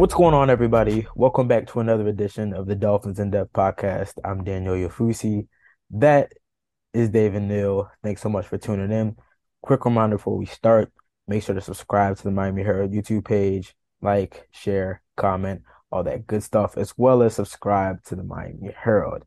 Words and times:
What's 0.00 0.14
going 0.14 0.32
on, 0.32 0.48
everybody? 0.48 1.06
Welcome 1.14 1.46
back 1.46 1.66
to 1.66 1.80
another 1.80 2.08
edition 2.08 2.54
of 2.54 2.66
the 2.66 2.74
Dolphins 2.74 3.20
in 3.20 3.30
Depth 3.30 3.52
podcast. 3.52 4.14
I'm 4.24 4.42
Daniel 4.44 4.72
Oyefusi. 4.72 5.46
That 5.90 6.32
is 6.94 7.10
David 7.10 7.42
Neal. 7.42 7.90
Thanks 8.02 8.22
so 8.22 8.30
much 8.30 8.46
for 8.46 8.56
tuning 8.56 8.92
in. 8.92 9.16
Quick 9.60 9.84
reminder 9.84 10.16
before 10.16 10.38
we 10.38 10.46
start 10.46 10.90
make 11.28 11.42
sure 11.42 11.54
to 11.54 11.60
subscribe 11.60 12.16
to 12.16 12.22
the 12.22 12.30
Miami 12.30 12.62
Herald 12.62 12.92
YouTube 12.92 13.26
page, 13.26 13.74
like, 14.00 14.48
share, 14.52 15.02
comment, 15.18 15.64
all 15.92 16.02
that 16.04 16.26
good 16.26 16.42
stuff, 16.42 16.78
as 16.78 16.94
well 16.96 17.22
as 17.22 17.34
subscribe 17.34 18.02
to 18.04 18.16
the 18.16 18.24
Miami 18.24 18.70
Herald. 18.74 19.26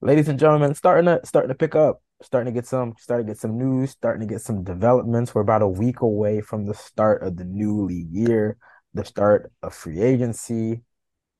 Ladies 0.00 0.28
and 0.28 0.38
gentlemen, 0.38 0.76
starting 0.76 1.06
to 1.06 1.26
starting 1.26 1.48
to 1.48 1.56
pick 1.56 1.74
up, 1.74 2.04
starting 2.22 2.54
to 2.54 2.56
get 2.56 2.68
some 2.68 2.94
starting 3.00 3.26
to 3.26 3.32
get 3.32 3.40
some 3.40 3.58
news, 3.58 3.90
starting 3.90 4.28
to 4.28 4.32
get 4.32 4.42
some 4.42 4.62
developments. 4.62 5.34
We're 5.34 5.40
about 5.40 5.62
a 5.62 5.68
week 5.68 6.02
away 6.02 6.40
from 6.40 6.66
the 6.66 6.74
start 6.74 7.24
of 7.24 7.36
the 7.36 7.44
new 7.44 7.82
league 7.84 8.12
year 8.12 8.56
the 8.94 9.04
start 9.04 9.52
of 9.62 9.74
free 9.74 10.00
agency. 10.00 10.82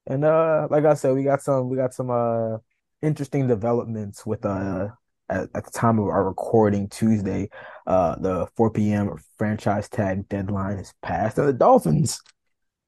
And 0.06 0.25
uh 0.25 0.69
like 0.70 0.84
I 0.84 0.95
said, 0.95 1.15
we 1.15 1.25
got 1.25 1.43
some 1.43 1.69
we 1.69 1.77
got 1.77 1.95
some 1.95 2.11
uh 2.11 2.59
interesting 3.03 3.47
developments 3.48 4.27
with 4.27 4.45
uh 4.45 4.89
at, 5.29 5.48
at 5.55 5.65
the 5.65 5.71
time 5.71 5.98
of 5.98 6.09
our 6.09 6.25
recording 6.25 6.89
Tuesday, 6.89 7.48
uh 7.87 8.17
the 8.17 8.47
4 8.56 8.71
p.m. 8.71 9.17
franchise 9.39 9.89
tag 9.89 10.28
deadline 10.28 10.78
is 10.78 10.93
passed. 11.03 11.39
And 11.39 11.48
the 11.48 11.53
Dolphins, 11.53 12.21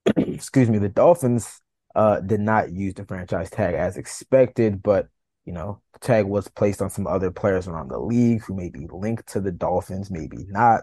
excuse 0.16 0.70
me, 0.70 0.78
the 0.78 0.88
Dolphins 0.88 1.60
uh 1.94 2.20
did 2.20 2.40
not 2.40 2.72
use 2.72 2.94
the 2.94 3.04
franchise 3.04 3.50
tag 3.50 3.74
as 3.74 3.96
expected, 3.96 4.82
but 4.82 5.08
you 5.44 5.52
know, 5.52 5.80
the 5.94 5.98
tag 5.98 6.24
was 6.26 6.48
placed 6.48 6.80
on 6.82 6.90
some 6.90 7.06
other 7.06 7.30
players 7.30 7.66
around 7.68 7.88
the 7.88 7.98
league 7.98 8.42
who 8.42 8.54
may 8.54 8.68
be 8.68 8.86
linked 8.92 9.26
to 9.28 9.40
the 9.40 9.50
Dolphins, 9.52 10.10
maybe 10.10 10.46
not. 10.48 10.82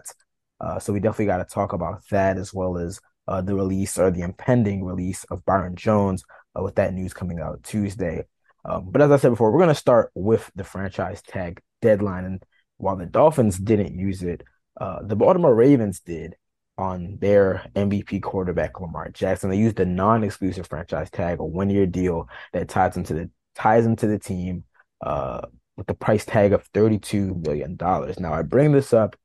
Uh, 0.60 0.78
so 0.78 0.92
we 0.92 1.00
definitely 1.00 1.26
got 1.26 1.38
to 1.38 1.44
talk 1.44 1.72
about 1.72 2.02
that 2.10 2.36
as 2.36 2.52
well 2.52 2.76
as 2.76 3.00
uh, 3.30 3.40
the 3.40 3.54
release 3.54 3.96
or 3.96 4.10
the 4.10 4.22
impending 4.22 4.84
release 4.84 5.22
of 5.24 5.44
Byron 5.44 5.76
Jones 5.76 6.24
uh, 6.58 6.62
with 6.62 6.74
that 6.74 6.92
news 6.92 7.14
coming 7.14 7.38
out 7.38 7.62
Tuesday. 7.62 8.24
Um, 8.64 8.90
but 8.90 9.00
as 9.00 9.10
I 9.12 9.16
said 9.16 9.30
before, 9.30 9.52
we're 9.52 9.60
going 9.60 9.68
to 9.68 9.74
start 9.74 10.10
with 10.14 10.50
the 10.56 10.64
franchise 10.64 11.22
tag 11.22 11.62
deadline. 11.80 12.24
And 12.24 12.42
while 12.78 12.96
the 12.96 13.06
Dolphins 13.06 13.56
didn't 13.56 13.96
use 13.96 14.24
it, 14.24 14.42
uh, 14.80 14.98
the 15.02 15.14
Baltimore 15.14 15.54
Ravens 15.54 16.00
did 16.00 16.34
on 16.76 17.18
their 17.20 17.70
MVP 17.76 18.20
quarterback 18.20 18.80
Lamar 18.80 19.10
Jackson. 19.10 19.48
They 19.48 19.58
used 19.58 19.78
a 19.78 19.84
non-exclusive 19.84 20.66
franchise 20.66 21.10
tag, 21.10 21.38
a 21.38 21.44
one-year 21.44 21.86
deal 21.86 22.28
that 22.52 22.68
ties 22.68 22.96
into 22.96 23.14
the 23.14 23.30
ties 23.54 23.86
into 23.86 24.08
the 24.08 24.18
team 24.18 24.64
uh, 25.04 25.42
with 25.76 25.86
the 25.86 25.94
price 25.94 26.24
tag 26.24 26.52
of 26.52 26.70
$32 26.72 27.46
million. 27.46 27.76
Now 28.18 28.32
I 28.32 28.42
bring 28.42 28.72
this 28.72 28.92
up 28.92 29.16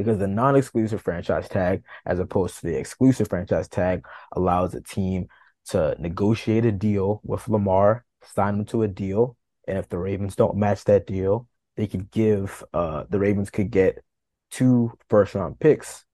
because 0.00 0.18
the 0.18 0.26
non-exclusive 0.26 1.02
franchise 1.02 1.46
tag, 1.46 1.82
as 2.06 2.18
opposed 2.18 2.58
to 2.58 2.66
the 2.66 2.78
exclusive 2.78 3.28
franchise 3.28 3.68
tag, 3.68 4.06
allows 4.32 4.74
a 4.74 4.80
team 4.80 5.28
to 5.66 5.94
negotiate 5.98 6.64
a 6.64 6.72
deal 6.72 7.20
with 7.22 7.46
Lamar, 7.48 8.06
sign 8.24 8.54
him 8.54 8.64
to 8.64 8.82
a 8.82 8.88
deal, 8.88 9.36
and 9.68 9.76
if 9.76 9.90
the 9.90 9.98
Ravens 9.98 10.36
don't 10.36 10.56
match 10.56 10.84
that 10.84 11.06
deal, 11.06 11.46
they 11.76 11.86
could 11.86 12.10
give 12.10 12.64
uh 12.72 13.04
the 13.10 13.18
Ravens 13.18 13.50
could 13.50 13.70
get 13.70 14.02
two 14.50 14.90
first 15.10 15.34
round 15.34 15.60
picks 15.60 16.06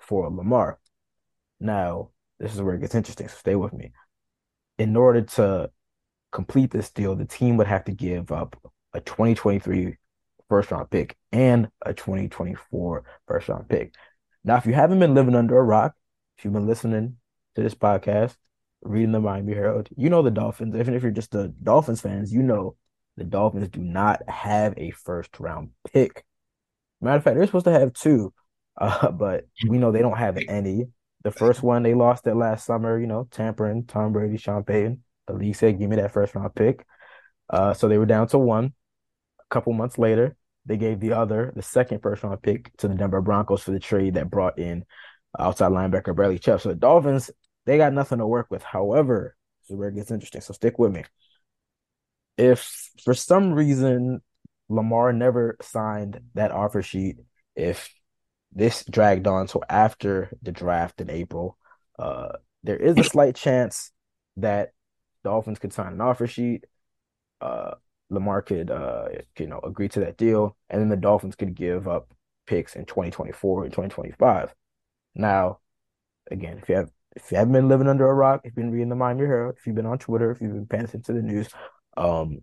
for 0.00 0.30
Lamar. 0.30 0.78
Now, 1.58 2.10
this 2.38 2.54
is 2.54 2.62
where 2.62 2.76
it 2.76 2.80
gets 2.82 2.94
interesting, 2.94 3.26
so 3.26 3.34
stay 3.36 3.56
with 3.56 3.72
me. 3.72 3.90
In 4.78 4.96
order 4.96 5.22
to 5.22 5.70
complete 6.30 6.70
this 6.70 6.90
deal, 6.90 7.16
the 7.16 7.24
team 7.24 7.56
would 7.56 7.66
have 7.66 7.84
to 7.86 7.92
give 7.92 8.30
up 8.30 8.56
a 8.92 9.00
2023 9.00 9.96
first 10.54 10.70
round 10.70 10.88
pick 10.88 11.16
and 11.32 11.68
a 11.84 11.92
2024 11.92 13.02
first 13.26 13.48
round 13.48 13.68
pick. 13.68 13.92
Now, 14.44 14.56
if 14.56 14.66
you 14.66 14.72
haven't 14.72 15.00
been 15.00 15.14
living 15.14 15.34
under 15.34 15.58
a 15.58 15.62
rock, 15.64 15.94
if 16.38 16.44
you've 16.44 16.54
been 16.54 16.68
listening 16.68 17.16
to 17.56 17.62
this 17.62 17.74
podcast, 17.74 18.36
reading 18.82 19.10
the 19.10 19.18
Miami 19.18 19.52
Herald, 19.52 19.88
you 19.96 20.10
know 20.10 20.22
the 20.22 20.30
Dolphins. 20.30 20.76
Even 20.76 20.94
if 20.94 21.02
you're 21.02 21.10
just 21.10 21.32
the 21.32 21.52
Dolphins 21.60 22.02
fans, 22.02 22.32
you 22.32 22.40
know 22.40 22.76
the 23.16 23.24
Dolphins 23.24 23.68
do 23.68 23.80
not 23.80 24.28
have 24.28 24.74
a 24.76 24.92
first 24.92 25.40
round 25.40 25.70
pick. 25.92 26.24
Matter 27.00 27.16
of 27.16 27.24
fact, 27.24 27.36
they're 27.36 27.46
supposed 27.46 27.64
to 27.64 27.72
have 27.72 27.92
two, 27.92 28.32
uh, 28.80 29.10
but 29.10 29.48
we 29.68 29.78
know 29.78 29.90
they 29.90 30.02
don't 30.02 30.18
have 30.18 30.38
any. 30.48 30.84
The 31.24 31.32
first 31.32 31.64
one 31.64 31.82
they 31.82 31.94
lost 31.94 32.28
it 32.28 32.36
last 32.36 32.64
summer, 32.64 33.00
you 33.00 33.08
know, 33.08 33.26
tampering 33.32 33.86
Tom 33.86 34.12
Brady, 34.12 34.36
Sean 34.36 34.62
Payton. 34.62 35.02
The 35.26 35.32
league 35.32 35.56
said, 35.56 35.80
"Give 35.80 35.90
me 35.90 35.96
that 35.96 36.12
first 36.12 36.36
round 36.36 36.54
pick." 36.54 36.86
Uh, 37.50 37.74
so 37.74 37.88
they 37.88 37.98
were 37.98 38.06
down 38.06 38.28
to 38.28 38.38
one. 38.38 38.72
A 39.40 39.54
couple 39.54 39.72
months 39.72 39.98
later, 39.98 40.36
they 40.66 40.76
gave 40.76 41.00
the 41.00 41.12
other, 41.12 41.52
the 41.54 41.62
second 41.62 42.00
first 42.00 42.22
round 42.22 42.40
pick 42.42 42.74
to 42.78 42.88
the 42.88 42.94
Denver 42.94 43.20
Broncos 43.20 43.62
for 43.62 43.72
the 43.72 43.80
trade 43.80 44.14
that 44.14 44.30
brought 44.30 44.58
in 44.58 44.84
outside 45.38 45.72
linebacker 45.72 46.14
Bradley 46.14 46.38
Chubb. 46.38 46.60
So 46.60 46.70
the 46.70 46.74
Dolphins, 46.74 47.30
they 47.66 47.76
got 47.76 47.92
nothing 47.92 48.18
to 48.18 48.26
work 48.26 48.46
with. 48.50 48.62
However, 48.62 49.36
this 49.62 49.70
is 49.70 49.76
where 49.76 49.88
it 49.88 49.94
gets 49.94 50.10
interesting. 50.10 50.40
So 50.40 50.54
stick 50.54 50.78
with 50.78 50.92
me. 50.92 51.04
If 52.36 52.90
for 53.04 53.14
some 53.14 53.52
reason 53.52 54.22
Lamar 54.68 55.12
never 55.12 55.56
signed 55.60 56.20
that 56.34 56.50
offer 56.50 56.82
sheet, 56.82 57.16
if 57.54 57.92
this 58.52 58.84
dragged 58.84 59.26
on 59.26 59.48
so 59.48 59.62
after 59.68 60.30
the 60.42 60.52
draft 60.52 61.00
in 61.00 61.10
April, 61.10 61.58
uh, 61.98 62.32
there 62.62 62.76
is 62.76 62.96
a 62.98 63.04
slight 63.04 63.36
chance 63.36 63.90
that 64.38 64.70
Dolphins 65.22 65.58
could 65.58 65.72
sign 65.72 65.92
an 65.92 66.00
offer 66.00 66.26
sheet. 66.26 66.64
Uh, 67.40 67.74
Lamar 68.14 68.42
could 68.42 68.70
uh 68.70 69.08
you 69.38 69.46
know 69.46 69.60
agree 69.60 69.88
to 69.90 70.00
that 70.00 70.16
deal, 70.16 70.56
and 70.70 70.80
then 70.80 70.88
the 70.88 70.96
Dolphins 70.96 71.36
could 71.36 71.54
give 71.54 71.88
up 71.88 72.12
picks 72.46 72.76
in 72.76 72.84
2024 72.84 73.64
and 73.64 73.72
2025. 73.72 74.54
Now, 75.14 75.58
again, 76.30 76.58
if 76.58 76.68
you 76.68 76.76
have 76.76 76.90
if 77.16 77.30
you 77.30 77.38
haven't 77.38 77.52
been 77.52 77.68
living 77.68 77.88
under 77.88 78.08
a 78.08 78.14
rock, 78.14 78.40
if 78.44 78.50
you've 78.50 78.56
been 78.56 78.72
reading 78.72 78.88
the 78.88 78.96
Miami 78.96 79.26
Herald, 79.26 79.56
if 79.58 79.66
you've 79.66 79.76
been 79.76 79.86
on 79.86 79.98
Twitter, 79.98 80.30
if 80.30 80.40
you've 80.40 80.52
been 80.52 80.66
paying 80.66 80.84
attention 80.84 81.02
to 81.02 81.12
the 81.12 81.22
news, 81.22 81.48
um, 81.96 82.40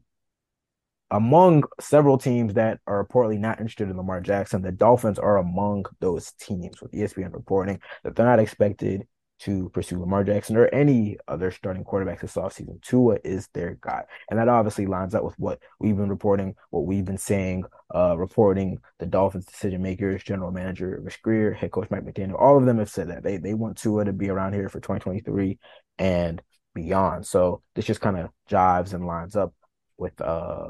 among 1.10 1.64
several 1.80 2.18
teams 2.18 2.54
that 2.54 2.80
are 2.88 3.06
reportedly 3.06 3.38
not 3.38 3.60
interested 3.60 3.90
in 3.90 3.98
Lamar 3.98 4.22
Jackson, 4.22 4.62
the 4.62 4.72
Dolphins 4.72 5.20
are 5.20 5.38
among 5.38 5.86
those 6.00 6.32
teams. 6.34 6.82
With 6.82 6.94
ESPN 6.94 7.34
reporting 7.34 7.82
that 8.04 8.16
they're 8.16 8.26
not 8.26 8.40
expected 8.40 9.08
to 9.42 9.70
pursue 9.70 10.00
Lamar 10.00 10.24
Jackson 10.24 10.56
or 10.56 10.68
any 10.68 11.18
other 11.28 11.52
starting 11.52 11.84
quarterbacks 11.84 12.22
this 12.22 12.36
offseason. 12.36 12.82
Tua 12.82 13.18
is 13.24 13.48
their 13.54 13.78
guy. 13.82 14.04
And 14.30 14.40
that 14.40 14.48
obviously 14.48 14.86
lines 14.86 15.16
up 15.16 15.24
with 15.24 15.34
what 15.40 15.60
we've 15.80 15.98
been 15.98 16.10
reporting, 16.10 16.56
what 16.70 16.86
we've 16.86 17.06
been 17.06 17.18
saying, 17.18 17.64
uh, 17.94 18.18
reporting 18.18 18.80
the 19.00 19.06
Dolphins 19.06 19.46
decision 19.46 19.82
makers, 19.82 20.24
general 20.24 20.52
manager 20.52 21.00
Chris 21.02 21.18
Grier, 21.18 21.54
head 21.54 21.72
coach 21.72 21.90
Mike 21.90 22.06
McDaniel. 22.06 22.40
All 22.40 22.58
of 22.58 22.66
them 22.66 22.78
have 22.78 22.90
said 22.90 23.10
that 23.10 23.24
they 23.24 23.38
they 23.38 23.54
want 23.54 23.78
Tua 23.78 24.06
to 24.06 24.14
be 24.14 24.30
around 24.30 24.54
here 24.54 24.70
for 24.70 24.80
2023 24.80 25.58
and 25.98 26.42
beyond. 26.76 27.26
So 27.26 27.64
this 27.76 27.86
just 27.86 28.02
kind 28.02 28.18
of 28.18 28.30
jives 28.50 28.94
and 28.94 29.08
lines 29.08 29.36
up 29.36 29.54
with 29.98 30.20
uh, 30.22 30.68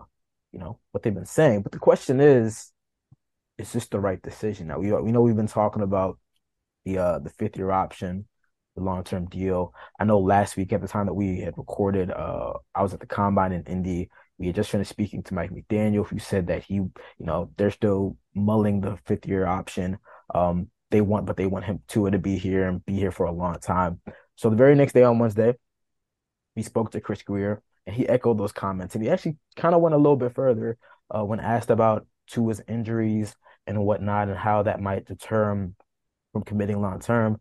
you 0.51 0.59
know, 0.59 0.79
what 0.91 1.03
they've 1.03 1.13
been 1.13 1.25
saying. 1.25 1.61
But 1.61 1.71
the 1.71 1.79
question 1.79 2.19
is, 2.19 2.71
is 3.57 3.71
this 3.73 3.87
the 3.87 3.99
right 3.99 4.21
decision? 4.21 4.67
Now 4.67 4.79
we 4.79 4.91
we 4.93 5.11
know 5.11 5.21
we've 5.21 5.35
been 5.35 5.47
talking 5.47 5.83
about 5.83 6.17
the 6.85 6.97
uh 6.97 7.19
the 7.19 7.29
fifth 7.29 7.57
year 7.57 7.71
option 7.71 8.25
the 8.75 8.83
long 8.83 9.03
term 9.03 9.25
deal. 9.27 9.73
I 9.99 10.05
know 10.05 10.19
last 10.19 10.57
week 10.57 10.73
at 10.73 10.81
the 10.81 10.87
time 10.87 11.05
that 11.07 11.13
we 11.13 11.39
had 11.39 11.57
recorded, 11.57 12.11
uh, 12.11 12.53
I 12.73 12.81
was 12.81 12.93
at 12.93 12.99
the 12.99 13.05
combine 13.05 13.51
in 13.51 13.63
Indy. 13.63 14.09
We 14.37 14.47
had 14.47 14.55
just 14.55 14.71
finished 14.71 14.89
speaking 14.89 15.23
to 15.23 15.33
Mike 15.33 15.51
McDaniel, 15.51 16.07
who 16.07 16.19
said 16.19 16.47
that 16.47 16.63
he, 16.63 16.75
you 16.75 16.91
know, 17.19 17.51
they're 17.57 17.71
still 17.71 18.17
mulling 18.33 18.81
the 18.81 18.97
fifth 19.05 19.27
year 19.27 19.45
option. 19.45 19.99
Um, 20.33 20.69
they 20.89 21.01
want, 21.01 21.25
but 21.25 21.37
they 21.37 21.45
want 21.45 21.65
him 21.65 21.81
Tua 21.87 22.11
to 22.11 22.19
be 22.19 22.37
here 22.37 22.67
and 22.67 22.85
be 22.85 22.95
here 22.95 23.11
for 23.11 23.25
a 23.25 23.31
long 23.31 23.59
time. 23.59 24.01
So 24.35 24.49
the 24.49 24.55
very 24.55 24.75
next 24.75 24.93
day 24.93 25.03
on 25.03 25.19
Wednesday, 25.19 25.55
we 26.55 26.63
spoke 26.63 26.91
to 26.91 27.01
Chris 27.01 27.21
Grier 27.21 27.61
and 27.85 27.95
he 27.95 28.07
echoed 28.07 28.37
those 28.37 28.51
comments, 28.51 28.93
and 28.95 29.03
he 29.03 29.09
actually 29.09 29.37
kind 29.55 29.73
of 29.73 29.81
went 29.81 29.95
a 29.95 29.97
little 29.97 30.15
bit 30.15 30.35
further 30.35 30.77
uh, 31.09 31.23
when 31.23 31.39
asked 31.39 31.69
about 31.69 32.05
Tua's 32.27 32.61
injuries 32.67 33.35
and 33.67 33.83
whatnot, 33.83 34.27
and 34.27 34.37
how 34.37 34.63
that 34.63 34.79
might 34.79 35.05
deter 35.05 35.51
him 35.51 35.75
from 36.33 36.43
committing 36.43 36.81
long 36.81 36.99
term. 36.99 37.39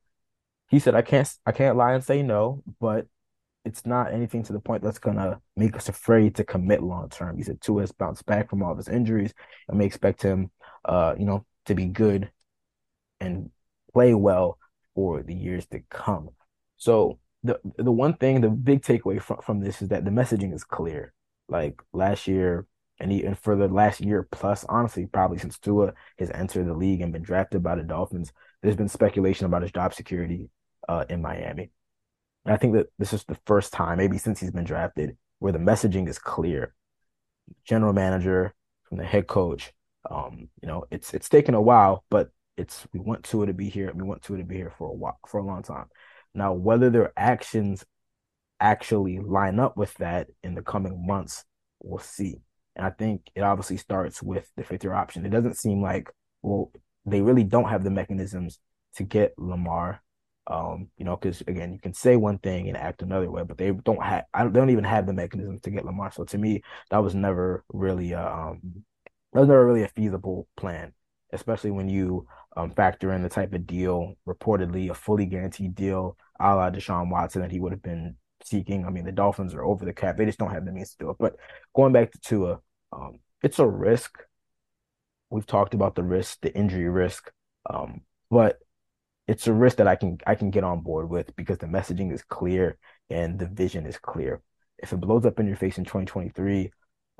He 0.70 0.78
said, 0.78 0.94
"I 0.94 1.02
can't, 1.02 1.28
I 1.46 1.52
can't 1.52 1.76
lie 1.76 1.94
and 1.94 2.04
say 2.04 2.22
no, 2.22 2.62
but 2.80 3.06
it's 3.64 3.84
not 3.86 4.12
anything 4.12 4.42
to 4.44 4.52
the 4.52 4.60
point 4.60 4.82
that's 4.82 4.98
gonna 4.98 5.40
make 5.56 5.76
us 5.76 5.88
afraid 5.88 6.36
to 6.36 6.44
commit 6.44 6.82
long 6.82 7.08
term." 7.10 7.36
He 7.36 7.42
said 7.42 7.60
Tua 7.60 7.82
has 7.82 7.92
bounced 7.92 8.26
back 8.26 8.48
from 8.50 8.62
all 8.62 8.72
of 8.72 8.78
his 8.78 8.88
injuries, 8.88 9.34
and 9.68 9.78
we 9.78 9.84
expect 9.84 10.22
him, 10.22 10.50
uh, 10.84 11.14
you 11.18 11.26
know, 11.26 11.44
to 11.66 11.74
be 11.74 11.86
good 11.86 12.30
and 13.20 13.50
play 13.92 14.14
well 14.14 14.58
for 14.94 15.22
the 15.22 15.34
years 15.34 15.66
to 15.66 15.80
come. 15.90 16.30
So 16.76 17.18
the 17.42 17.60
the 17.78 17.92
one 17.92 18.14
thing, 18.14 18.40
the 18.40 18.50
big 18.50 18.82
takeaway 18.82 19.20
from, 19.20 19.38
from 19.42 19.60
this 19.60 19.82
is 19.82 19.88
that 19.88 20.04
the 20.04 20.10
messaging 20.10 20.54
is 20.54 20.64
clear. 20.64 21.12
Like 21.48 21.80
last 21.92 22.28
year, 22.28 22.66
and 23.00 23.12
even 23.12 23.34
for 23.34 23.56
the 23.56 23.68
last 23.68 24.00
year 24.00 24.28
plus, 24.30 24.64
honestly, 24.68 25.06
probably 25.06 25.38
since 25.38 25.58
Tua 25.58 25.94
has 26.18 26.30
entered 26.30 26.66
the 26.66 26.74
league 26.74 27.00
and 27.00 27.12
been 27.12 27.22
drafted 27.22 27.62
by 27.62 27.74
the 27.74 27.82
Dolphins, 27.82 28.32
there's 28.62 28.76
been 28.76 28.88
speculation 28.88 29.46
about 29.46 29.62
his 29.62 29.72
job 29.72 29.94
security 29.94 30.48
uh, 30.88 31.04
in 31.08 31.22
Miami. 31.22 31.70
And 32.44 32.54
I 32.54 32.56
think 32.56 32.74
that 32.74 32.86
this 32.98 33.12
is 33.12 33.24
the 33.24 33.38
first 33.46 33.72
time, 33.72 33.98
maybe 33.98 34.18
since 34.18 34.40
he's 34.40 34.50
been 34.50 34.64
drafted, 34.64 35.16
where 35.38 35.52
the 35.52 35.58
messaging 35.58 36.08
is 36.08 36.18
clear. 36.18 36.74
General 37.64 37.92
manager 37.92 38.54
from 38.88 38.98
the 38.98 39.04
head 39.04 39.26
coach. 39.26 39.72
Um, 40.10 40.48
you 40.62 40.68
know, 40.68 40.84
it's 40.90 41.12
it's 41.12 41.28
taken 41.28 41.54
a 41.54 41.60
while, 41.60 42.04
but 42.10 42.30
it's 42.56 42.86
we 42.92 43.00
want 43.00 43.24
Tua 43.24 43.46
to 43.46 43.54
be 43.54 43.68
here. 43.68 43.92
We 43.94 44.04
want 44.04 44.22
Tua 44.22 44.38
to 44.38 44.44
be 44.44 44.56
here 44.56 44.72
for 44.76 44.88
a 44.88 44.94
while, 44.94 45.18
for 45.26 45.38
a 45.38 45.44
long 45.44 45.62
time. 45.62 45.86
Now, 46.34 46.52
whether 46.52 46.90
their 46.90 47.12
actions 47.16 47.84
actually 48.60 49.18
line 49.18 49.58
up 49.58 49.76
with 49.76 49.92
that 49.94 50.28
in 50.42 50.54
the 50.54 50.62
coming 50.62 51.06
months, 51.06 51.44
we'll 51.82 51.98
see. 51.98 52.40
And 52.76 52.86
I 52.86 52.90
think 52.90 53.22
it 53.34 53.40
obviously 53.40 53.78
starts 53.78 54.22
with 54.22 54.50
the 54.56 54.62
fifth 54.62 54.84
year 54.84 54.94
option. 54.94 55.26
It 55.26 55.30
doesn't 55.30 55.56
seem 55.56 55.82
like, 55.82 56.10
well, 56.42 56.70
they 57.04 57.20
really 57.20 57.44
don't 57.44 57.68
have 57.68 57.82
the 57.82 57.90
mechanisms 57.90 58.58
to 58.96 59.02
get 59.02 59.34
Lamar. 59.38 60.02
Um, 60.50 60.88
you 60.98 61.04
know, 61.04 61.16
because 61.16 61.42
again, 61.42 61.72
you 61.72 61.78
can 61.78 61.94
say 61.94 62.16
one 62.16 62.38
thing 62.38 62.66
and 62.66 62.76
act 62.76 63.02
another 63.02 63.30
way, 63.30 63.44
but 63.44 63.56
they 63.56 63.70
don't 63.70 64.02
have, 64.02 64.24
I 64.34 64.42
don't, 64.42 64.52
they 64.52 64.58
don't 64.58 64.70
even 64.70 64.82
have 64.82 65.06
the 65.06 65.12
mechanisms 65.12 65.60
to 65.60 65.70
get 65.70 65.84
Lamar. 65.84 66.10
So 66.10 66.24
to 66.24 66.38
me, 66.38 66.62
that 66.90 66.98
was 66.98 67.14
never 67.14 67.64
really, 67.72 68.12
a, 68.12 68.26
um, 68.26 68.60
that 69.32 69.40
was 69.40 69.48
never 69.48 69.64
really 69.64 69.84
a 69.84 69.88
feasible 69.88 70.48
plan, 70.56 70.92
especially 71.32 71.70
when 71.70 71.88
you 71.88 72.26
um, 72.56 72.72
factor 72.72 73.12
in 73.12 73.22
the 73.22 73.28
type 73.28 73.52
of 73.52 73.64
deal, 73.64 74.14
reportedly 74.26 74.90
a 74.90 74.94
fully 74.94 75.24
guaranteed 75.24 75.76
deal, 75.76 76.16
a 76.40 76.56
la 76.56 76.70
Deshaun 76.70 77.10
Watson, 77.10 77.42
that 77.42 77.52
he 77.52 77.60
would 77.60 77.70
have 77.72 77.82
been 77.82 78.16
seeking. 78.42 78.84
I 78.84 78.90
mean, 78.90 79.04
the 79.04 79.12
Dolphins 79.12 79.54
are 79.54 79.64
over 79.64 79.84
the 79.84 79.92
cap; 79.92 80.16
they 80.16 80.26
just 80.26 80.38
don't 80.38 80.50
have 80.50 80.64
the 80.64 80.72
means 80.72 80.90
to 80.90 80.98
do 80.98 81.10
it. 81.10 81.16
But 81.20 81.36
going 81.76 81.92
back 81.92 82.10
to 82.10 82.20
Tua, 82.20 82.60
um, 82.92 83.20
it's 83.42 83.60
a 83.60 83.66
risk. 83.68 84.18
We've 85.30 85.46
talked 85.46 85.74
about 85.74 85.94
the 85.94 86.02
risk, 86.02 86.40
the 86.40 86.52
injury 86.52 86.88
risk, 86.88 87.30
um, 87.72 88.00
but 88.30 88.58
it's 89.30 89.46
a 89.46 89.52
risk 89.52 89.76
that 89.76 89.86
I 89.86 89.94
can 89.94 90.18
I 90.26 90.34
can 90.34 90.50
get 90.50 90.64
on 90.64 90.80
board 90.80 91.08
with 91.08 91.36
because 91.36 91.58
the 91.58 91.66
messaging 91.66 92.12
is 92.12 92.24
clear 92.24 92.76
and 93.10 93.38
the 93.38 93.46
vision 93.46 93.86
is 93.86 93.96
clear. 93.96 94.42
If 94.78 94.92
it 94.92 94.96
blows 94.96 95.24
up 95.24 95.38
in 95.38 95.46
your 95.46 95.56
face 95.56 95.78
in 95.78 95.84
2023, 95.84 96.72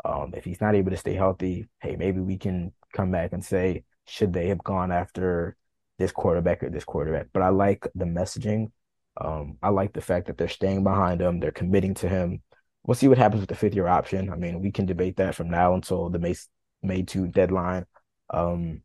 um, 0.04 0.32
if 0.34 0.42
he's 0.42 0.60
not 0.60 0.74
able 0.74 0.90
to 0.90 0.96
stay 0.96 1.14
healthy, 1.14 1.68
hey, 1.80 1.94
maybe 1.94 2.18
we 2.18 2.36
can 2.36 2.72
come 2.92 3.12
back 3.12 3.32
and 3.32 3.44
say, 3.44 3.84
should 4.08 4.32
they 4.32 4.48
have 4.48 4.64
gone 4.64 4.90
after 4.90 5.56
this 6.00 6.10
quarterback 6.10 6.64
or 6.64 6.70
this 6.70 6.82
quarterback? 6.84 7.28
But 7.32 7.44
I 7.44 7.50
like 7.50 7.86
the 7.94 8.06
messaging. 8.06 8.72
Um, 9.20 9.58
I 9.62 9.68
like 9.68 9.92
the 9.92 10.00
fact 10.00 10.26
that 10.26 10.36
they're 10.36 10.48
staying 10.48 10.82
behind 10.82 11.20
him, 11.20 11.38
they're 11.38 11.52
committing 11.52 11.94
to 11.94 12.08
him. 12.08 12.42
We'll 12.82 12.96
see 12.96 13.06
what 13.06 13.18
happens 13.18 13.40
with 13.40 13.50
the 13.50 13.54
fifth 13.54 13.76
year 13.76 13.86
option. 13.86 14.32
I 14.32 14.36
mean, 14.36 14.60
we 14.60 14.72
can 14.72 14.86
debate 14.86 15.18
that 15.18 15.36
from 15.36 15.48
now 15.48 15.74
until 15.74 16.10
the 16.10 16.18
May 16.18 16.34
May 16.82 17.02
two 17.02 17.28
deadline. 17.28 17.86
Um, 18.30 18.82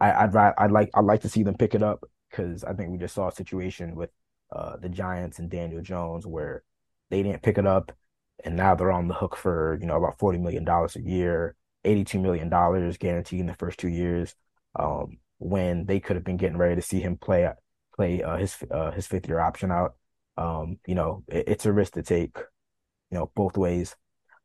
I, 0.00 0.24
would 0.24 0.36
I'd 0.36 0.72
like 0.72 0.90
I'd 0.94 1.04
like 1.04 1.20
to 1.22 1.28
see 1.28 1.42
them 1.42 1.56
pick 1.56 1.74
it 1.74 1.82
up 1.82 2.04
because 2.34 2.64
I 2.64 2.72
think 2.72 2.90
we 2.90 2.98
just 2.98 3.14
saw 3.14 3.28
a 3.28 3.32
situation 3.32 3.94
with 3.94 4.10
uh, 4.54 4.76
the 4.76 4.88
Giants 4.88 5.38
and 5.38 5.50
Daniel 5.50 5.82
Jones 5.82 6.26
where 6.26 6.62
they 7.10 7.22
didn't 7.22 7.42
pick 7.42 7.58
it 7.58 7.66
up, 7.66 7.92
and 8.44 8.56
now 8.56 8.74
they're 8.74 8.92
on 8.92 9.08
the 9.08 9.14
hook 9.14 9.36
for 9.36 9.78
you 9.80 9.86
know 9.86 9.96
about 9.96 10.18
forty 10.18 10.38
million 10.38 10.64
dollars 10.64 10.96
a 10.96 11.02
year, 11.02 11.54
eighty 11.84 12.04
two 12.04 12.20
million 12.20 12.48
dollars 12.48 12.96
guaranteed 12.98 13.40
in 13.40 13.46
the 13.46 13.54
first 13.54 13.78
two 13.78 13.88
years. 13.88 14.34
Um, 14.76 15.18
when 15.38 15.86
they 15.86 16.00
could 16.00 16.16
have 16.16 16.24
been 16.24 16.36
getting 16.36 16.56
ready 16.56 16.74
to 16.74 16.82
see 16.82 17.00
him 17.00 17.16
play 17.16 17.48
play 17.96 18.22
uh, 18.22 18.36
his 18.36 18.56
uh, 18.70 18.90
his 18.90 19.06
fifth 19.06 19.28
year 19.28 19.40
option 19.40 19.70
out. 19.70 19.94
Um, 20.36 20.78
you 20.86 20.94
know, 20.94 21.22
it, 21.28 21.44
it's 21.48 21.66
a 21.66 21.72
risk 21.72 21.92
to 21.94 22.02
take, 22.02 22.36
you 23.10 23.18
know, 23.18 23.30
both 23.36 23.56
ways. 23.56 23.94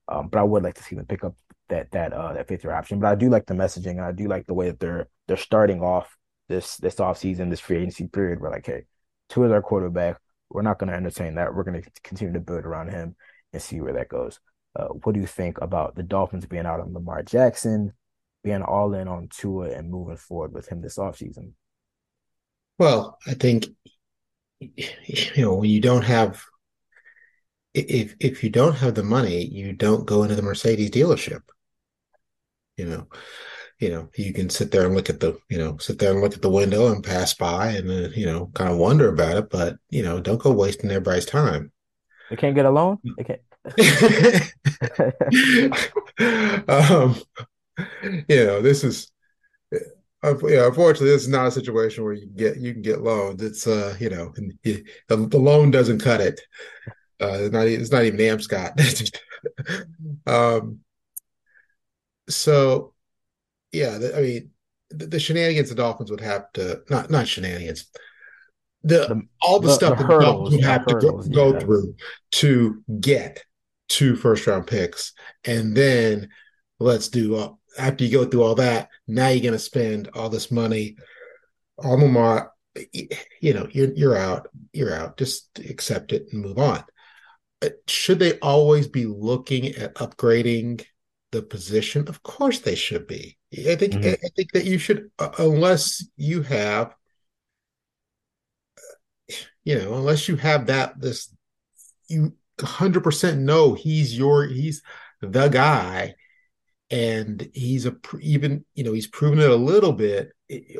Um, 0.07 0.27
but 0.27 0.39
I 0.39 0.44
would 0.44 0.63
like 0.63 0.75
to 0.75 0.83
see 0.83 0.95
them 0.95 1.06
pick 1.06 1.24
up 1.24 1.35
that 1.69 1.92
that 1.92 2.13
uh 2.13 2.33
that 2.33 2.47
fifth 2.47 2.63
year 2.63 2.74
option. 2.74 3.00
But 3.00 3.12
I 3.12 3.15
do 3.15 3.30
like 3.30 3.45
the 3.45 3.53
messaging 3.53 3.92
and 3.92 4.01
I 4.01 4.12
do 4.12 4.27
like 4.27 4.47
the 4.47 4.53
way 4.53 4.68
that 4.68 4.80
they're 4.80 5.07
they're 5.27 5.38
starting 5.38 5.81
off 5.81 6.15
this 6.50 6.78
this 6.78 7.00
off 7.00 7.18
season, 7.18 7.50
this 7.50 7.60
free 7.62 7.78
agency 7.78 8.07
period. 8.07 8.42
We're 8.42 8.51
like, 8.51 8.66
hey, 8.66 8.86
Tua 9.30 9.46
is 9.46 9.51
our 9.51 9.62
quarterback. 9.62 10.19
We're 10.50 10.63
not 10.63 10.80
going 10.80 10.90
to 10.90 10.96
entertain 10.96 11.36
that. 11.36 11.54
We're 11.54 11.63
going 11.63 11.81
to 11.81 11.90
continue 12.04 12.34
to 12.34 12.40
build 12.40 12.66
around 12.66 12.90
him 12.90 13.16
and 13.54 13.62
see 13.62 13.80
where 13.80 13.94
that 13.94 14.10
goes. 14.10 14.40
Uh, 14.75 14.88
what 14.88 15.13
do 15.13 15.22
you 15.22 15.28
think 15.28 15.62
about 15.62 15.96
the 15.96 16.04
Dolphins 16.04 16.46
being 16.46 16.66
out 16.66 16.80
on 16.80 16.94
Lamar 16.94 17.24
Jackson, 17.24 17.94
being 18.44 18.62
all 18.62 18.94
in 18.94 19.07
on 19.07 19.30
Tua 19.31 19.69
and 19.69 19.90
moving 19.90 20.18
forward 20.18 20.54
with 20.54 20.68
him 20.68 20.81
this 20.81 20.98
offseason? 20.98 21.54
Well, 22.78 23.18
I 23.28 23.34
think 23.34 23.68
you 24.60 24.90
know 25.38 25.56
when 25.56 25.69
you 25.69 25.80
don't 25.80 26.04
have 26.04 26.44
if 27.74 28.16
if 28.19 28.44
you 28.44 28.50
don't 28.50 28.75
have 28.75 28.95
the 28.95 29.04
money, 29.04 29.45
you 29.45 29.74
don't 29.74 30.06
go 30.06 30.24
into 30.24 30.36
the 30.36 30.42
Mercedes 30.42 30.90
dealership. 30.90 31.42
You 32.78 32.86
know, 32.86 33.07
you 33.80 33.90
know, 33.90 34.10
you 34.16 34.34
can 34.34 34.50
sit 34.50 34.72
there 34.72 34.86
and 34.86 34.96
look 34.96 35.10
at 35.10 35.20
the, 35.20 35.38
you 35.50 35.58
know, 35.58 35.78
sit 35.78 36.00
there 36.00 36.12
and 36.12 36.22
look 36.22 36.34
at 36.34 36.42
the 36.42 36.50
window 36.50 36.92
and 36.92 37.04
pass 37.04 37.34
by 37.34 37.70
and 37.70 37.90
uh, 37.90 38.10
you 38.10 38.26
know, 38.26 38.52
kind 38.54 38.72
of 38.72 38.78
wonder 38.78 39.10
about 39.10 39.38
it, 39.38 39.50
but 39.50 39.78
you 39.90 40.04
know, 40.04 40.20
don't 40.20 40.42
go 40.42 40.52
wasting 40.52 40.92
everybody's 40.92 41.26
time. 41.26 41.72
They 42.30 42.36
can't 42.36 42.56
get 42.56 42.66
a 42.66 42.70
loan. 42.70 43.00
They 43.18 43.24
can't. 43.24 43.42
um, 46.70 47.16
you 48.28 48.45
know, 48.45 48.62
this 48.62 48.83
is 48.83 49.12
yeah, 49.71 50.68
unfortunately, 50.68 51.09
this 51.09 51.21
is 51.21 51.30
not 51.30 51.48
a 51.48 51.52
situation 51.52 52.04
where 52.04 52.14
you 52.14 52.28
can 52.28 52.36
get 52.36 52.57
you 52.57 52.74
can 52.74 52.81
get 52.81 53.02
loans. 53.02 53.42
It's 53.42 53.66
uh, 53.66 53.95
you 54.00 54.09
know, 54.09 54.33
the, 54.64 54.83
the 55.07 55.38
loan 55.38 55.71
doesn't 55.71 56.00
cut 56.00 56.19
it. 56.19 56.42
Uh, 57.21 57.38
it's 57.40 57.54
not 57.54 57.68
it's 57.68 57.92
not 57.92 58.04
even 58.04 58.19
Amscot. 58.19 58.78
um, 60.28 60.80
so 62.28 62.94
yeah, 63.71 63.97
the, 63.97 64.18
I 64.18 64.21
mean, 64.21 64.52
the, 64.90 65.07
the, 65.07 65.19
shenanigans 65.19 65.69
the 65.69 65.76
Dolphins 65.76 66.11
would 66.11 66.21
have 66.21 66.52
to 66.54 66.81
not 66.90 67.09
not 67.09 67.28
shenanigans. 67.28 67.88
The, 68.83 69.07
the 69.07 69.21
all 69.42 69.59
the, 69.59 69.71
stuff 69.71 69.97
the, 69.97 70.06
the 70.06 70.19
Dolphins 70.19 70.56
would 70.56 70.64
have 70.64 70.85
hurdles, 70.88 71.28
to 71.28 71.33
go, 71.33 71.54
go 71.54 71.59
through 71.59 71.95
to 72.31 72.83
get 72.99 73.44
two 73.88 74.16
first 74.16 74.47
round 74.47 74.68
picks, 74.68 75.14
and 75.44 75.76
then 75.76 76.30
let's 76.80 77.09
do 77.09 77.35
uh, 77.35 77.49
after 77.78 78.04
you 78.04 78.11
go 78.11 78.26
through 78.26 78.44
all 78.44 78.56
that, 78.56 78.90
now 79.07 79.28
you're 79.28 79.42
going 79.42 79.54
to 79.54 79.59
spend 79.59 80.09
all 80.14 80.30
this 80.30 80.52
money 80.52 80.97
on 81.78 81.99
Lamar. 81.99 82.52
You 83.42 83.54
know, 83.54 83.68
you're 83.71 83.94
you're 83.94 84.18
out. 84.18 84.47
You're 84.73 84.94
out. 84.94 85.18
Just 85.18 85.59
accept 85.59 86.14
it 86.14 86.28
and 86.31 86.42
move 86.42 86.57
on. 86.57 86.83
Uh, 87.61 87.69
should 87.88 88.19
they 88.19 88.40
always 88.40 88.88
be 88.88 89.06
looking 89.06 89.68
at 89.76 89.95
upgrading 89.95 90.85
the 91.31 91.42
position? 91.42 92.07
Of 92.07 92.23
course, 92.23 92.59
they 92.59 92.76
should 92.76 93.07
be. 93.07 93.38
I 93.53 93.75
think 93.75 93.94
mm-hmm. 93.94 94.25
I 94.25 94.29
think 94.35 94.51
that 94.51 94.65
you 94.65 94.77
should, 94.77 95.09
uh, 95.18 95.31
unless 95.39 96.06
you 96.18 96.44
have, 96.44 96.94
you 99.63 99.77
know, 99.77 99.95
unless 99.95 100.27
you 100.27 100.35
have 100.35 100.68
that 100.68 100.99
this, 100.99 101.33
you 102.07 102.33
hundred 102.61 103.03
percent 103.03 103.39
know 103.39 103.73
he's 103.73 104.18
your 104.18 104.45
he's 104.45 104.81
the 105.21 105.47
guy 105.47 106.13
and 106.91 107.49
he's 107.53 107.85
a 107.85 107.95
even 108.19 108.65
you 108.73 108.83
know 108.83 108.94
he's 108.94 109.07
proven 109.07 109.39
it 109.39 109.49
a 109.49 109.56
little 109.56 109.94
bit 109.94 110.31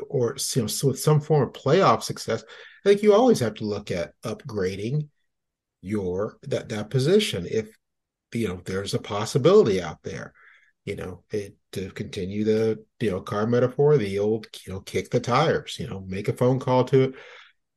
or 0.08 0.36
you 0.54 0.62
know 0.62 0.66
so 0.66 0.88
with 0.88 0.98
some 0.98 1.20
form 1.20 1.42
of 1.42 1.52
playoff 1.52 2.02
success 2.02 2.42
i 2.84 2.88
think 2.88 3.02
you 3.02 3.14
always 3.14 3.40
have 3.40 3.54
to 3.54 3.64
look 3.64 3.90
at 3.90 4.12
upgrading 4.24 5.08
your 5.82 6.36
that 6.42 6.68
that 6.68 6.90
position 6.90 7.46
if 7.50 7.76
you 8.34 8.48
know 8.48 8.60
there's 8.64 8.94
a 8.94 8.98
possibility 8.98 9.80
out 9.80 10.02
there 10.02 10.32
you 10.90 10.96
know 10.96 11.22
it, 11.30 11.56
to 11.72 11.90
continue 11.90 12.44
the 12.44 12.84
you 13.00 13.10
know 13.10 13.20
car 13.20 13.46
metaphor 13.46 13.96
the 13.96 14.18
old 14.18 14.46
you 14.66 14.72
know 14.72 14.80
kick 14.80 15.10
the 15.10 15.20
tires 15.20 15.76
you 15.78 15.88
know 15.88 16.00
make 16.06 16.28
a 16.28 16.32
phone 16.32 16.58
call 16.58 16.84
to 16.84 17.14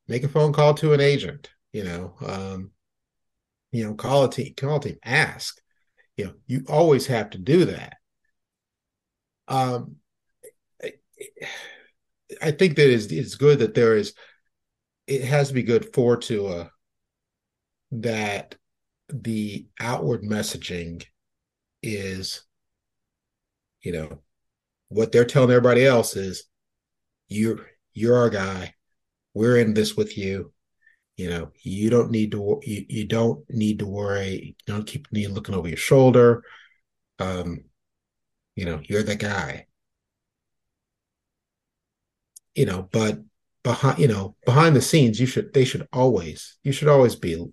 make 0.08 0.24
a 0.24 0.28
phone 0.28 0.52
call 0.52 0.74
to 0.74 0.94
an 0.94 1.00
agent 1.00 1.50
you 1.72 1.84
know 1.84 2.16
um 2.26 2.72
you 3.72 3.84
know 3.84 3.94
call 3.94 4.26
a 4.26 4.32
team 4.32 4.54
call 4.56 4.78
a 4.78 4.82
team 4.82 4.98
ask 5.04 5.62
You 6.18 6.26
know, 6.26 6.34
you 6.46 6.64
always 6.70 7.08
have 7.08 7.32
to 7.32 7.38
do 7.38 7.66
that. 7.66 7.98
Um, 9.48 9.98
I 12.42 12.52
think 12.52 12.76
that 12.76 12.90
is 12.90 13.12
it's 13.12 13.36
good 13.36 13.60
that 13.60 13.74
there 13.74 13.96
is. 13.96 14.14
It 15.08 15.24
has 15.24 15.50
to 15.50 15.54
be 15.54 15.64
good 15.64 15.94
for 15.94 16.18
to 16.18 16.28
Tua 16.28 16.72
that 17.92 18.56
the 19.10 19.68
outward 19.80 20.24
messaging 20.24 21.04
is, 21.82 22.44
you 23.84 23.92
know, 23.92 24.20
what 24.90 25.12
they're 25.12 25.26
telling 25.26 25.52
everybody 25.52 25.86
else 25.86 26.16
is, 26.16 26.46
you're 27.28 27.60
you're 27.94 28.18
our 28.18 28.30
guy. 28.30 28.74
We're 29.34 29.58
in 29.58 29.74
this 29.74 29.96
with 29.96 30.18
you. 30.18 30.54
You 31.18 31.30
know, 31.30 31.52
you 31.62 31.90
don't 31.90 32.12
need 32.12 32.32
to 32.32 32.60
you, 32.64 32.86
you 32.90 33.08
don't 33.08 33.44
need 33.50 33.80
to 33.80 33.86
worry. 33.86 34.56
You 34.58 34.74
don't 34.74 34.88
keep 34.88 35.08
looking 35.12 35.56
over 35.56 35.68
your 35.68 35.78
shoulder. 35.78 36.44
Um, 37.20 37.66
you 38.56 38.66
know, 38.66 38.82
you're 38.84 39.04
the 39.04 39.16
guy. 39.16 39.68
You 42.56 42.66
know, 42.66 42.90
but 42.92 43.20
behind 43.64 44.00
you 44.00 44.08
know 44.08 44.36
behind 44.46 44.76
the 44.76 44.82
scenes, 44.82 45.20
you 45.20 45.26
should 45.26 45.54
they 45.54 45.66
should 45.66 45.88
always 45.94 46.58
you 46.64 46.72
should 46.72 46.88
always 46.88 47.16
be 47.16 47.44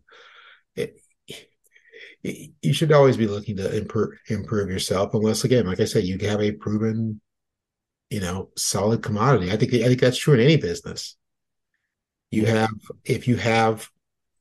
you 2.22 2.72
should 2.72 2.92
always 2.92 3.16
be 3.16 3.26
looking 3.26 3.56
to 3.56 3.76
improve 3.76 4.18
improve 4.28 4.70
yourself. 4.70 5.14
Unless 5.14 5.44
again 5.44 5.66
like 5.66 5.80
i 5.80 5.84
said 5.84 6.04
you 6.04 6.18
have 6.26 6.40
a 6.40 6.52
proven 6.52 7.20
you 8.10 8.20
know 8.20 8.50
solid 8.56 9.02
commodity. 9.02 9.50
I 9.50 9.56
think 9.56 9.74
i 9.74 9.88
think 9.88 10.00
that's 10.00 10.18
true 10.18 10.34
in 10.34 10.40
any 10.40 10.56
business. 10.56 11.16
You 12.30 12.46
have 12.46 12.70
if 13.04 13.26
you 13.26 13.36
have 13.36 13.88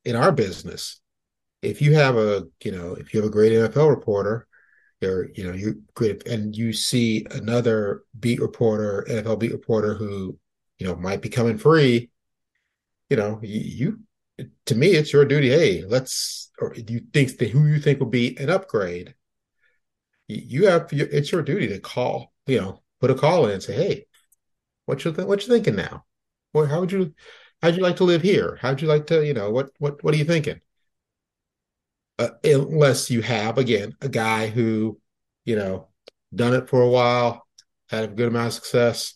in 0.06 0.16
our 0.16 0.32
business 0.32 1.02
if 1.62 1.82
you 1.82 1.94
have 1.94 2.16
a 2.18 2.48
you 2.64 2.72
know 2.72 2.94
if 2.94 3.14
you 3.14 3.20
have 3.20 3.28
a 3.30 3.32
great 3.32 3.52
nfl 3.52 3.90
reporter 3.90 4.48
or 5.04 5.30
you 5.36 5.44
know 5.44 5.54
you 5.54 5.82
great 5.94 6.26
and 6.28 6.56
you 6.56 6.74
see 6.74 7.26
another 7.32 8.04
beat 8.20 8.40
reporter 8.40 9.06
nfl 9.10 9.40
beat 9.40 9.52
reporter 9.52 9.94
who 9.94 10.38
you 10.78 10.88
know 10.88 10.96
might 10.96 11.22
be 11.22 11.30
coming 11.30 11.58
free 11.58 12.10
you 13.10 13.18
know 13.18 13.40
you, 13.42 13.60
you 13.60 14.00
to 14.66 14.76
me 14.76 14.90
it's 14.90 15.14
your 15.14 15.26
duty 15.26 15.50
hey 15.50 15.84
let's 15.88 16.52
or 16.60 16.74
you 16.76 17.02
think 17.14 17.40
who 17.40 17.68
you 17.68 17.80
think 17.80 18.00
will 18.00 18.08
be 18.08 18.38
an 18.38 18.50
upgrade 18.50 19.16
you 20.28 20.68
have 20.68 20.88
it's 20.92 21.32
your 21.32 21.42
duty 21.42 21.68
to 21.68 21.80
call 21.80 22.34
you 22.46 22.60
know 22.60 22.82
put 23.00 23.12
a 23.12 23.16
call 23.16 23.46
in 23.46 23.52
and 23.52 23.64
say 23.64 23.74
hey 23.74 24.06
what 24.86 25.04
you 25.04 25.12
th- 25.12 25.28
what 25.28 25.42
you 25.42 25.54
thinking 25.54 25.76
now 25.76 26.04
well 26.54 26.66
how 26.66 26.80
would 26.80 26.92
you 26.92 27.14
how'd 27.62 27.76
you 27.76 27.84
like 27.84 27.98
to 27.98 28.04
live 28.04 28.22
here? 28.22 28.58
How'd 28.62 28.82
you 28.82 28.88
like 28.88 29.08
to, 29.08 29.26
you 29.26 29.34
know, 29.34 29.50
what 29.52 29.72
what 29.80 30.04
what 30.04 30.14
are 30.14 30.18
you 30.18 30.26
thinking? 30.26 30.62
Uh, 32.18 32.30
unless 32.44 33.10
you 33.10 33.22
have 33.22 33.58
again 33.58 33.96
a 34.02 34.10
guy 34.10 34.48
who, 34.48 35.00
you 35.46 35.56
know, 35.56 35.88
done 36.34 36.54
it 36.54 36.70
for 36.70 36.82
a 36.82 36.90
while, 36.90 37.48
had 37.90 38.04
a 38.04 38.08
good 38.08 38.28
amount 38.28 38.48
of 38.48 38.54
success, 38.54 39.16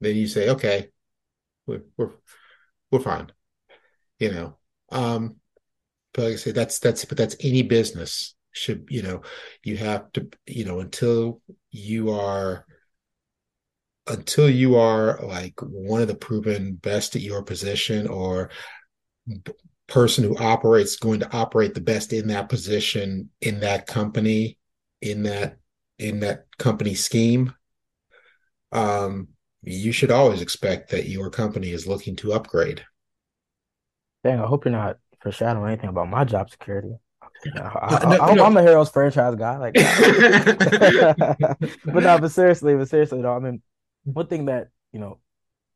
then 0.00 0.16
you 0.16 0.26
say, 0.26 0.50
okay, 0.50 0.88
we're 1.66 1.82
we're, 1.96 2.10
we're 2.90 3.00
fine, 3.00 3.30
you 4.18 4.32
know. 4.32 4.57
Um, 4.90 5.36
but 6.14 6.24
like 6.24 6.32
I 6.34 6.36
say, 6.36 6.52
that's 6.52 6.78
that's 6.78 7.04
but 7.04 7.18
that's 7.18 7.36
any 7.40 7.62
business 7.62 8.34
should 8.52 8.86
you 8.90 9.02
know 9.02 9.22
you 9.62 9.76
have 9.76 10.10
to 10.12 10.28
you 10.46 10.64
know 10.64 10.80
until 10.80 11.40
you 11.70 12.10
are 12.10 12.66
until 14.06 14.48
you 14.48 14.76
are 14.76 15.20
like 15.22 15.54
one 15.60 16.00
of 16.00 16.08
the 16.08 16.14
proven 16.14 16.74
best 16.74 17.14
at 17.14 17.22
your 17.22 17.42
position 17.42 18.06
or 18.08 18.50
person 19.86 20.24
who 20.24 20.36
operates 20.38 20.96
going 20.96 21.20
to 21.20 21.36
operate 21.36 21.74
the 21.74 21.80
best 21.80 22.12
in 22.12 22.28
that 22.28 22.48
position 22.48 23.30
in 23.40 23.60
that 23.60 23.86
company 23.86 24.58
in 25.00 25.22
that 25.22 25.58
in 25.98 26.20
that 26.20 26.46
company 26.58 26.94
scheme 26.94 27.52
um 28.72 29.28
you 29.62 29.92
should 29.92 30.10
always 30.10 30.40
expect 30.40 30.90
that 30.90 31.08
your 31.08 31.30
company 31.30 31.70
is 31.70 31.86
looking 31.86 32.16
to 32.16 32.32
upgrade 32.32 32.82
dang 34.24 34.40
i 34.40 34.46
hope 34.46 34.64
you're 34.64 34.72
not 34.72 34.98
foreshadowing 35.22 35.68
anything 35.68 35.90
about 35.90 36.08
my 36.08 36.24
job 36.24 36.50
security 36.50 36.94
I, 37.54 38.36
am 38.40 38.56
a 38.56 38.62
Herald 38.62 38.92
franchise 38.92 39.36
guy, 39.36 39.58
like, 39.58 39.74
but 41.84 42.02
no, 42.02 42.18
but 42.18 42.32
seriously, 42.32 42.74
but 42.74 42.88
seriously, 42.88 43.22
though, 43.22 43.36
I 43.36 43.38
mean, 43.38 43.62
one 44.04 44.26
thing 44.26 44.46
that 44.46 44.68
you 44.92 45.00
know 45.00 45.18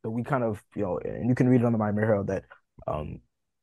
that 0.03 0.11
we 0.11 0.25
kind 0.25 0.45
of 0.45 0.63
you 0.75 0.83
know, 0.83 0.99
and 0.99 1.29
you 1.29 1.35
can 1.35 1.49
read 1.49 1.61
it 1.61 1.65
on 1.65 1.73
the 1.73 1.79
Miami 1.79 2.03
Herald 2.03 2.29
that 2.29 2.45
um, 2.87 3.21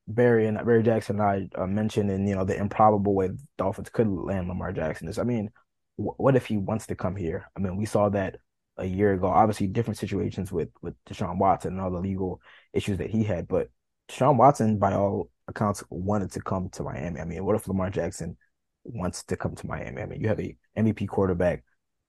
Barry 0.07 0.47
and 0.47 0.57
Barry 0.57 0.83
Jackson 0.83 1.19
and 1.19 1.51
I 1.55 1.61
uh, 1.61 1.67
mentioned 1.67 2.09
in 2.09 2.27
you 2.27 2.35
know 2.35 2.45
the 2.45 2.57
improbable 2.57 3.13
way 3.13 3.27
the 3.27 3.39
Dolphins 3.57 3.89
could 3.89 4.07
land 4.07 4.47
Lamar 4.47 4.71
Jackson 4.71 5.07
is. 5.07 5.19
I 5.19 5.23
mean, 5.23 5.51
what 5.97 6.35
if 6.35 6.45
he 6.45 6.57
wants 6.57 6.87
to 6.87 6.95
come 6.95 7.15
here? 7.15 7.49
I 7.55 7.59
mean, 7.59 7.77
we 7.77 7.85
saw 7.85 8.09
that 8.09 8.37
a 8.77 8.85
year 8.85 9.13
ago. 9.13 9.27
Obviously, 9.27 9.67
different 9.67 9.97
situations 9.97 10.51
with 10.51 10.69
with 10.81 10.95
Deshaun 11.05 11.37
Watson 11.37 11.73
and 11.73 11.81
all 11.81 11.91
the 11.91 11.99
legal 11.99 12.41
issues 12.73 12.97
that 12.99 13.09
he 13.09 13.23
had, 13.23 13.47
but 13.47 13.69
Deshaun 14.09 14.37
Watson, 14.37 14.77
by 14.77 14.93
all 14.93 15.29
accounts, 15.47 15.83
wanted 15.89 16.31
to 16.31 16.41
come 16.41 16.69
to 16.69 16.83
Miami. 16.83 17.19
I 17.19 17.25
mean, 17.25 17.45
what 17.45 17.55
if 17.55 17.67
Lamar 17.67 17.89
Jackson 17.89 18.37
wants 18.83 19.23
to 19.25 19.37
come 19.37 19.55
to 19.55 19.67
Miami? 19.67 20.01
I 20.01 20.05
mean, 20.05 20.21
you 20.21 20.27
have 20.27 20.39
a 20.39 20.55
MVP 20.75 21.07
quarterback 21.07 21.63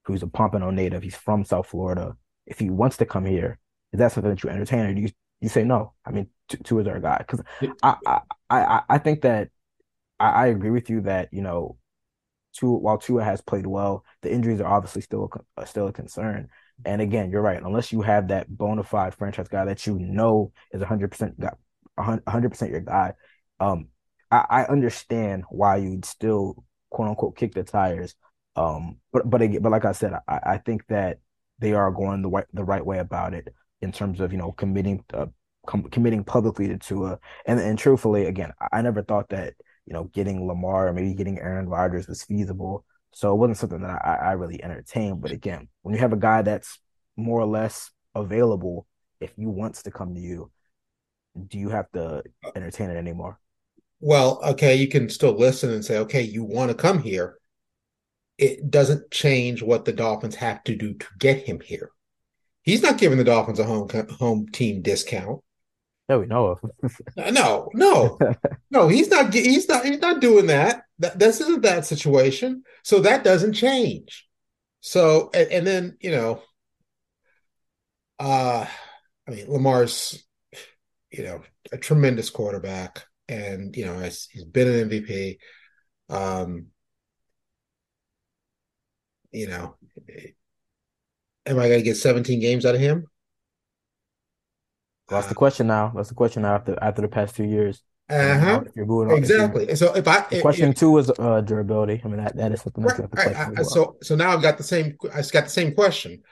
who's 0.04 0.22
a 0.22 0.26
Pompano 0.26 0.70
native. 0.70 1.02
He's 1.02 1.16
from 1.16 1.44
South 1.44 1.68
Florida 1.68 2.16
if 2.50 2.58
he 2.58 2.68
wants 2.68 2.96
to 2.98 3.06
come 3.06 3.24
here, 3.24 3.58
is 3.92 3.98
that 3.98 4.12
something 4.12 4.30
that 4.30 4.42
you 4.42 4.50
entertain, 4.50 4.80
or 4.80 4.94
do 4.94 5.00
you 5.00 5.10
you 5.40 5.48
say 5.48 5.64
no? 5.64 5.94
I 6.04 6.10
mean, 6.10 6.28
Tua 6.64 6.82
is 6.82 6.86
our 6.88 7.00
guy 7.00 7.18
because 7.18 7.40
I, 7.82 7.96
I 8.06 8.20
I 8.50 8.82
I 8.88 8.98
think 8.98 9.22
that 9.22 9.48
I, 10.18 10.28
I 10.28 10.46
agree 10.48 10.70
with 10.70 10.90
you 10.90 11.02
that 11.02 11.28
you 11.32 11.42
know, 11.42 11.78
Tua 12.54 12.78
while 12.78 12.98
Tua 12.98 13.24
has 13.24 13.40
played 13.40 13.66
well, 13.66 14.04
the 14.22 14.32
injuries 14.32 14.60
are 14.60 14.66
obviously 14.72 15.02
still 15.02 15.30
uh, 15.56 15.64
still 15.64 15.88
a 15.88 15.92
concern. 15.92 16.48
And 16.84 17.00
again, 17.00 17.30
you're 17.30 17.42
right. 17.42 17.62
Unless 17.62 17.92
you 17.92 18.02
have 18.02 18.28
that 18.28 18.48
bona 18.48 18.82
fide 18.82 19.14
franchise 19.14 19.48
guy 19.48 19.64
that 19.66 19.86
you 19.86 19.98
know 19.98 20.52
is 20.72 20.80
100 20.80 21.10
percent 21.10 21.38
100 22.00 22.50
percent 22.50 22.70
your 22.70 22.80
guy, 22.80 23.14
um, 23.60 23.88
I, 24.30 24.44
I 24.50 24.64
understand 24.64 25.44
why 25.50 25.76
you'd 25.76 26.04
still 26.04 26.64
quote 26.90 27.08
unquote 27.08 27.36
kick 27.36 27.54
the 27.54 27.62
tires. 27.64 28.14
Um, 28.56 28.98
but 29.12 29.28
but 29.28 29.42
again, 29.42 29.62
but 29.62 29.72
like 29.72 29.84
I 29.84 29.92
said, 29.92 30.12
I, 30.28 30.40
I 30.44 30.58
think 30.58 30.86
that 30.88 31.18
they 31.58 31.72
are 31.72 31.90
going 31.90 32.22
the 32.22 32.28
right 32.28 32.46
the 32.52 32.64
right 32.64 32.84
way 32.84 32.98
about 32.98 33.34
it 33.34 33.54
in 33.80 33.92
terms 33.92 34.20
of 34.20 34.32
you 34.32 34.38
know 34.38 34.52
committing 34.52 35.04
uh, 35.14 35.26
com- 35.66 35.84
committing 35.90 36.24
publicly 36.24 36.68
to 36.68 36.78
Tua. 36.78 37.18
And 37.46 37.60
and 37.60 37.78
truthfully, 37.78 38.26
again, 38.26 38.52
I, 38.60 38.78
I 38.78 38.82
never 38.82 39.02
thought 39.02 39.28
that 39.30 39.54
you 39.86 39.92
know 39.92 40.04
getting 40.04 40.46
Lamar 40.46 40.88
or 40.88 40.92
maybe 40.92 41.14
getting 41.14 41.38
Aaron 41.38 41.68
Rodgers 41.68 42.08
was 42.08 42.24
feasible. 42.24 42.84
So 43.12 43.32
it 43.32 43.38
wasn't 43.38 43.58
something 43.58 43.80
that 43.82 44.02
I, 44.04 44.14
I 44.14 44.32
really 44.32 44.62
entertained. 44.62 45.20
But 45.20 45.32
again, 45.32 45.68
when 45.82 45.94
you 45.94 46.00
have 46.00 46.12
a 46.12 46.16
guy 46.16 46.42
that's 46.42 46.78
more 47.16 47.40
or 47.40 47.46
less 47.46 47.90
available, 48.14 48.86
if 49.20 49.32
he 49.36 49.46
wants 49.46 49.82
to 49.82 49.90
come 49.90 50.14
to 50.14 50.20
you, 50.20 50.50
do 51.48 51.58
you 51.58 51.68
have 51.68 51.90
to 51.92 52.22
entertain 52.54 52.90
it 52.90 52.96
anymore? 52.96 53.38
Well, 54.00 54.40
okay, 54.42 54.76
you 54.76 54.88
can 54.88 55.08
still 55.08 55.32
listen 55.32 55.70
and 55.70 55.84
say, 55.84 55.98
okay, 55.98 56.22
you 56.22 56.42
want 56.42 56.70
to 56.70 56.74
come 56.74 57.02
here 57.02 57.40
it 58.40 58.70
doesn't 58.70 59.10
change 59.10 59.62
what 59.62 59.84
the 59.84 59.92
Dolphins 59.92 60.34
have 60.36 60.64
to 60.64 60.74
do 60.74 60.94
to 60.94 61.06
get 61.18 61.44
him 61.46 61.60
here. 61.60 61.90
He's 62.62 62.82
not 62.82 62.96
giving 62.96 63.18
the 63.18 63.24
Dolphins 63.24 63.58
a 63.58 63.64
home 63.64 63.88
home 64.18 64.48
team 64.48 64.80
discount. 64.80 65.42
No, 66.08 66.20
we 66.20 66.26
know 66.26 66.46
of. 66.46 66.92
no, 67.32 67.68
no, 67.74 68.18
no. 68.70 68.88
He's 68.88 69.08
not. 69.08 69.32
He's 69.32 69.68
not. 69.68 69.84
He's 69.84 70.00
not 70.00 70.20
doing 70.20 70.46
that. 70.46 70.84
that. 70.98 71.18
This 71.18 71.40
isn't 71.42 71.62
that 71.62 71.84
situation. 71.84 72.64
So 72.82 73.00
that 73.00 73.24
doesn't 73.24 73.52
change. 73.52 74.26
So 74.80 75.30
and, 75.34 75.50
and 75.50 75.66
then 75.66 75.96
you 76.00 76.10
know, 76.10 76.42
uh, 78.18 78.64
I 79.28 79.30
mean, 79.30 79.50
Lamar's, 79.50 80.24
you 81.10 81.24
know, 81.24 81.42
a 81.72 81.78
tremendous 81.78 82.30
quarterback, 82.30 83.04
and 83.28 83.76
you 83.76 83.84
know, 83.84 83.98
he's 83.98 84.44
been 84.50 84.68
an 84.68 84.90
MVP. 84.90 85.38
Um, 86.08 86.66
you 89.32 89.46
know, 89.46 89.76
am 91.46 91.58
I 91.58 91.68
going 91.68 91.80
to 91.80 91.84
get 91.84 91.96
17 91.96 92.40
games 92.40 92.66
out 92.66 92.74
of 92.74 92.80
him? 92.80 93.06
That's 95.08 95.26
the 95.26 95.34
question 95.34 95.66
now. 95.66 95.92
That's 95.94 96.08
the 96.08 96.14
question 96.14 96.42
now 96.42 96.54
after 96.54 96.78
after 96.80 97.02
the 97.02 97.08
past 97.08 97.34
two 97.34 97.44
years. 97.44 97.82
Uh-huh. 98.08 98.62
If 98.66 98.74
you're 98.74 98.86
moving 98.86 99.16
exactly. 99.16 99.68
If 99.68 99.78
so 99.78 99.94
if 99.94 100.06
I 100.06 100.26
the 100.30 100.40
question 100.40 100.70
if, 100.70 100.76
two 100.76 100.98
is 100.98 101.10
uh, 101.18 101.40
durability. 101.40 102.00
I 102.04 102.08
mean 102.08 102.18
that, 102.18 102.36
that 102.36 102.52
is 102.52 102.62
something 102.62 102.84
right, 102.84 102.98
right, 103.12 103.36
I, 103.36 103.50
well. 103.50 103.64
So 103.64 103.96
so 104.02 104.16
now 104.16 104.30
I've 104.30 104.42
got 104.42 104.58
the 104.58 104.64
same. 104.64 104.96
I 105.14 105.22
got 105.22 105.44
the 105.44 105.50
same 105.50 105.74
question. 105.74 106.22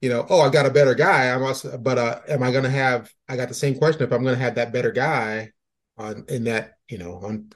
You 0.00 0.10
know, 0.10 0.26
oh, 0.28 0.40
I 0.40 0.50
got 0.50 0.66
a 0.66 0.70
better 0.70 0.94
guy. 0.94 1.30
I 1.30 1.38
must, 1.38 1.82
but 1.82 1.98
uh, 1.98 2.20
am 2.28 2.42
I 2.42 2.52
going 2.52 2.64
to 2.64 2.70
have? 2.70 3.10
I 3.28 3.36
got 3.36 3.48
the 3.48 3.54
same 3.54 3.76
question. 3.78 4.02
If 4.02 4.12
I'm 4.12 4.22
going 4.22 4.34
to 4.34 4.42
have 4.42 4.56
that 4.56 4.72
better 4.72 4.92
guy 4.92 5.52
on 5.96 6.24
in 6.28 6.44
that, 6.44 6.74
you 6.88 6.98
know, 6.98 7.14
on 7.22 7.50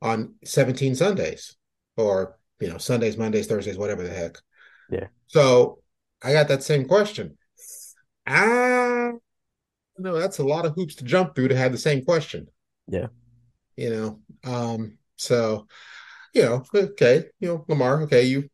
on 0.00 0.34
17 0.44 0.94
Sundays 0.94 1.56
or 1.96 2.38
you 2.62 2.68
know, 2.68 2.78
Sundays, 2.78 3.16
Mondays, 3.16 3.48
Thursdays, 3.48 3.76
whatever 3.76 4.04
the 4.04 4.14
heck. 4.14 4.38
Yeah. 4.88 5.08
So 5.26 5.82
I 6.22 6.32
got 6.32 6.46
that 6.48 6.62
same 6.62 6.86
question. 6.86 7.36
Ah, 8.24 9.10
no, 9.98 10.18
that's 10.18 10.38
a 10.38 10.44
lot 10.44 10.64
of 10.64 10.74
hoops 10.74 10.94
to 10.96 11.04
jump 11.04 11.34
through 11.34 11.48
to 11.48 11.56
have 11.56 11.72
the 11.72 11.78
same 11.78 12.04
question. 12.04 12.46
Yeah. 12.86 13.08
You 13.76 13.90
know, 13.90 14.20
um, 14.44 14.98
so 15.16 15.66
you 16.32 16.42
know, 16.42 16.64
okay, 16.72 17.24
you 17.40 17.48
know, 17.48 17.64
Lamar, 17.66 18.02
okay, 18.02 18.22
you 18.22 18.48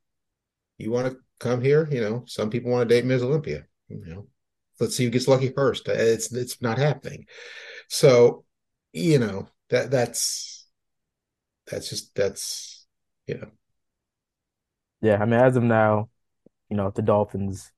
you 0.79 0.91
want 0.91 1.09
to 1.09 1.19
come 1.39 1.61
here, 1.61 1.89
you 1.91 2.01
know, 2.01 2.25
some 2.27 2.51
people 2.51 2.71
want 2.71 2.89
to 2.89 2.95
date 2.95 3.05
Ms. 3.05 3.23
Olympia, 3.23 3.65
you 3.89 4.05
know. 4.05 4.27
Let's 4.81 4.97
see 4.97 5.05
who 5.05 5.11
gets 5.11 5.27
lucky 5.27 5.51
first. 5.51 5.89
It's 5.89 6.33
it's 6.33 6.63
not 6.63 6.79
happening. 6.79 7.27
So, 7.89 8.45
you 8.93 9.19
know, 9.19 9.49
that 9.71 9.91
that's 9.91 10.69
that's 11.67 11.91
just 11.91 12.15
that's 12.15 12.87
you 13.27 13.39
know. 13.39 13.51
Yeah, 15.01 15.19
I 15.21 15.25
mean, 15.25 15.41
as 15.41 15.57
of 15.57 15.63
now, 15.65 16.11
you 16.69 16.77
know, 16.77 16.91
the 16.95 17.03
Dolphins 17.03 17.73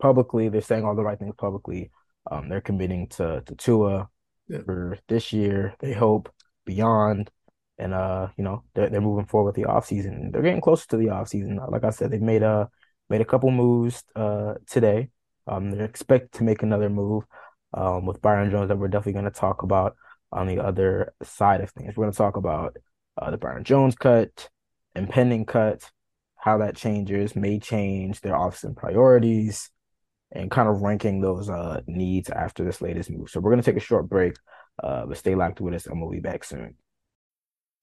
publicly 0.00 0.48
they're 0.48 0.60
saying 0.60 0.84
all 0.84 0.94
the 0.94 1.02
right 1.02 1.18
things 1.18 1.34
publicly. 1.36 1.90
Um, 2.30 2.48
they're 2.48 2.60
committing 2.60 3.08
to 3.08 3.42
to 3.44 3.54
Tua 3.56 4.08
yeah. 4.48 4.60
for 4.64 4.98
this 5.08 5.32
year. 5.32 5.74
They 5.80 5.92
hope 5.92 6.32
beyond, 6.64 7.30
and 7.78 7.94
uh, 7.94 8.28
you 8.36 8.44
know, 8.44 8.62
they're 8.74 8.88
they're 8.88 9.00
moving 9.00 9.26
forward 9.26 9.54
with 9.54 9.56
the 9.56 9.70
offseason. 9.70 10.32
They're 10.32 10.42
getting 10.42 10.60
closer 10.60 10.86
to 10.88 10.96
the 10.96 11.06
offseason. 11.06 11.70
Like 11.70 11.84
I 11.84 11.90
said, 11.90 12.10
they've 12.10 12.20
made 12.20 12.42
a 12.42 12.70
made 13.10 13.20
a 13.20 13.24
couple 13.24 13.50
moves 13.50 14.04
uh 14.14 14.54
today. 14.66 15.10
Um, 15.46 15.70
they 15.70 15.84
expect 15.84 16.34
to 16.34 16.44
make 16.44 16.62
another 16.62 16.88
move 16.88 17.24
um 17.72 18.06
with 18.06 18.22
Byron 18.22 18.50
Jones 18.50 18.68
that 18.68 18.78
we're 18.78 18.88
definitely 18.88 19.20
going 19.20 19.32
to 19.32 19.40
talk 19.40 19.62
about 19.62 19.96
on 20.32 20.46
the 20.46 20.60
other 20.60 21.14
side 21.22 21.60
of 21.60 21.70
things. 21.70 21.96
We're 21.96 22.04
going 22.04 22.12
to 22.12 22.18
talk 22.18 22.36
about 22.36 22.76
uh, 23.16 23.30
the 23.30 23.38
Byron 23.38 23.64
Jones 23.64 23.94
cut, 23.94 24.48
impending 24.94 25.46
cut, 25.46 25.90
how 26.36 26.58
that 26.58 26.76
changes, 26.76 27.36
may 27.36 27.58
change 27.58 28.20
their 28.20 28.36
and 28.36 28.76
priorities, 28.76 29.70
and 30.32 30.50
kind 30.50 30.68
of 30.68 30.82
ranking 30.82 31.20
those 31.20 31.48
uh, 31.48 31.80
needs 31.86 32.28
after 32.30 32.64
this 32.64 32.82
latest 32.82 33.10
move. 33.10 33.30
So 33.30 33.40
we're 33.40 33.52
going 33.52 33.62
to 33.62 33.70
take 33.70 33.80
a 33.80 33.84
short 33.84 34.08
break, 34.08 34.34
uh, 34.82 35.06
but 35.06 35.16
stay 35.16 35.34
locked 35.34 35.60
with 35.60 35.74
us 35.74 35.86
and 35.86 36.00
we'll 36.00 36.10
be 36.10 36.20
back 36.20 36.44
soon. 36.44 36.74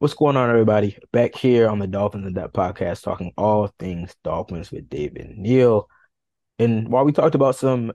What's 0.00 0.14
going 0.14 0.36
on, 0.36 0.48
everybody? 0.48 0.96
Back 1.12 1.34
here 1.34 1.68
on 1.68 1.80
the 1.80 1.88
Dolphins 1.88 2.24
in 2.24 2.32
Depth 2.32 2.52
podcast, 2.52 3.02
talking 3.02 3.32
all 3.36 3.66
things 3.80 4.14
Dolphins 4.22 4.70
with 4.70 4.88
David 4.88 5.36
Neal. 5.36 5.88
And 6.60 6.88
while 6.88 7.04
we 7.04 7.10
talked 7.10 7.34
about 7.34 7.56
some 7.56 7.90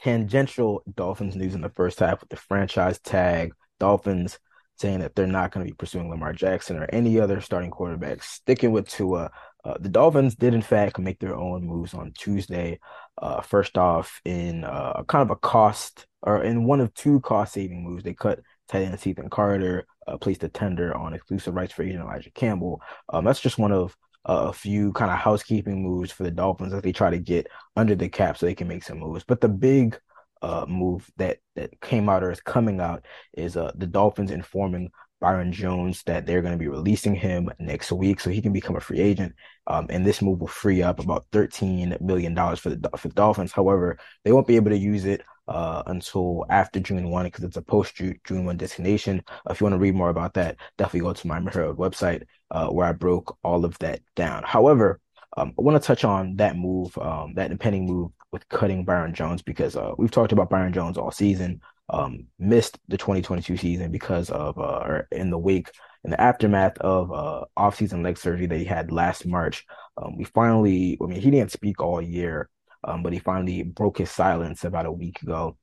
tangential 0.00 0.82
Dolphins 0.96 1.36
news 1.36 1.54
in 1.54 1.60
the 1.60 1.68
first 1.68 2.00
half 2.00 2.18
with 2.18 2.30
the 2.30 2.36
franchise 2.36 2.98
tag, 2.98 3.52
Dolphins 3.78 4.40
saying 4.78 4.98
that 4.98 5.14
they're 5.14 5.28
not 5.28 5.52
going 5.52 5.64
to 5.64 5.70
be 5.70 5.76
pursuing 5.76 6.10
Lamar 6.10 6.32
Jackson 6.32 6.76
or 6.76 6.88
any 6.92 7.20
other 7.20 7.40
starting 7.40 7.70
quarterback, 7.70 8.24
sticking 8.24 8.72
with 8.72 8.88
Tua. 8.88 9.30
Uh, 9.64 9.78
the 9.78 9.88
Dolphins 9.88 10.34
did, 10.34 10.54
in 10.54 10.62
fact, 10.62 10.98
make 10.98 11.20
their 11.20 11.36
own 11.36 11.64
moves 11.64 11.94
on 11.94 12.10
Tuesday. 12.18 12.80
Uh, 13.16 13.42
first 13.42 13.78
off, 13.78 14.20
in 14.24 14.64
uh, 14.64 15.04
kind 15.06 15.22
of 15.22 15.30
a 15.30 15.36
cost 15.36 16.08
or 16.20 16.42
in 16.42 16.64
one 16.64 16.80
of 16.80 16.92
two 16.94 17.20
cost 17.20 17.52
saving 17.52 17.84
moves, 17.84 18.02
they 18.02 18.12
cut 18.12 18.40
tight 18.68 18.82
end 18.82 18.98
Cethan 18.98 19.30
Carter 19.30 19.86
uh, 20.06 20.16
placed 20.16 20.44
a 20.44 20.48
tender 20.48 20.94
on 20.94 21.14
exclusive 21.14 21.54
rights 21.54 21.72
for 21.72 21.82
agent 21.82 22.02
Elijah 22.02 22.30
Campbell. 22.30 22.80
Um, 23.08 23.24
that's 23.24 23.40
just 23.40 23.58
one 23.58 23.72
of 23.72 23.96
uh, 24.26 24.46
a 24.48 24.52
few 24.52 24.92
kind 24.92 25.10
of 25.10 25.18
housekeeping 25.18 25.82
moves 25.82 26.10
for 26.10 26.22
the 26.22 26.30
Dolphins 26.30 26.72
as 26.72 26.82
they 26.82 26.92
try 26.92 27.10
to 27.10 27.18
get 27.18 27.46
under 27.76 27.94
the 27.94 28.08
cap 28.08 28.38
so 28.38 28.46
they 28.46 28.54
can 28.54 28.68
make 28.68 28.82
some 28.82 28.98
moves. 28.98 29.24
But 29.24 29.40
the 29.40 29.48
big 29.48 29.98
uh, 30.42 30.66
move 30.68 31.10
that 31.16 31.38
that 31.56 31.80
came 31.80 32.08
out 32.08 32.22
or 32.22 32.30
is 32.30 32.40
coming 32.40 32.80
out 32.80 33.04
is 33.32 33.56
uh, 33.56 33.72
the 33.76 33.86
Dolphins 33.86 34.30
informing 34.30 34.90
Byron 35.24 35.52
Jones 35.52 36.02
that 36.02 36.26
they're 36.26 36.42
going 36.42 36.52
to 36.52 36.58
be 36.58 36.68
releasing 36.68 37.14
him 37.14 37.48
next 37.58 37.90
week 37.90 38.20
so 38.20 38.28
he 38.28 38.42
can 38.42 38.52
become 38.52 38.76
a 38.76 38.80
free 38.80 39.00
agent. 39.00 39.34
Um, 39.66 39.86
and 39.88 40.04
this 40.04 40.20
move 40.20 40.40
will 40.40 40.48
free 40.48 40.82
up 40.82 41.00
about 41.00 41.24
$13 41.32 41.98
million 42.02 42.36
for 42.56 42.68
the, 42.68 42.90
for 42.98 43.08
the 43.08 43.14
Dolphins. 43.14 43.50
However, 43.50 43.96
they 44.22 44.32
won't 44.32 44.46
be 44.46 44.56
able 44.56 44.68
to 44.68 44.76
use 44.76 45.06
it 45.06 45.22
uh, 45.48 45.82
until 45.86 46.44
after 46.50 46.78
June 46.78 47.08
1 47.08 47.24
because 47.24 47.42
it's 47.42 47.56
a 47.56 47.62
post 47.62 47.94
June 47.94 48.44
1 48.44 48.58
designation. 48.58 49.22
Uh, 49.28 49.52
if 49.52 49.62
you 49.62 49.64
want 49.64 49.72
to 49.72 49.78
read 49.78 49.94
more 49.94 50.10
about 50.10 50.34
that, 50.34 50.58
definitely 50.76 51.00
go 51.00 51.14
to 51.14 51.26
my 51.26 51.40
Herald 51.40 51.78
website 51.78 52.24
uh, 52.50 52.68
where 52.68 52.86
I 52.86 52.92
broke 52.92 53.38
all 53.42 53.64
of 53.64 53.78
that 53.78 54.00
down. 54.16 54.42
However, 54.44 55.00
um, 55.38 55.54
I 55.58 55.62
want 55.62 55.82
to 55.82 55.86
touch 55.86 56.04
on 56.04 56.36
that 56.36 56.54
move, 56.54 56.98
um, 56.98 57.32
that 57.36 57.50
impending 57.50 57.86
move 57.86 58.10
with 58.30 58.46
cutting 58.50 58.84
Byron 58.84 59.14
Jones 59.14 59.40
because 59.40 59.74
uh, 59.74 59.92
we've 59.96 60.10
talked 60.10 60.32
about 60.32 60.50
Byron 60.50 60.74
Jones 60.74 60.98
all 60.98 61.10
season. 61.10 61.62
Um, 61.90 62.28
missed 62.38 62.78
the 62.88 62.96
2022 62.96 63.58
season 63.58 63.92
because 63.92 64.30
of 64.30 64.58
uh, 64.58 64.82
or 64.84 65.08
in 65.12 65.28
the 65.28 65.38
wake 65.38 65.70
in 66.02 66.10
the 66.10 66.20
aftermath 66.20 66.78
of 66.78 67.12
uh 67.12 67.44
offseason 67.58 68.02
leg 68.02 68.16
surgery 68.16 68.46
that 68.46 68.58
he 68.58 68.64
had 68.64 68.90
last 68.90 69.26
March. 69.26 69.66
Um, 69.96 70.16
we 70.16 70.24
finally, 70.24 70.98
I 71.02 71.06
mean, 71.06 71.20
he 71.20 71.30
didn't 71.30 71.52
speak 71.52 71.82
all 71.82 72.00
year, 72.00 72.48
um, 72.84 73.02
but 73.02 73.12
he 73.12 73.18
finally 73.18 73.62
broke 73.62 73.98
his 73.98 74.10
silence 74.10 74.64
about 74.64 74.86
a 74.86 74.92
week 74.92 75.20
ago 75.22 75.56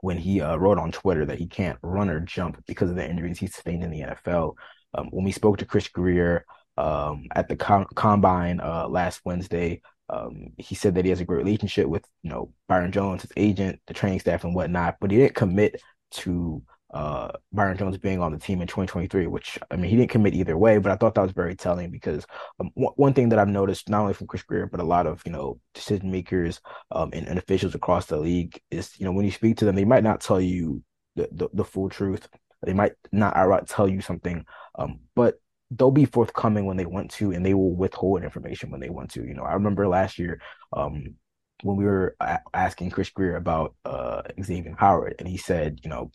when 0.00 0.16
he 0.16 0.40
uh, 0.40 0.56
wrote 0.56 0.78
on 0.78 0.92
Twitter 0.92 1.26
that 1.26 1.38
he 1.38 1.46
can't 1.46 1.78
run 1.82 2.08
or 2.08 2.20
jump 2.20 2.62
because 2.66 2.90
of 2.90 2.96
the 2.96 3.08
injuries 3.08 3.38
he 3.38 3.46
sustained 3.46 3.84
in 3.84 3.90
the 3.90 4.00
NFL. 4.00 4.54
Um, 4.94 5.08
when 5.10 5.24
we 5.24 5.32
spoke 5.32 5.58
to 5.58 5.66
Chris 5.66 5.88
Grier 5.88 6.44
um, 6.76 7.26
at 7.34 7.48
the 7.48 7.56
com- 7.56 7.86
combine 7.94 8.60
uh, 8.60 8.88
last 8.88 9.20
Wednesday, 9.24 9.82
um, 10.12 10.48
he 10.58 10.74
said 10.74 10.94
that 10.94 11.04
he 11.04 11.10
has 11.10 11.20
a 11.20 11.24
great 11.24 11.44
relationship 11.44 11.86
with 11.86 12.04
you 12.22 12.30
know 12.30 12.52
Byron 12.68 12.92
Jones, 12.92 13.22
his 13.22 13.32
agent, 13.36 13.80
the 13.86 13.94
training 13.94 14.20
staff, 14.20 14.44
and 14.44 14.54
whatnot, 14.54 14.96
but 15.00 15.10
he 15.10 15.18
didn't 15.18 15.34
commit 15.34 15.80
to 16.12 16.62
uh, 16.92 17.30
Byron 17.52 17.76
Jones 17.76 17.98
being 17.98 18.20
on 18.20 18.32
the 18.32 18.38
team 18.38 18.60
in 18.60 18.66
2023, 18.66 19.28
which 19.28 19.58
I 19.70 19.76
mean, 19.76 19.90
he 19.90 19.96
didn't 19.96 20.10
commit 20.10 20.34
either 20.34 20.58
way, 20.58 20.78
but 20.78 20.90
I 20.90 20.96
thought 20.96 21.14
that 21.14 21.22
was 21.22 21.32
very 21.32 21.54
telling 21.54 21.90
because 21.90 22.26
um, 22.58 22.70
w- 22.74 22.92
one 22.96 23.12
thing 23.12 23.28
that 23.28 23.38
I've 23.38 23.48
noticed, 23.48 23.88
not 23.88 24.00
only 24.00 24.14
from 24.14 24.26
Chris 24.26 24.42
Grier, 24.42 24.66
but 24.66 24.80
a 24.80 24.84
lot 24.84 25.06
of, 25.06 25.22
you 25.24 25.30
know, 25.30 25.60
decision 25.72 26.10
makers 26.10 26.60
um, 26.90 27.10
and, 27.12 27.28
and, 27.28 27.38
officials 27.38 27.76
across 27.76 28.06
the 28.06 28.16
league 28.16 28.60
is, 28.70 28.98
you 28.98 29.04
know, 29.04 29.12
when 29.12 29.24
you 29.24 29.30
speak 29.30 29.58
to 29.58 29.64
them, 29.64 29.76
they 29.76 29.84
might 29.84 30.02
not 30.02 30.20
tell 30.20 30.40
you 30.40 30.82
the, 31.14 31.28
the, 31.30 31.48
the 31.54 31.64
full 31.64 31.88
truth. 31.88 32.28
They 32.66 32.72
might 32.72 32.92
not 33.12 33.36
outright 33.36 33.68
tell 33.68 33.88
you 33.88 34.00
something, 34.00 34.44
um, 34.76 35.00
but 35.14 35.36
they'll 35.70 35.90
be 35.90 36.04
forthcoming 36.04 36.66
when 36.66 36.76
they 36.76 36.86
want 36.86 37.10
to, 37.12 37.32
and 37.32 37.44
they 37.44 37.54
will 37.54 37.74
withhold 37.74 38.22
information 38.22 38.70
when 38.70 38.80
they 38.80 38.90
want 38.90 39.10
to. 39.12 39.24
You 39.24 39.34
know, 39.34 39.44
I 39.44 39.54
remember 39.54 39.86
last 39.86 40.18
year, 40.18 40.40
um, 40.72 41.14
when 41.62 41.76
we 41.76 41.84
were 41.84 42.16
a- 42.20 42.40
asking 42.54 42.90
Chris 42.90 43.10
Grier 43.10 43.36
about 43.36 43.74
uh, 43.84 44.22
Xavier 44.42 44.74
Howard, 44.78 45.16
and 45.18 45.28
he 45.28 45.36
said, 45.36 45.80
you 45.82 45.90
know, 45.90 46.10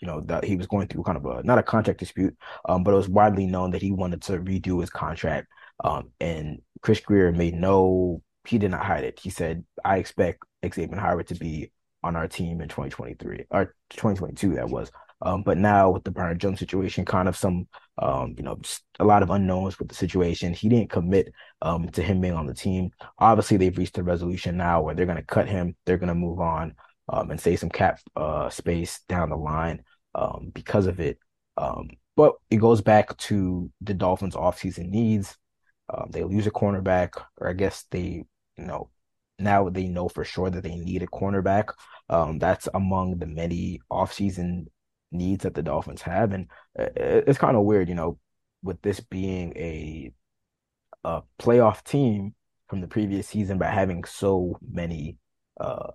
you 0.00 0.08
know 0.08 0.20
that 0.22 0.44
he 0.44 0.56
was 0.56 0.66
going 0.66 0.88
through 0.88 1.04
kind 1.04 1.16
of 1.16 1.24
a 1.24 1.42
not 1.44 1.58
a 1.58 1.62
contract 1.62 2.00
dispute, 2.00 2.36
um, 2.68 2.82
but 2.82 2.92
it 2.92 2.96
was 2.96 3.08
widely 3.08 3.46
known 3.46 3.70
that 3.70 3.82
he 3.82 3.92
wanted 3.92 4.20
to 4.22 4.38
redo 4.38 4.80
his 4.80 4.90
contract. 4.90 5.46
Um, 5.84 6.10
and 6.20 6.60
Chris 6.82 7.00
Grier 7.00 7.32
made 7.32 7.54
no, 7.54 8.22
he 8.44 8.58
did 8.58 8.72
not 8.72 8.84
hide 8.84 9.04
it. 9.04 9.20
He 9.20 9.30
said, 9.30 9.64
"I 9.84 9.98
expect 9.98 10.42
Xavier 10.66 10.98
Howard 10.98 11.28
to 11.28 11.36
be 11.36 11.70
on 12.02 12.16
our 12.16 12.26
team 12.26 12.60
in 12.60 12.68
2023 12.68 13.46
or 13.50 13.74
2022." 13.90 14.54
That 14.54 14.68
was. 14.68 14.90
Um, 15.24 15.42
but 15.42 15.56
now 15.56 15.90
with 15.90 16.04
the 16.04 16.10
Byron 16.10 16.38
Jones 16.38 16.58
situation, 16.58 17.04
kind 17.04 17.28
of 17.28 17.36
some, 17.36 17.68
um, 17.98 18.34
you 18.36 18.42
know, 18.42 18.60
a 18.98 19.04
lot 19.04 19.22
of 19.22 19.30
unknowns 19.30 19.78
with 19.78 19.88
the 19.88 19.94
situation. 19.94 20.52
He 20.52 20.68
didn't 20.68 20.90
commit 20.90 21.32
um, 21.60 21.88
to 21.90 22.02
him 22.02 22.20
being 22.20 22.34
on 22.34 22.46
the 22.46 22.54
team. 22.54 22.90
Obviously, 23.18 23.56
they've 23.56 23.76
reached 23.78 23.98
a 23.98 24.02
resolution 24.02 24.56
now 24.56 24.82
where 24.82 24.94
they're 24.94 25.06
going 25.06 25.18
to 25.18 25.24
cut 25.24 25.48
him. 25.48 25.76
They're 25.86 25.96
going 25.98 26.08
to 26.08 26.14
move 26.14 26.40
on 26.40 26.74
um, 27.08 27.30
and 27.30 27.40
save 27.40 27.60
some 27.60 27.70
cap 27.70 28.00
uh, 28.16 28.50
space 28.50 29.00
down 29.08 29.30
the 29.30 29.36
line 29.36 29.84
um, 30.14 30.50
because 30.52 30.86
of 30.86 30.98
it. 30.98 31.18
Um, 31.56 31.90
but 32.16 32.34
it 32.50 32.56
goes 32.56 32.80
back 32.80 33.16
to 33.16 33.70
the 33.80 33.94
Dolphins' 33.94 34.34
offseason 34.34 34.88
needs. 34.88 35.36
They 36.10 36.24
lose 36.24 36.46
a 36.46 36.50
cornerback, 36.50 37.22
or 37.36 37.50
I 37.50 37.52
guess 37.52 37.84
they, 37.90 38.24
you 38.56 38.64
know, 38.64 38.88
now 39.38 39.68
they 39.68 39.88
know 39.88 40.08
for 40.08 40.24
sure 40.24 40.48
that 40.48 40.62
they 40.62 40.76
need 40.76 41.02
a 41.02 41.06
cornerback. 41.06 41.74
Um, 42.08 42.38
that's 42.38 42.66
among 42.72 43.18
the 43.18 43.26
many 43.26 43.80
offseason 43.90 44.66
needs 45.12 45.44
that 45.44 45.54
the 45.54 45.62
Dolphins 45.62 46.02
have, 46.02 46.32
and 46.32 46.48
it's 46.74 47.38
kind 47.38 47.56
of 47.56 47.64
weird, 47.64 47.88
you 47.88 47.94
know, 47.94 48.18
with 48.62 48.80
this 48.82 49.00
being 49.00 49.52
a 49.56 50.12
a 51.04 51.22
playoff 51.40 51.82
team 51.84 52.34
from 52.68 52.80
the 52.80 52.86
previous 52.86 53.28
season, 53.28 53.58
by 53.58 53.66
having 53.66 54.04
so 54.04 54.58
many 54.70 55.16
uh, 55.60 55.88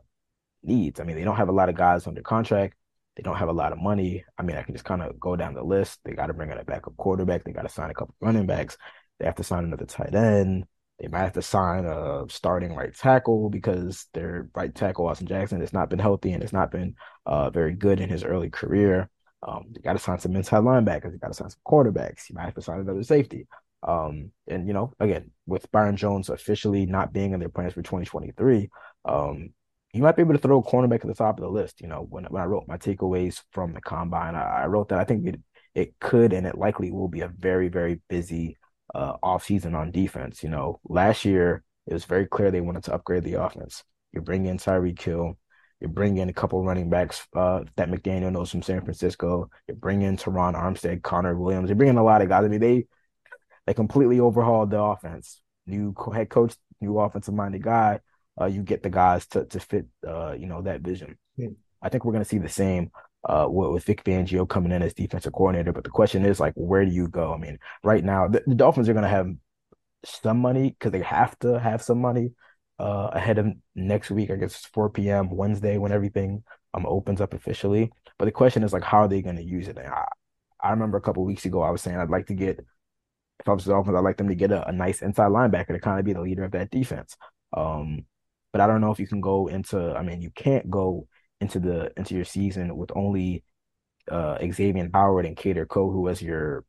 needs. 0.64 1.00
I 1.00 1.04
mean, 1.04 1.16
they 1.16 1.24
don't 1.24 1.38
have 1.38 1.50
a 1.50 1.54
lot 1.54 1.70
of 1.70 1.76
guys 1.76 2.08
under 2.08 2.22
contract. 2.22 2.76
They 3.16 3.24
don't 3.24 3.38
have 3.38 3.50
a 3.50 3.54
lot 3.54 3.72
of 3.72 3.80
money. 3.80 4.24
I 4.38 4.44
mean, 4.44 4.58
I 4.58 4.62
can 4.62 4.76
just 4.76 4.86
kind 4.86 5.02
of 5.02 5.20
go 5.20 5.36
down 5.36 5.56
the 5.56 5.64
list. 5.64 6.00
They 6.06 6.14
got 6.14 6.28
to 6.28 6.34
bring 6.34 6.52
in 6.52 6.58
a 6.58 6.64
backup 6.64 6.96
quarterback. 6.98 7.44
They 7.44 7.52
got 7.52 7.64
to 7.64 7.70
sign 7.70 7.90
a 7.90 7.94
couple 7.94 8.16
running 8.22 8.46
backs. 8.46 8.78
They 9.20 9.26
have 9.26 9.36
to 9.36 9.44
sign 9.44 9.64
another 9.64 9.86
tight 9.86 10.14
end. 10.14 10.66
They 11.00 11.08
might 11.08 11.20
have 11.20 11.34
to 11.34 11.42
sign 11.42 11.86
a 11.86 12.26
starting 12.28 12.76
right 12.76 12.94
tackle 12.94 13.50
because 13.50 14.08
their 14.14 14.50
right 14.56 14.74
tackle 14.74 15.08
Austin 15.08 15.28
Jackson 15.28 15.60
has 15.62 15.74
not 15.74 15.90
been 15.90 16.00
healthy 16.00 16.32
and 16.32 16.42
has 16.42 16.54
not 16.54 16.72
been 16.72 16.96
uh, 17.26 17.52
very 17.52 17.74
good 17.74 18.00
in 18.00 18.10
his 18.10 18.24
early 18.24 18.50
career. 18.50 19.10
Um, 19.44 19.66
you 19.74 19.82
got 19.82 19.94
to 19.94 20.00
sign 20.00 20.18
some 20.20 20.36
inside 20.36 20.64
linebackers. 20.64 21.12
You 21.12 21.20
got 21.20 21.28
to 21.28 21.34
sign 21.36 21.50
some 21.50 21.60
quarterbacks. 21.66 22.30
You 22.30 22.36
might 22.36 22.46
have 22.46 22.56
to 22.56 22.62
sign 22.62 22.80
another 22.80 23.04
safety. 23.04 23.48
Um, 23.84 24.32
and 24.48 24.68
you 24.68 24.74
know, 24.74 24.94
again, 25.00 25.32
with 25.46 25.72
Byron 25.72 25.98
Jones 25.98 26.30
officially 26.30 26.88
not 26.88 27.14
being 27.14 27.34
in 27.34 27.40
their 27.40 27.50
plans 27.50 27.74
for 27.74 27.84
2023, 27.84 28.70
um, 29.06 29.50
you 29.94 30.02
might 30.02 30.16
be 30.16 30.24
able 30.24 30.34
to 30.34 30.40
throw 30.40 30.60
a 30.60 30.64
cornerback 30.64 31.02
at 31.02 31.08
the 31.08 31.14
top 31.14 31.38
of 31.38 31.44
the 31.44 31.50
list. 31.50 31.80
You 31.80 31.88
know, 31.88 32.08
when, 32.10 32.26
when 32.26 32.42
I 32.42 32.46
wrote 32.46 32.68
my 32.68 32.78
takeaways 32.78 33.42
from 33.52 33.74
the 33.74 33.82
combine, 33.82 34.36
I, 34.36 34.64
I 34.64 34.66
wrote 34.66 34.90
that 34.90 35.00
I 35.00 35.04
think 35.04 35.28
it, 35.28 35.40
it 35.76 36.00
could 36.00 36.34
and 36.34 36.48
it 36.48 36.58
likely 36.58 36.92
will 36.92 37.08
be 37.08 37.22
a 37.22 37.28
very, 37.28 37.68
very 37.68 38.02
busy 38.10 38.58
uh, 38.98 39.18
offseason 39.24 39.76
on 39.76 39.92
defense. 39.92 40.44
You 40.44 40.50
know, 40.50 40.80
last 40.88 41.26
year 41.26 41.64
it 41.86 41.94
was 41.94 42.06
very 42.06 42.26
clear 42.26 42.52
they 42.52 42.62
wanted 42.62 42.84
to 42.86 42.94
upgrade 42.94 43.24
the 43.24 43.36
offense. 43.36 43.84
You 44.14 44.22
bring 44.22 44.46
in 44.46 44.58
Tyreek 44.58 45.02
Hill, 45.02 45.38
you 45.80 45.88
bring 45.88 46.18
in 46.18 46.30
a 46.30 46.34
couple 46.34 46.64
running 46.64 46.90
backs 46.90 47.26
uh, 47.36 47.64
that 47.76 47.90
McDaniel 47.90 48.32
knows 48.32 48.52
from 48.52 48.62
San 48.62 48.82
Francisco. 48.82 49.50
You 49.68 49.76
bring 49.76 50.02
in 50.02 50.18
Terron 50.18 50.56
Armstead, 50.56 51.04
Connor 51.04 51.38
Williams. 51.38 51.70
You 51.70 51.76
bring 51.76 51.90
in 51.90 51.98
a 51.98 52.04
lot 52.04 52.22
of 52.22 52.30
guys. 52.30 52.44
I 52.44 52.48
mean, 52.48 52.60
they 52.60 52.88
they 53.66 53.74
completely 53.74 54.20
overhauled 54.20 54.72
the 54.72 54.82
offense. 54.82 55.42
New 55.66 55.94
head 56.14 56.30
coach, 56.30 56.56
new 56.82 56.98
offensive 57.00 57.34
minded 57.34 57.62
guy 57.62 58.00
uh, 58.40 58.46
you 58.46 58.62
get 58.62 58.84
the 58.84 58.90
guys 58.90 59.26
to 59.28 59.46
to 59.46 59.60
fit 59.60 59.88
uh, 60.08 60.34
you 60.34 60.48
know 60.48 60.62
that 60.62 60.82
vision. 60.82 61.18
Yeah. 61.36 61.50
I 61.82 61.90
think 61.90 62.06
we're 62.06 62.14
going 62.14 62.24
to 62.24 62.30
see 62.30 62.40
the 62.40 62.50
same 62.50 62.92
uh, 63.26 63.48
with, 63.50 63.84
Vic 63.84 64.04
Fangio 64.04 64.48
coming 64.48 64.72
in 64.72 64.82
as 64.82 64.94
defensive 64.94 65.34
coordinator. 65.34 65.74
But 65.74 65.84
the 65.84 65.90
question 65.90 66.26
is 66.26 66.40
like, 66.40 66.54
where 66.56 66.86
do 66.86 66.92
you 66.92 67.08
go? 67.08 67.34
I 67.34 67.38
mean, 67.38 67.60
right 67.84 68.04
now 68.04 68.28
the, 68.28 68.44
the 68.46 68.56
Dolphins 68.56 68.90
are 68.90 68.94
going 68.94 69.04
to 69.04 69.10
have 69.10 69.28
some 70.06 70.40
money 70.40 70.70
because 70.70 70.92
they 70.92 71.02
have 71.02 71.38
to 71.40 71.60
have 71.60 71.82
some 71.82 72.00
money 72.00 72.32
uh, 72.80 73.10
ahead 73.14 73.40
of 73.40 73.48
next 73.76 74.12
week. 74.12 74.30
I 74.30 74.36
guess 74.36 74.56
it's 74.56 74.66
4 74.68 74.90
p.m. 74.92 75.30
Wednesday 75.30 75.78
when 75.78 75.92
everything 75.92 76.44
um 76.74 76.86
opens 76.86 77.22
up 77.22 77.34
officially. 77.34 77.92
But 78.18 78.26
the 78.26 78.32
question 78.32 78.64
is 78.64 78.74
like, 78.74 78.84
how 78.84 79.00
are 79.00 79.08
they 79.08 79.22
going 79.22 79.36
to 79.38 79.44
use 79.44 79.68
it? 79.68 79.78
And 79.78 79.88
I, 79.88 80.06
I 80.62 80.72
remember 80.72 80.98
a 80.98 81.02
couple 81.02 81.24
weeks 81.26 81.46
ago 81.46 81.62
I 81.62 81.70
was 81.70 81.82
saying 81.82 81.98
I'd 81.98 82.10
like 82.10 82.28
to 82.28 82.34
get 82.34 82.60
if 83.40 83.48
I 83.48 83.54
was 83.54 83.66
the 83.66 83.72
Dolphins, 83.72 83.96
I'd 83.96 84.04
like 84.04 84.18
them 84.18 84.30
to 84.30 84.36
get 84.36 84.52
a, 84.52 84.68
a 84.68 84.72
nice 84.72 85.02
inside 85.02 85.30
linebacker 85.30 85.68
to 85.68 85.80
kind 85.80 86.00
of 86.00 86.06
be 86.06 86.14
the 86.14 86.22
leader 86.22 86.44
of 86.44 86.52
that 86.52 86.72
defense. 86.72 87.16
Um, 87.56 88.06
but 88.52 88.62
I 88.62 88.68
don't 88.68 88.82
know 88.82 88.92
if 88.92 89.00
you 89.00 89.08
can 89.08 89.22
go 89.22 89.48
into. 89.48 89.94
I 89.94 90.02
mean, 90.02 90.22
you 90.22 90.32
can't 90.32 90.70
go 90.70 91.08
into 91.40 91.60
the 91.60 91.92
into 91.98 92.16
your 92.16 92.26
season 92.26 92.76
with 92.76 92.92
only 92.96 93.44
uh, 94.10 94.38
Xavier 94.52 94.90
Howard 94.94 95.26
and 95.26 95.38
Kader 95.38 95.66
Kohou 95.66 96.10
as 96.10 96.22
your, 96.22 96.66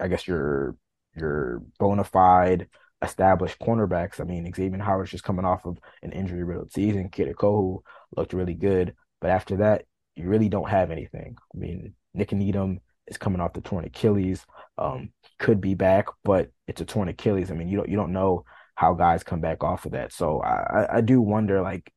I 0.00 0.08
guess 0.08 0.26
your 0.26 0.76
your 1.14 1.62
bona 1.78 2.04
fide 2.04 2.68
established 3.02 3.58
cornerbacks. 3.58 4.20
I 4.20 4.24
mean, 4.24 4.50
Xavier 4.54 4.82
Howard's 4.82 5.10
just 5.10 5.24
coming 5.24 5.44
off 5.44 5.66
of 5.66 5.78
an 6.02 6.12
injury 6.12 6.44
riddled 6.44 6.72
season. 6.72 7.08
Kader 7.10 7.34
Kohou 7.34 7.80
looked 8.16 8.32
really 8.32 8.54
good, 8.54 8.94
but 9.20 9.30
after 9.30 9.56
that, 9.58 9.84
you 10.16 10.28
really 10.28 10.48
don't 10.48 10.70
have 10.70 10.90
anything. 10.90 11.36
I 11.54 11.58
mean, 11.58 11.94
Nik 12.14 12.32
Needham 12.32 12.80
is 13.06 13.18
coming 13.18 13.40
off 13.40 13.52
the 13.52 13.60
torn 13.60 13.84
Achilles. 13.84 14.46
Um, 14.78 15.10
could 15.38 15.60
be 15.60 15.74
back, 15.74 16.06
but 16.24 16.50
it's 16.68 16.80
a 16.80 16.84
torn 16.84 17.08
Achilles. 17.08 17.50
I 17.50 17.54
mean, 17.54 17.68
you 17.68 17.76
don't 17.76 17.88
you 17.88 17.96
don't 17.96 18.12
know 18.12 18.44
how 18.74 18.94
guys 18.94 19.22
come 19.22 19.40
back 19.40 19.62
off 19.62 19.84
of 19.84 19.92
that. 19.92 20.12
So 20.12 20.40
I, 20.42 20.96
I 20.96 21.00
do 21.02 21.20
wonder, 21.20 21.60
like, 21.60 21.92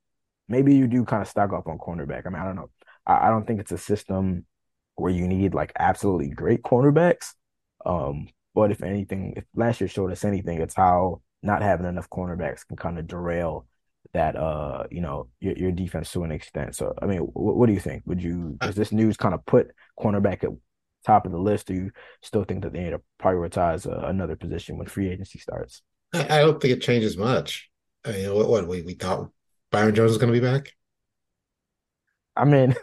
maybe 0.48 0.76
you 0.76 0.88
do 0.88 1.06
kind 1.06 1.22
of 1.22 1.28
stock 1.28 1.54
up 1.54 1.68
on 1.68 1.78
cornerback. 1.78 2.24
I 2.26 2.30
mean, 2.30 2.42
I 2.42 2.46
don't 2.46 2.56
know. 2.56 2.70
I, 3.06 3.28
I 3.28 3.30
don't 3.30 3.46
think 3.46 3.60
it's 3.60 3.72
a 3.72 3.78
system 3.78 4.46
where 4.96 5.12
you 5.12 5.28
need 5.28 5.54
like 5.54 5.72
absolutely 5.78 6.30
great 6.30 6.64
cornerbacks. 6.64 7.34
Um, 7.86 8.28
but 8.54 8.72
if 8.72 8.82
anything, 8.82 9.34
if 9.36 9.44
last 9.56 9.82
year 9.82 9.88
showed 9.88 10.12
us 10.12 10.24
anything, 10.24 10.62
it's 10.62 10.76
how 10.76 11.22
not 11.44 11.62
having 11.62 11.86
enough 11.86 12.10
cornerbacks 12.10 12.66
can 12.66 12.78
kind 12.78 12.98
of 12.98 13.08
derail 13.08 13.68
that 14.14 14.36
uh 14.36 14.84
you 14.92 15.02
know 15.02 15.28
your, 15.40 15.58
your 15.58 15.72
defense 15.72 16.12
to 16.12 16.24
an 16.24 16.32
extent. 16.32 16.76
So 16.76 16.94
I 17.02 17.06
mean, 17.06 17.20
what, 17.20 17.58
what 17.58 17.68
do 17.68 17.74
you 17.74 17.80
think? 17.80 18.04
Would 18.06 18.24
you 18.24 18.58
does 18.62 18.76
this 18.76 18.92
news 18.92 19.18
kind 19.18 19.34
of 19.34 19.46
put 19.46 19.72
cornerback 20.00 20.44
at 20.44 20.52
top 21.06 21.26
of 21.26 21.32
the 21.32 21.38
list? 21.38 21.68
Do 21.68 21.74
you 21.74 21.92
still 22.22 22.44
think 22.44 22.64
that 22.64 22.74
they 22.74 22.84
need 22.84 22.92
to 22.92 23.02
prioritize 23.22 23.88
uh, 23.88 24.08
another 24.08 24.36
position 24.36 24.78
when 24.78 24.88
free 24.88 25.10
agency 25.10 25.40
starts? 25.40 25.82
I, 26.14 26.40
don't 26.40 26.62
think 26.62 26.74
it 26.74 26.82
changes 26.82 27.18
much. 27.18 27.70
I 28.06 28.12
mean, 28.12 28.34
what, 28.34 28.48
what 28.48 28.68
we, 28.68 28.82
we 28.82 28.94
thought 28.94 29.30
Byron 29.76 29.94
Jones 29.94 30.12
is 30.12 30.18
going 30.18 30.32
to 30.34 30.40
be 30.40 30.46
back. 30.46 30.72
I 32.38 32.46
mean, 32.46 32.74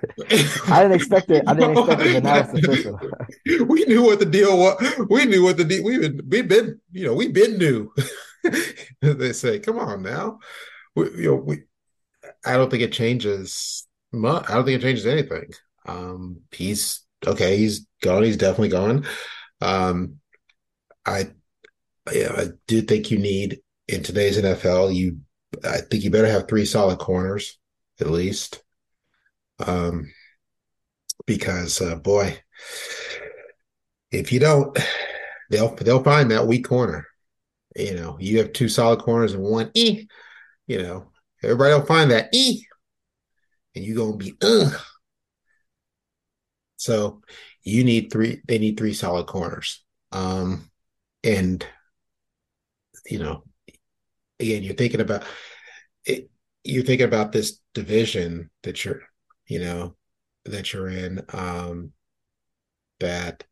I 0.68 0.82
didn't 0.82 0.92
expect 0.92 1.30
it. 1.30 1.42
I 1.46 1.54
didn't 1.54 1.78
expect 1.78 2.02
it, 2.04 2.12
but 2.12 2.22
now 2.22 2.36
it's 2.36 2.52
official. 2.52 3.00
we 3.66 3.86
knew 3.86 4.02
what 4.02 4.18
the 4.18 4.26
deal 4.26 4.58
was. 4.58 5.06
We 5.08 5.24
knew 5.24 5.42
what 5.42 5.56
the 5.56 5.64
deal. 5.64 5.82
We've 5.84 6.02
been, 6.02 6.20
we've 6.28 6.48
been, 6.48 6.80
you 6.90 7.06
know, 7.06 7.14
we've 7.14 7.32
been 7.32 7.56
new. 7.56 7.90
they 9.00 9.32
say, 9.32 9.58
"Come 9.58 9.78
on 9.78 10.02
now." 10.02 10.38
We, 10.94 11.04
you 11.12 11.30
know, 11.30 11.36
we. 11.36 11.62
I 12.44 12.58
don't 12.58 12.70
think 12.70 12.82
it 12.82 12.92
changes 12.92 13.86
much. 14.12 14.50
I 14.50 14.54
don't 14.54 14.66
think 14.66 14.82
it 14.82 14.84
changes 14.84 15.06
anything. 15.06 15.50
Um, 15.86 16.40
he's 16.50 17.00
okay. 17.26 17.56
He's 17.56 17.86
gone. 18.02 18.22
He's 18.22 18.36
definitely 18.36 18.68
gone. 18.68 19.06
Um, 19.62 20.16
I 21.06 21.30
yeah, 22.12 22.34
I 22.36 22.48
do 22.66 22.82
think 22.82 23.10
you 23.10 23.18
need 23.18 23.60
in 23.88 24.02
today's 24.02 24.38
NFL. 24.38 24.94
You, 24.94 25.20
I 25.64 25.78
think 25.78 26.04
you 26.04 26.10
better 26.10 26.28
have 26.28 26.48
three 26.48 26.64
solid 26.64 26.98
corners 26.98 27.58
at 28.00 28.10
least, 28.10 28.62
um, 29.58 30.10
because 31.26 31.80
uh, 31.80 31.96
boy, 31.96 32.38
if 34.10 34.32
you 34.32 34.40
don't, 34.40 34.76
they'll 35.50 35.74
they'll 35.76 36.02
find 36.02 36.30
that 36.30 36.46
weak 36.46 36.66
corner. 36.66 37.06
You 37.76 37.94
know, 37.94 38.16
you 38.20 38.38
have 38.38 38.52
two 38.52 38.68
solid 38.68 39.00
corners 39.00 39.34
and 39.34 39.42
one 39.42 39.70
e. 39.74 40.06
You 40.66 40.82
know, 40.82 41.10
everybody 41.42 41.74
will 41.74 41.86
find 41.86 42.10
that 42.10 42.28
e, 42.32 42.64
and 43.74 43.84
you're 43.84 43.96
gonna 43.96 44.16
be 44.16 44.34
ugh. 44.42 44.74
So 46.76 47.22
you 47.62 47.84
need 47.84 48.10
three. 48.12 48.42
They 48.46 48.58
need 48.58 48.76
three 48.78 48.94
solid 48.94 49.26
corners. 49.26 49.84
Um, 50.10 50.70
and 51.24 51.64
you 53.06 53.18
know, 53.18 53.44
again, 54.42 54.62
you're 54.62 54.74
thinking 54.74 55.00
about 55.00 55.24
it, 56.04 56.30
you're 56.64 56.84
thinking 56.84 57.06
about 57.06 57.32
this 57.32 57.60
division 57.74 58.50
that 58.62 58.84
you're, 58.84 59.00
you 59.46 59.60
know, 59.60 59.96
that 60.44 60.72
you're 60.72 60.88
in, 60.88 61.22
um, 61.32 61.92
that 63.00 63.44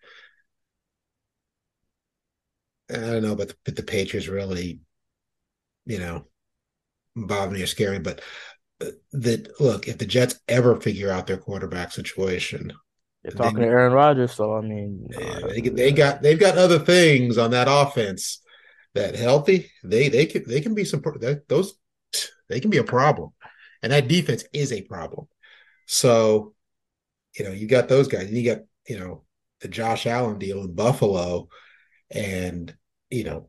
I 2.91 2.97
don't 2.97 3.23
know, 3.23 3.37
but, 3.37 3.55
but 3.65 3.77
the 3.77 3.83
Patriots 3.83 4.29
really, 4.29 4.81
you 5.87 5.99
know, 5.99 6.27
bother 7.17 7.53
me 7.53 7.63
or 7.63 7.67
scary. 7.67 8.01
But 8.01 8.21
uh, 8.81 8.87
that 9.13 9.61
look, 9.61 9.87
if 9.87 9.99
the 9.99 10.07
Jets 10.07 10.41
ever 10.49 10.81
figure 10.81 11.11
out 11.11 11.27
their 11.27 11.37
quarterback 11.37 11.93
situation, 11.93 12.73
you're 13.23 13.33
talking 13.33 13.61
to 13.61 13.67
Aaron 13.67 13.93
Rodgers, 13.93 14.33
so 14.33 14.57
I 14.57 14.63
mean, 14.63 15.07
uh, 15.15 15.49
they, 15.49 15.61
they 15.61 15.93
got 15.93 16.23
they've 16.23 16.41
got 16.41 16.57
other 16.57 16.79
things 16.79 17.37
on 17.37 17.51
that 17.51 17.69
offense 17.71 18.41
that 18.95 19.15
healthy, 19.15 19.71
they 19.85 20.09
they 20.09 20.27
can 20.27 20.45
they 20.47 20.61
can 20.61 20.75
be 20.75 20.85
some 20.85 21.03
that, 21.21 21.49
those 21.49 21.75
they 22.49 22.61
can 22.61 22.71
be 22.71 22.79
a 22.79 22.85
problem, 22.85 23.31
and 23.83 23.93
that 23.93 24.09
defense 24.09 24.45
is 24.53 24.73
a 24.73 24.83
problem. 24.83 25.29
So, 25.87 26.55
you 27.39 27.45
know, 27.45 27.53
you 27.53 27.67
got 27.67 27.89
those 27.89 28.09
guys, 28.09 28.27
and 28.27 28.37
you 28.37 28.55
got 28.55 28.65
you 28.89 28.99
know 28.99 29.25
the 29.61 29.69
Josh 29.69 30.07
Allen 30.07 30.39
deal 30.39 30.61
in 30.61 30.75
Buffalo, 30.75 31.49
and 32.11 32.75
you 33.11 33.25
know 33.25 33.49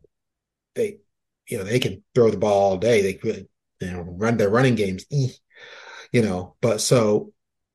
they 0.76 1.00
you 1.48 1.58
know 1.58 1.64
they 1.64 1.80
can 1.80 2.04
throw 2.14 2.30
the 2.30 2.38
ball 2.38 2.72
all 2.72 2.78
day. 2.78 3.02
They 3.02 3.16
could 3.16 3.48
you 3.80 3.92
know 3.92 4.02
run 4.02 4.38
their 4.38 4.50
running 4.50 4.76
games, 4.76 5.06
eh, 5.12 5.30
you 6.12 6.22
know, 6.22 6.56
but 6.62 6.82
so 6.82 7.34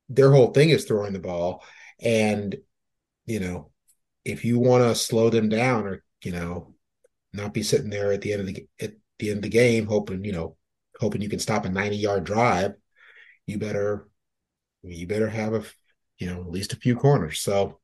their 0.09 0.31
whole 0.31 0.52
thing 0.52 0.70
is 0.70 0.85
throwing 0.85 1.12
the 1.12 1.18
ball, 1.18 1.64
and 2.00 2.57
you 3.24 3.40
know 3.40 3.70
if 4.24 4.44
you 4.44 4.59
want 4.59 4.85
to 4.85 4.94
slow 4.94 5.31
them 5.31 5.48
down 5.48 5.87
or 5.87 6.02
you 6.22 6.33
know 6.33 6.75
not 7.37 7.55
be 7.55 7.62
sitting 7.62 7.90
there 7.90 8.12
at 8.12 8.20
the 8.20 8.33
end 8.33 8.40
of 8.40 8.46
the 8.46 8.66
at 8.81 8.92
the 9.18 9.31
end 9.31 9.38
of 9.38 9.42
the 9.42 9.49
game 9.49 9.87
hoping 9.87 10.25
you 10.25 10.33
know 10.33 10.57
hoping 11.01 11.20
you 11.20 11.29
can 11.29 11.38
stop 11.38 11.64
a 11.64 11.68
90 11.68 11.96
yard 11.96 12.25
drive 12.25 12.75
you 13.46 13.59
better 13.59 14.09
you 14.83 15.07
better 15.07 15.29
have 15.29 15.55
a 15.55 15.62
you 16.18 16.27
know 16.27 16.40
at 16.40 16.51
least 16.51 16.72
a 16.72 16.77
few 16.77 16.96
corners 16.96 17.40
so 17.40 17.79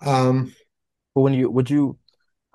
um 0.00 0.54
but 1.14 1.22
when 1.22 1.34
you 1.34 1.50
would 1.50 1.70
you 1.70 1.98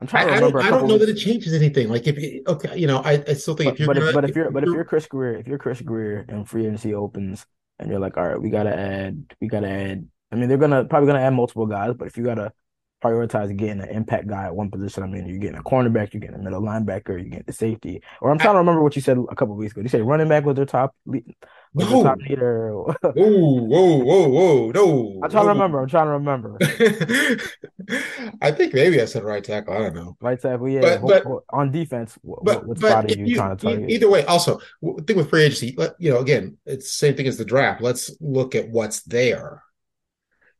I'm 0.01 0.07
trying 0.07 0.27
to 0.27 0.33
remember. 0.33 0.59
I 0.59 0.63
don't, 0.63 0.73
I 0.73 0.77
don't 0.77 0.87
know 0.87 0.97
that 0.97 1.09
it 1.09 1.15
changes 1.15 1.53
anything. 1.53 1.89
Like 1.89 2.07
if 2.07 2.17
you, 2.17 2.41
okay, 2.47 2.77
you 2.77 2.87
know, 2.87 2.99
I, 2.99 3.21
I 3.27 3.33
still 3.33 3.55
think 3.55 3.71
but, 3.71 3.73
if 3.73 3.79
you're, 3.79 3.87
but, 3.87 3.93
gonna, 3.95 4.07
if, 4.07 4.13
but 4.13 4.29
if, 4.29 4.35
you're, 4.35 4.51
but 4.51 4.63
if 4.63 4.69
you're 4.69 4.85
Chris 4.85 5.07
Grier, 5.07 5.35
if 5.35 5.47
you're 5.47 5.57
Chris 5.57 5.81
Grier 5.81 6.25
and 6.29 6.47
free 6.47 6.65
agency 6.65 6.93
opens, 6.93 7.45
and 7.79 7.89
you're 7.89 7.99
like, 7.99 8.15
all 8.17 8.27
right, 8.27 8.41
we 8.41 8.49
gotta 8.49 8.77
add, 8.77 9.35
we 9.41 9.47
gotta 9.47 9.69
add. 9.69 10.07
I 10.31 10.35
mean, 10.35 10.47
they're 10.47 10.57
gonna 10.57 10.85
probably 10.85 11.07
gonna 11.07 11.19
add 11.19 11.33
multiple 11.33 11.65
guys, 11.65 11.95
but 11.97 12.07
if 12.07 12.17
you 12.17 12.23
gotta 12.23 12.53
prioritize 13.03 13.55
getting 13.55 13.81
an 13.81 13.89
impact 13.89 14.27
guy 14.27 14.45
at 14.45 14.55
one 14.55 14.69
position. 14.69 15.03
I 15.03 15.07
mean, 15.07 15.27
you're 15.27 15.37
getting 15.37 15.57
a 15.57 15.63
cornerback, 15.63 16.13
you're 16.13 16.21
getting 16.21 16.35
a 16.35 16.39
middle 16.39 16.61
linebacker, 16.61 17.09
you're 17.09 17.21
getting 17.21 17.43
the 17.45 17.53
safety. 17.53 18.01
Or 18.21 18.31
I'm 18.31 18.37
trying 18.37 18.55
to 18.55 18.59
remember 18.59 18.83
what 18.83 18.95
you 18.95 19.01
said 19.01 19.17
a 19.17 19.35
couple 19.35 19.55
weeks 19.55 19.71
ago. 19.71 19.81
You 19.81 19.89
said 19.89 20.01
running 20.01 20.27
back 20.27 20.45
was 20.45 20.55
their 20.55 20.65
top 20.65 20.95
lead, 21.05 21.35
no. 21.73 22.03
top 22.03 22.17
leader. 22.19 22.73
whoa, 22.73 22.93
whoa, 23.03 23.97
whoa, 23.97 24.27
whoa, 24.27 24.71
no. 24.71 25.19
I'm 25.23 25.29
trying 25.29 25.45
to 25.45 25.49
remember. 25.49 25.81
I'm 25.81 25.89
trying 25.89 26.05
to 26.05 26.11
remember. 26.11 26.57
I 28.41 28.51
think 28.51 28.73
maybe 28.73 29.01
I 29.01 29.05
said 29.05 29.23
right 29.23 29.43
tackle. 29.43 29.73
I 29.73 29.79
don't 29.79 29.95
know. 29.95 30.17
Right 30.19 30.39
tackle, 30.39 30.67
yeah. 30.67 30.99
But, 31.01 31.23
but 31.23 31.43
on 31.51 31.71
defense, 31.71 32.17
what, 32.21 32.43
but, 32.43 32.65
what 32.65 32.77
spot 32.79 33.05
are 33.05 33.07
you, 33.07 33.25
you, 33.25 33.35
trying 33.35 33.55
to 33.55 33.65
target? 33.65 33.89
Either 33.89 34.09
way, 34.09 34.25
also, 34.25 34.59
the 34.81 35.03
thing 35.03 35.17
with 35.17 35.29
free 35.29 35.43
agency, 35.43 35.77
you 35.99 36.11
know, 36.11 36.19
again, 36.19 36.57
it's 36.65 36.85
the 36.85 37.07
same 37.07 37.15
thing 37.15 37.27
as 37.27 37.37
the 37.37 37.45
draft. 37.45 37.81
Let's 37.81 38.11
look 38.19 38.55
at 38.55 38.69
what's 38.69 39.03
there 39.03 39.63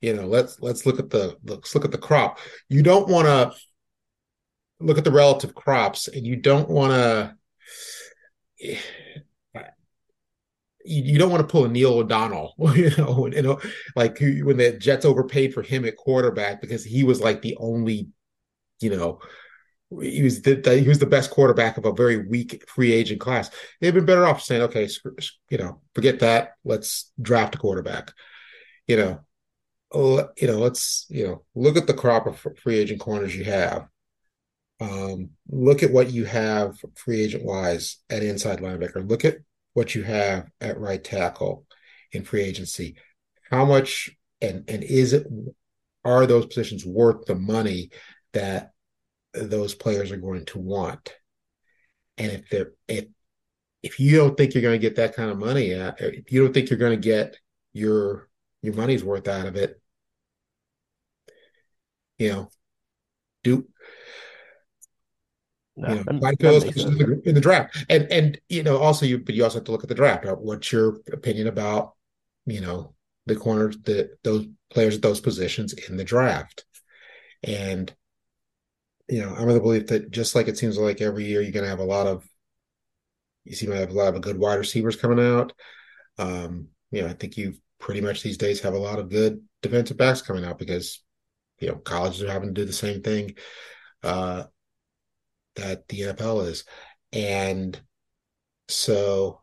You 0.02 0.14
know, 0.14 0.28
let's 0.28 0.60
let's 0.62 0.86
look 0.86 1.00
at 1.00 1.10
the 1.10 1.38
let's 1.44 1.76
look 1.76 1.86
at 1.86 1.92
the 1.92 1.98
crop. 1.98 2.40
You 2.70 2.84
don't 2.84 3.10
want 3.10 3.28
to 3.28 3.54
look 4.80 4.98
at 4.98 5.04
the 5.04 5.12
relative 5.12 5.54
crops, 5.54 6.08
and 6.08 6.26
you 6.26 6.38
don't 6.38 6.70
want 6.70 6.92
to 6.92 7.36
you, 10.86 11.20
don't 11.20 11.30
want 11.30 11.48
to 11.48 11.52
pull 11.52 11.66
a 11.66 11.68
Neil 11.68 11.94
O'Donnell, 11.94 12.56
you 12.76 12.90
know, 12.98 13.28
you 13.28 13.42
know, 13.42 13.60
like 13.96 14.20
when 14.20 14.58
the 14.58 14.78
Jets 14.78 15.06
overpaid 15.06 15.54
for 15.54 15.62
him 15.62 15.86
at 15.86 15.98
quarterback 15.98 16.62
because 16.62 16.84
he 16.84 17.04
was 17.04 17.22
like 17.22 17.42
the 17.42 17.56
only, 17.60 18.10
you 18.80 18.90
know, 18.90 19.20
he 20.02 20.22
was 20.22 20.42
the, 20.42 20.56
the, 20.56 20.80
he 20.80 20.88
was 20.88 21.00
the 21.00 21.06
best 21.06 21.32
quarterback 21.32 21.78
of 21.78 21.86
a 21.86 21.92
very 21.92 22.28
weak 22.28 22.64
free 22.68 22.92
agent 22.92 23.20
class. 23.20 23.50
They've 23.82 23.94
been 23.94 24.06
better 24.06 24.26
off 24.26 24.42
saying, 24.42 24.64
okay, 24.64 24.88
you 25.50 25.58
know, 25.58 25.82
forget 25.96 26.20
that. 26.20 26.54
Let's 26.64 27.12
draft 27.22 27.56
a 27.56 27.58
quarterback. 27.58 28.12
You 28.88 28.98
know, 28.98 29.20
you 29.94 30.48
know, 30.48 30.60
let's 30.60 31.06
you 31.10 31.28
know 31.28 31.44
look 31.56 31.78
at 31.78 31.88
the 31.88 31.94
crop 31.94 32.28
of 32.28 32.46
free 32.62 32.78
agent 32.78 33.00
corners 33.00 33.36
you 33.36 33.46
have. 33.46 33.88
Um, 34.82 35.32
look 35.50 35.84
at 35.84 35.92
what 35.92 36.12
you 36.12 36.26
have 36.26 36.78
free 36.96 37.22
agent 37.22 37.44
wise 37.44 37.98
at 38.10 38.24
inside 38.24 38.60
linebacker. 38.60 39.08
Look 39.08 39.26
at 39.26 39.38
what 39.74 39.94
you 39.96 40.04
have 40.04 40.50
at 40.62 40.80
right 40.80 41.04
tackle 41.04 41.66
in 42.12 42.24
free 42.24 42.44
agency. 42.44 42.96
How 43.50 43.66
much 43.66 44.10
and 44.42 44.64
and 44.70 44.84
is 44.84 45.14
it 45.14 45.28
are 46.06 46.26
those 46.26 46.46
positions 46.46 46.86
worth 46.86 47.26
the 47.26 47.36
money 47.36 47.92
that 48.34 48.72
those 49.34 49.76
players 49.76 50.12
are 50.12 50.18
going 50.18 50.46
to 50.46 50.60
want? 50.60 51.14
And 52.18 52.32
if 52.32 52.50
they're 52.50 52.72
if 52.88 53.06
if 53.82 54.00
you 54.00 54.18
don't 54.18 54.38
think 54.38 54.54
you're 54.54 54.64
going 54.64 54.80
to 54.80 54.88
get 54.88 54.98
that 54.98 55.16
kind 55.16 55.30
of 55.30 55.38
money 55.38 55.74
at, 55.74 56.00
if 56.02 56.32
you 56.32 56.44
don't 56.44 56.54
think 56.54 56.70
you're 56.70 56.80
going 56.80 57.00
to 57.00 57.08
get 57.08 57.38
your 57.74 58.28
your 58.62 58.74
money's 58.74 59.04
worth 59.04 59.28
out 59.28 59.48
of 59.48 59.56
it, 59.56 59.79
you 62.20 62.30
know, 62.30 62.50
do 63.44 63.68
no, 65.76 65.94
you 65.94 66.04
know, 66.04 66.32
those 66.40 66.64
in 66.64 66.98
the, 66.98 67.22
in 67.24 67.36
the 67.36 67.42
draft, 67.42 67.86
and 67.90 68.12
and 68.12 68.40
you 68.50 68.64
know 68.64 68.78
also 68.78 69.06
you, 69.06 69.20
but 69.20 69.34
you 69.34 69.44
also 69.46 69.60
have 69.60 69.66
to 69.66 69.72
look 69.72 69.84
at 69.84 69.90
the 69.90 69.96
draft. 69.96 70.26
Uh, 70.26 70.36
what's 70.36 70.72
your 70.74 70.98
opinion 71.12 71.48
about 71.48 71.94
you 72.46 72.60
know 72.60 72.94
the 73.28 73.36
corners, 73.36 73.78
the 73.84 74.10
those 74.24 74.46
players 74.70 74.96
at 74.96 75.02
those 75.02 75.22
positions 75.22 75.74
in 75.74 75.96
the 75.96 76.04
draft, 76.04 76.66
and 77.44 77.94
you 79.08 79.22
know 79.22 79.34
I'm 79.34 79.48
of 79.48 79.54
the 79.54 79.62
belief 79.62 79.88
that 79.88 80.12
just 80.12 80.36
like 80.36 80.50
it 80.50 80.58
seems 80.58 80.78
like 80.78 81.00
every 81.00 81.26
year 81.26 81.42
you're 81.42 81.54
going 81.54 81.64
to 81.64 81.70
have 81.70 81.80
a 81.80 81.86
lot 81.86 82.08
of 82.08 82.28
you 83.46 83.56
seem 83.56 83.70
to 83.70 83.78
have 83.78 83.92
a 83.92 83.94
lot 83.94 84.14
of 84.14 84.22
good 84.22 84.38
wide 84.38 84.56
receivers 84.56 84.98
coming 84.98 85.26
out. 85.26 85.54
Um, 86.18 86.68
you 86.92 87.02
know, 87.02 87.08
I 87.08 87.14
think 87.14 87.38
you 87.38 87.56
pretty 87.80 88.02
much 88.02 88.22
these 88.22 88.38
days 88.38 88.60
have 88.62 88.74
a 88.74 88.80
lot 88.80 89.00
of 89.00 89.10
good 89.10 89.42
defensive 89.62 89.96
backs 89.96 90.22
coming 90.22 90.44
out 90.44 90.60
because 90.60 91.02
you 91.60 91.68
know 91.68 91.76
colleges 91.76 92.24
are 92.24 92.32
having 92.32 92.50
to 92.50 92.62
do 92.62 92.66
the 92.66 92.74
same 92.74 93.02
thing. 93.02 93.36
Uh, 94.04 94.44
that 95.60 95.88
the 95.88 96.02
NFL 96.02 96.48
is. 96.48 96.64
And 97.12 97.80
so, 98.68 99.42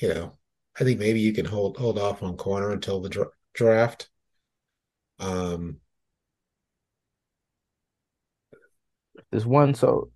you 0.00 0.08
know, 0.14 0.32
I 0.78 0.84
think 0.84 0.98
maybe 0.98 1.20
you 1.20 1.32
can 1.32 1.46
hold 1.46 1.76
hold 1.76 1.98
off 1.98 2.22
on 2.22 2.36
corner 2.36 2.70
until 2.70 3.00
the 3.00 3.08
dra- 3.08 3.30
draft. 3.54 4.08
Um, 5.18 5.78
there's 9.30 9.46
one. 9.46 9.74
So, 9.74 10.10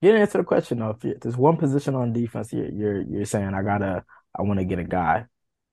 you 0.00 0.10
didn't 0.10 0.22
answer 0.22 0.38
the 0.38 0.44
question 0.44 0.78
though. 0.78 0.96
If 1.02 1.20
there's 1.20 1.36
one 1.36 1.56
position 1.56 1.94
on 1.94 2.12
defense, 2.12 2.52
you're 2.52 2.70
you're, 2.70 3.02
you're 3.02 3.24
saying 3.24 3.52
I 3.54 3.62
gotta, 3.62 4.04
I 4.34 4.42
want 4.42 4.60
to 4.60 4.64
get 4.64 4.78
a 4.78 4.84
guy. 4.84 5.26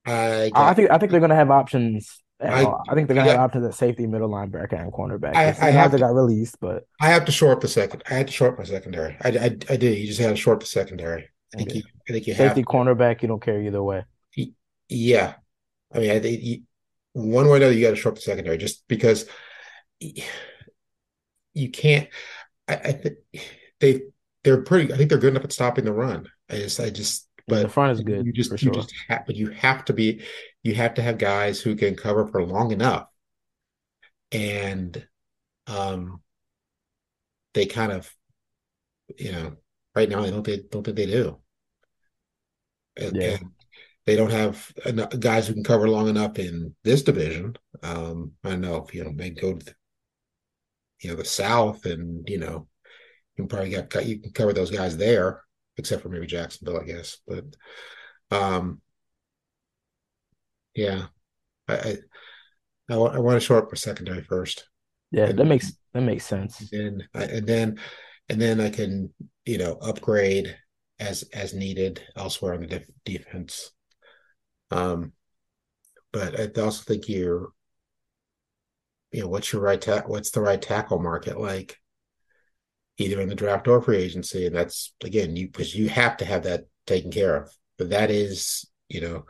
I, 0.06 0.52
I 0.54 0.74
think 0.74 0.92
I 0.92 0.98
think 0.98 1.12
they're 1.12 1.22
gonna 1.22 1.36
have 1.36 1.52
options 1.52 2.23
I, 2.42 2.66
I, 2.66 2.94
think 2.94 3.08
they're 3.08 3.16
gonna 3.16 3.30
yeah. 3.30 3.42
have 3.42 3.54
to 3.54 3.60
the 3.60 3.72
safety, 3.72 4.06
middle 4.06 4.30
linebacker, 4.30 4.82
and 4.82 4.92
cornerback. 4.92 5.36
I, 5.36 5.46
I 5.46 5.72
have 5.72 5.92
to 5.92 6.00
got 6.00 6.14
released, 6.14 6.60
but 6.60 6.86
I 7.00 7.08
have 7.08 7.26
to 7.26 7.32
short 7.32 7.54
up 7.54 7.62
the 7.62 7.68
second. 7.68 8.04
I 8.10 8.16
had 8.16 8.28
to 8.28 8.34
short 8.34 8.58
my 8.58 8.66
secondary. 8.66 9.16
I, 9.22 9.30
I, 9.30 9.46
I 9.70 9.78
did. 9.78 9.98
You 9.98 10.08
just 10.08 10.20
had 10.20 10.30
to 10.30 10.36
short 10.36 10.60
the 10.60 10.66
secondary. 10.66 11.30
I 11.54 11.58
think 11.58 11.76
you. 11.76 11.84
I 12.10 12.12
think 12.12 12.28
you 12.28 12.34
have 12.34 12.50
safety, 12.50 12.62
have 12.62 12.68
cornerback. 12.68 13.22
You 13.22 13.30
don't 13.30 13.42
care 13.42 13.62
either 13.62 13.82
way. 13.82 14.04
Yeah, 14.90 15.36
I 15.94 16.00
mean, 16.00 16.12
I 16.12 16.20
think 16.20 16.44
you, 16.44 16.62
one 17.14 17.46
way 17.46 17.54
or 17.54 17.56
another, 17.58 17.74
you 17.74 17.82
got 17.86 17.92
to 17.92 17.96
short 17.96 18.16
the 18.16 18.22
secondary 18.22 18.58
just 18.58 18.88
because 18.88 19.26
you 20.00 21.70
can't. 21.72 22.10
I, 22.68 22.76
I 22.76 22.92
think 22.92 23.16
they 23.80 24.02
they're 24.44 24.62
pretty. 24.62 24.92
I 24.92 24.98
think 24.98 25.10
they're 25.10 25.20
good 25.20 25.34
enough 25.34 25.46
at 25.46 25.54
stopping 25.54 25.86
the 25.86 25.94
run. 25.94 26.28
I 26.50 26.56
just 26.56 26.80
I 26.80 26.90
just 26.90 27.28
but 27.48 27.64
the 27.64 27.70
front 27.70 27.94
is 27.94 28.02
good. 28.02 28.26
You 28.26 28.34
just 28.34 28.52
you 28.52 28.58
sure. 28.58 28.74
just 28.74 28.94
have, 29.08 29.26
but 29.26 29.36
you 29.36 29.50
have 29.50 29.86
to 29.86 29.94
be 29.94 30.22
you 30.64 30.76
have 30.76 30.96
to 30.96 31.02
have 31.02 31.18
guys 31.18 31.62
who 31.62 31.76
can 31.76 31.96
cover 31.96 32.26
for 32.26 32.44
long 32.44 32.72
enough, 32.72 33.08
and 34.32 35.06
um, 35.68 36.22
they 37.54 37.66
kind 37.66 37.92
of, 37.92 38.14
you 39.18 39.32
know, 39.32 39.58
right 39.96 40.10
now 40.10 40.24
I 40.24 40.30
don't 40.30 40.44
they 40.44 40.62
don't 40.72 40.84
think 40.84 40.98
they 40.98 41.06
do. 41.06 41.40
And, 42.96 43.16
yeah. 43.16 43.38
And 43.40 43.52
they 44.06 44.16
don't 44.16 44.32
have 44.32 44.72
enough 44.86 45.18
guys 45.20 45.48
who 45.48 45.54
can 45.54 45.64
cover 45.64 45.88
long 45.88 46.10
enough 46.10 46.38
in 46.38 46.76
this 46.84 47.04
division. 47.04 47.56
Um, 47.82 48.34
I 48.44 48.56
know 48.56 48.84
if 48.86 48.94
you 48.94 49.04
know 49.04 49.14
they 49.16 49.30
go 49.30 49.54
to, 49.54 49.66
the, 49.66 49.74
you 51.02 51.10
know, 51.10 51.16
the 51.16 51.26
South, 51.26 51.86
and 51.86 52.28
you 52.28 52.38
know, 52.38 52.68
you 53.36 53.44
can 53.44 53.48
probably 53.48 53.70
get 53.70 54.06
you 54.06 54.20
can 54.20 54.32
cover 54.32 54.54
those 54.54 54.72
guys 54.72 54.98
there 54.98 55.42
except 55.78 56.02
for 56.04 56.10
maybe 56.10 56.28
Jacksonville, 56.28 56.82
I 56.82 56.84
guess. 56.84 57.18
But 57.26 57.46
um, 58.32 58.82
yeah, 60.76 61.08
I 61.68 61.74
I, 61.74 61.98
I, 62.90 62.96
I 62.96 63.20
want 63.20 63.36
to 63.36 63.46
show 63.46 63.58
up 63.58 63.70
for 63.70 63.76
secondary 63.76 64.24
first. 64.24 64.68
Yeah, 65.12 65.26
and, 65.26 65.40
that 65.40 65.46
makes 65.46 65.74
that 65.94 66.02
makes 66.02 66.26
sense. 66.26 66.72
And 66.72 67.04
and 67.14 67.48
then 67.48 67.80
and 68.30 68.42
then 68.42 68.60
I 68.60 68.70
can 68.70 69.14
you 69.46 69.58
know 69.58 69.74
upgrade 69.82 70.56
as 71.00 71.24
as 71.34 71.54
needed 71.54 72.02
elsewhere 72.16 72.54
on 72.54 72.62
the 72.62 72.68
def- 72.68 72.90
defense. 73.06 73.72
Um, 74.72 75.14
but 76.12 76.40
I 76.40 76.62
also 76.62 76.84
think 76.84 77.10
you're, 77.10 77.50
you 79.12 79.22
know, 79.22 79.28
what's 79.28 79.52
your 79.52 79.62
right 79.62 79.84
what's 80.08 80.32
the 80.32 80.42
right 80.42 80.62
tackle 80.62 81.00
market 81.00 81.40
like? 81.40 81.78
either 82.98 83.22
in 83.22 83.30
the 83.30 83.36
draft 83.36 83.68
or 83.68 83.82
free 83.82 83.98
agency. 83.98 84.48
And 84.48 84.56
that's 84.56 84.94
again, 85.04 85.36
you 85.36 85.48
because 85.48 85.76
you 85.76 85.90
have 85.90 86.18
to 86.18 86.26
have 86.26 86.44
that 86.44 86.66
taken 86.86 87.12
care 87.12 87.36
of. 87.36 87.52
But 87.78 87.90
that 87.90 88.12
is, 88.12 88.66
you 88.90 89.02
know, 89.02 89.26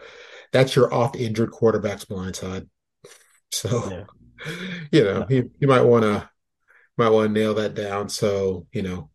that's 0.53 0.75
your 0.75 0.93
off 0.93 1.15
injured 1.15 1.51
quarterback's 1.51 2.05
blind 2.05 2.37
side. 2.37 2.69
So 3.51 3.89
yeah. 3.91 4.55
you 4.91 5.03
know, 5.03 5.25
yeah. 5.29 5.35
you, 5.35 5.51
you 5.59 5.67
might 5.67 5.81
wanna 5.81 6.29
might 6.97 7.09
want 7.09 7.33
to 7.33 7.39
nail 7.39 7.55
that 7.55 7.73
down 7.73 8.07
so, 8.07 8.67
you 8.71 8.83
know, 8.83 9.09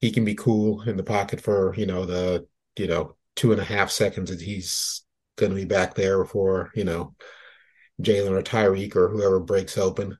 he 0.00 0.10
can 0.10 0.24
be 0.24 0.34
cool 0.34 0.82
in 0.82 0.96
the 0.96 1.04
pocket 1.04 1.40
for, 1.40 1.72
you 1.76 1.86
know, 1.86 2.04
the, 2.04 2.46
you 2.76 2.88
know, 2.88 3.14
two 3.36 3.52
and 3.52 3.60
a 3.60 3.64
half 3.64 3.90
seconds 3.90 4.30
that 4.30 4.40
he's 4.40 5.02
gonna 5.36 5.54
be 5.54 5.64
back 5.64 5.94
there 5.94 6.18
before, 6.18 6.70
you 6.74 6.84
know, 6.84 7.14
Jaylen 8.02 8.32
or 8.32 8.42
Tyreek 8.42 8.96
or 8.96 9.08
whoever 9.08 9.38
breaks 9.40 9.78
open. 9.78 10.18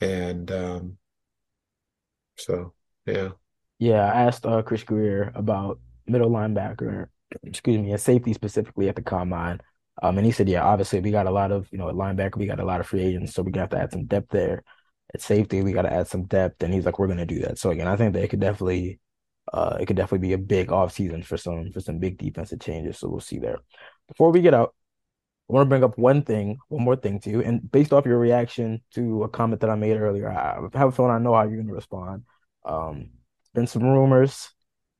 And 0.00 0.50
um, 0.52 0.98
so 2.36 2.74
yeah. 3.06 3.30
Yeah, 3.78 4.10
I 4.10 4.22
asked 4.22 4.46
uh, 4.46 4.62
Chris 4.62 4.84
Grier 4.84 5.32
about 5.34 5.80
middle 6.06 6.30
linebacker, 6.30 7.08
excuse 7.42 7.78
me, 7.78 7.90
and 7.92 8.00
safety 8.00 8.32
specifically 8.32 8.88
at 8.88 8.96
the 8.96 9.02
combine. 9.02 9.60
Um, 10.02 10.18
and 10.18 10.26
he 10.26 10.32
said, 10.32 10.48
yeah, 10.48 10.64
obviously 10.64 11.00
we 11.00 11.10
got 11.10 11.26
a 11.26 11.30
lot 11.30 11.52
of, 11.52 11.68
you 11.72 11.78
know, 11.78 11.88
at 11.88 11.94
linebacker, 11.94 12.36
we 12.36 12.46
got 12.46 12.60
a 12.60 12.64
lot 12.64 12.80
of 12.80 12.86
free 12.86 13.02
agents, 13.02 13.32
so 13.32 13.42
we 13.42 13.50
got 13.50 13.70
to 13.70 13.78
add 13.78 13.92
some 13.92 14.04
depth 14.04 14.30
there. 14.30 14.62
At 15.14 15.22
safety, 15.22 15.62
we 15.62 15.72
got 15.72 15.82
to 15.82 15.92
add 15.92 16.08
some 16.08 16.24
depth, 16.24 16.62
and 16.62 16.74
he's 16.74 16.84
like, 16.84 16.98
we're 16.98 17.06
going 17.06 17.18
to 17.18 17.26
do 17.26 17.38
that. 17.40 17.58
So 17.58 17.70
again, 17.70 17.86
I 17.86 17.96
think 17.96 18.12
that 18.12 18.22
it 18.22 18.28
could 18.28 18.40
definitely, 18.40 18.98
uh, 19.52 19.78
it 19.80 19.86
could 19.86 19.96
definitely 19.96 20.26
be 20.26 20.34
a 20.34 20.38
big 20.38 20.68
offseason 20.68 21.24
for 21.24 21.36
some 21.36 21.70
for 21.72 21.80
some 21.80 21.98
big 21.98 22.18
defensive 22.18 22.60
changes. 22.60 22.98
So 22.98 23.08
we'll 23.08 23.20
see 23.20 23.38
there. 23.38 23.58
Before 24.08 24.32
we 24.32 24.40
get 24.40 24.52
out, 24.52 24.74
I 25.48 25.52
want 25.52 25.64
to 25.64 25.68
bring 25.68 25.84
up 25.84 25.96
one 25.96 26.22
thing, 26.22 26.58
one 26.68 26.84
more 26.84 26.96
thing 26.96 27.20
to 27.20 27.30
you. 27.30 27.40
And 27.40 27.70
based 27.70 27.92
off 27.92 28.04
your 28.04 28.18
reaction 28.18 28.82
to 28.94 29.22
a 29.22 29.28
comment 29.28 29.60
that 29.60 29.70
I 29.70 29.76
made 29.76 29.96
earlier, 29.96 30.28
I 30.28 30.56
have 30.76 30.88
a 30.88 30.92
feeling 30.92 31.12
I 31.12 31.18
know 31.18 31.34
how 31.34 31.42
you're 31.42 31.54
going 31.54 31.68
to 31.68 31.72
respond. 31.72 32.24
Um, 32.64 33.10
been 33.54 33.68
some 33.68 33.84
rumors 33.84 34.50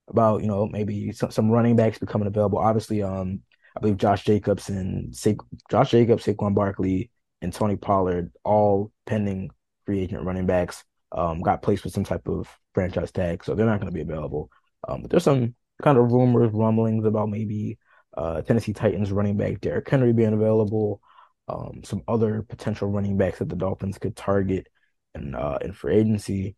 about 0.08 0.42
you 0.42 0.48
know 0.48 0.66
maybe 0.66 1.12
some, 1.12 1.30
some 1.30 1.50
running 1.50 1.76
backs 1.76 1.98
becoming 1.98 2.28
available. 2.28 2.58
Obviously, 2.58 3.02
um, 3.02 3.40
I 3.76 3.80
believe 3.80 3.96
Josh 3.96 4.24
Jacobs 4.24 4.68
and 4.68 5.14
Sa- 5.14 5.32
Josh 5.70 5.90
Jacobs, 5.90 6.24
Saquon 6.24 6.54
Barkley, 6.54 7.10
and 7.42 7.52
Tony 7.52 7.76
Pollard, 7.76 8.32
all 8.44 8.92
pending 9.06 9.50
free 9.84 10.00
agent 10.00 10.24
running 10.24 10.46
backs, 10.46 10.84
um, 11.12 11.40
got 11.40 11.62
placed 11.62 11.84
with 11.84 11.92
some 11.92 12.04
type 12.04 12.28
of 12.28 12.48
franchise 12.74 13.12
tag, 13.12 13.44
so 13.44 13.54
they're 13.54 13.66
not 13.66 13.80
going 13.80 13.90
to 13.90 13.94
be 13.94 14.02
available. 14.02 14.50
Um, 14.86 15.02
but 15.02 15.10
there's 15.10 15.24
some 15.24 15.54
kind 15.82 15.98
of 15.98 16.12
rumors, 16.12 16.52
rumblings 16.52 17.04
about 17.04 17.28
maybe 17.28 17.78
uh, 18.16 18.42
Tennessee 18.42 18.72
Titans 18.72 19.12
running 19.12 19.36
back 19.36 19.60
Derrick 19.60 19.88
Henry 19.88 20.12
being 20.12 20.32
available, 20.32 21.00
um, 21.48 21.82
some 21.84 22.02
other 22.08 22.42
potential 22.42 22.88
running 22.88 23.16
backs 23.16 23.38
that 23.38 23.48
the 23.48 23.56
Dolphins 23.56 23.98
could 23.98 24.16
target 24.16 24.68
in 25.14 25.34
uh, 25.34 25.58
in 25.60 25.72
free 25.72 25.96
agency. 25.96 26.56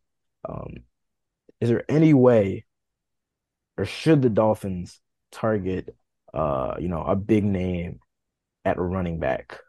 Um, 0.49 0.69
is 1.61 1.69
there 1.69 1.85
any 1.89 2.15
way, 2.15 2.65
or 3.79 3.87
should 3.87 4.21
the 4.21 4.29
Dolphins 4.29 5.01
target, 5.33 5.97
uh, 6.35 6.75
you 6.79 6.89
know, 6.89 7.03
a 7.03 7.17
big 7.17 7.45
name 7.45 8.01
at 8.65 8.79
running 8.79 9.19
back? 9.19 9.61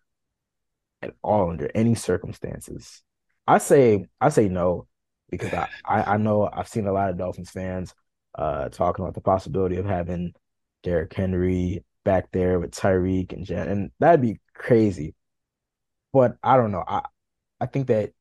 at 1.02 1.14
all 1.22 1.50
under 1.50 1.70
any 1.74 1.96
circumstances? 1.96 3.02
I 3.48 3.58
say 3.58 4.06
I 4.22 4.30
say 4.30 4.48
no 4.48 4.88
because 5.30 5.54
I, 5.54 5.68
I, 5.86 6.18
know 6.18 6.50
I've 6.52 6.68
seen 6.68 6.88
a 6.88 6.92
lot 6.92 7.10
of 7.10 7.18
Dolphins 7.18 7.50
fans 7.50 7.94
uh 8.36 8.70
talking 8.70 9.04
about 9.04 9.16
the 9.16 9.22
possibility 9.22 9.78
of 9.78 9.86
having 9.86 10.34
Derrick 10.84 11.14
Henry 11.14 11.84
back 12.04 12.32
there 12.32 12.60
with 12.60 12.72
Tyreek 12.72 13.34
and 13.34 13.46
Jen, 13.46 13.68
and 13.68 13.92
that'd 14.00 14.22
be 14.22 14.40
crazy. 14.54 15.16
But 16.14 16.38
I 16.44 16.58
don't 16.58 16.72
know. 16.72 16.84
I 16.88 17.04
I 17.60 17.66
think 17.66 17.88
that 17.88 18.12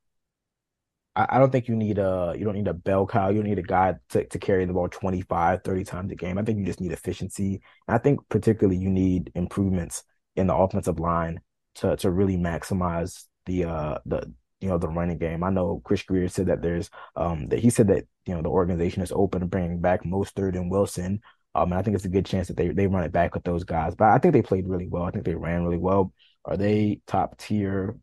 I, 1.18 1.26
I 1.36 1.38
don't 1.38 1.50
think 1.50 1.68
you 1.68 1.76
need 1.76 1.98
a 1.98 2.34
you 2.38 2.44
don't 2.44 2.54
need 2.54 2.68
a 2.68 2.74
bell 2.74 3.06
cow. 3.06 3.28
You 3.28 3.40
don't 3.40 3.50
need 3.50 3.58
a 3.58 3.62
guy 3.62 3.94
to, 4.10 4.24
to 4.26 4.38
carry 4.38 4.64
the 4.64 4.72
ball 4.72 4.88
25, 4.88 5.62
30 5.64 5.84
times 5.84 6.12
a 6.12 6.14
game. 6.16 6.38
I 6.38 6.42
think 6.42 6.58
you 6.58 6.64
just 6.64 6.80
need 6.80 6.92
efficiency. 6.92 7.60
And 7.88 7.94
I 7.94 7.98
think 7.98 8.20
particularly 8.28 8.78
you 8.78 8.90
need 8.90 9.32
improvements 9.34 10.04
in 10.36 10.46
the 10.46 10.54
offensive 10.54 11.00
line 11.00 11.40
to 11.76 11.96
to 11.96 12.10
really 12.10 12.36
maximize 12.36 13.24
the 13.46 13.64
uh 13.64 13.98
the 14.06 14.32
you 14.60 14.68
know 14.68 14.78
the 14.78 14.88
running 14.88 15.18
game. 15.18 15.42
I 15.44 15.50
know 15.50 15.80
Chris 15.84 16.02
Grier 16.02 16.28
said 16.28 16.46
that 16.46 16.62
there's 16.62 16.90
um 17.16 17.48
that 17.48 17.58
he 17.60 17.70
said 17.70 17.88
that 17.88 18.04
you 18.26 18.34
know 18.34 18.42
the 18.42 18.48
organization 18.48 19.02
is 19.02 19.12
open 19.12 19.40
to 19.40 19.46
bringing 19.46 19.80
back 19.80 20.04
Mostert 20.04 20.56
and 20.56 20.70
Wilson. 20.70 21.20
Um, 21.54 21.72
and 21.72 21.78
I 21.78 21.82
think 21.82 21.96
it's 21.96 22.04
a 22.04 22.08
good 22.10 22.26
chance 22.26 22.48
that 22.48 22.56
they 22.56 22.68
they 22.68 22.86
run 22.86 23.04
it 23.04 23.12
back 23.12 23.34
with 23.34 23.42
those 23.44 23.64
guys. 23.64 23.94
But 23.96 24.08
I 24.10 24.18
think 24.18 24.34
they 24.34 24.42
played 24.42 24.68
really 24.68 24.86
well. 24.86 25.04
I 25.04 25.10
think 25.10 25.24
they 25.24 25.34
ran 25.34 25.64
really 25.64 25.78
well. 25.78 26.12
Are 26.44 26.56
they 26.56 27.00
top 27.06 27.38
tier 27.38 27.96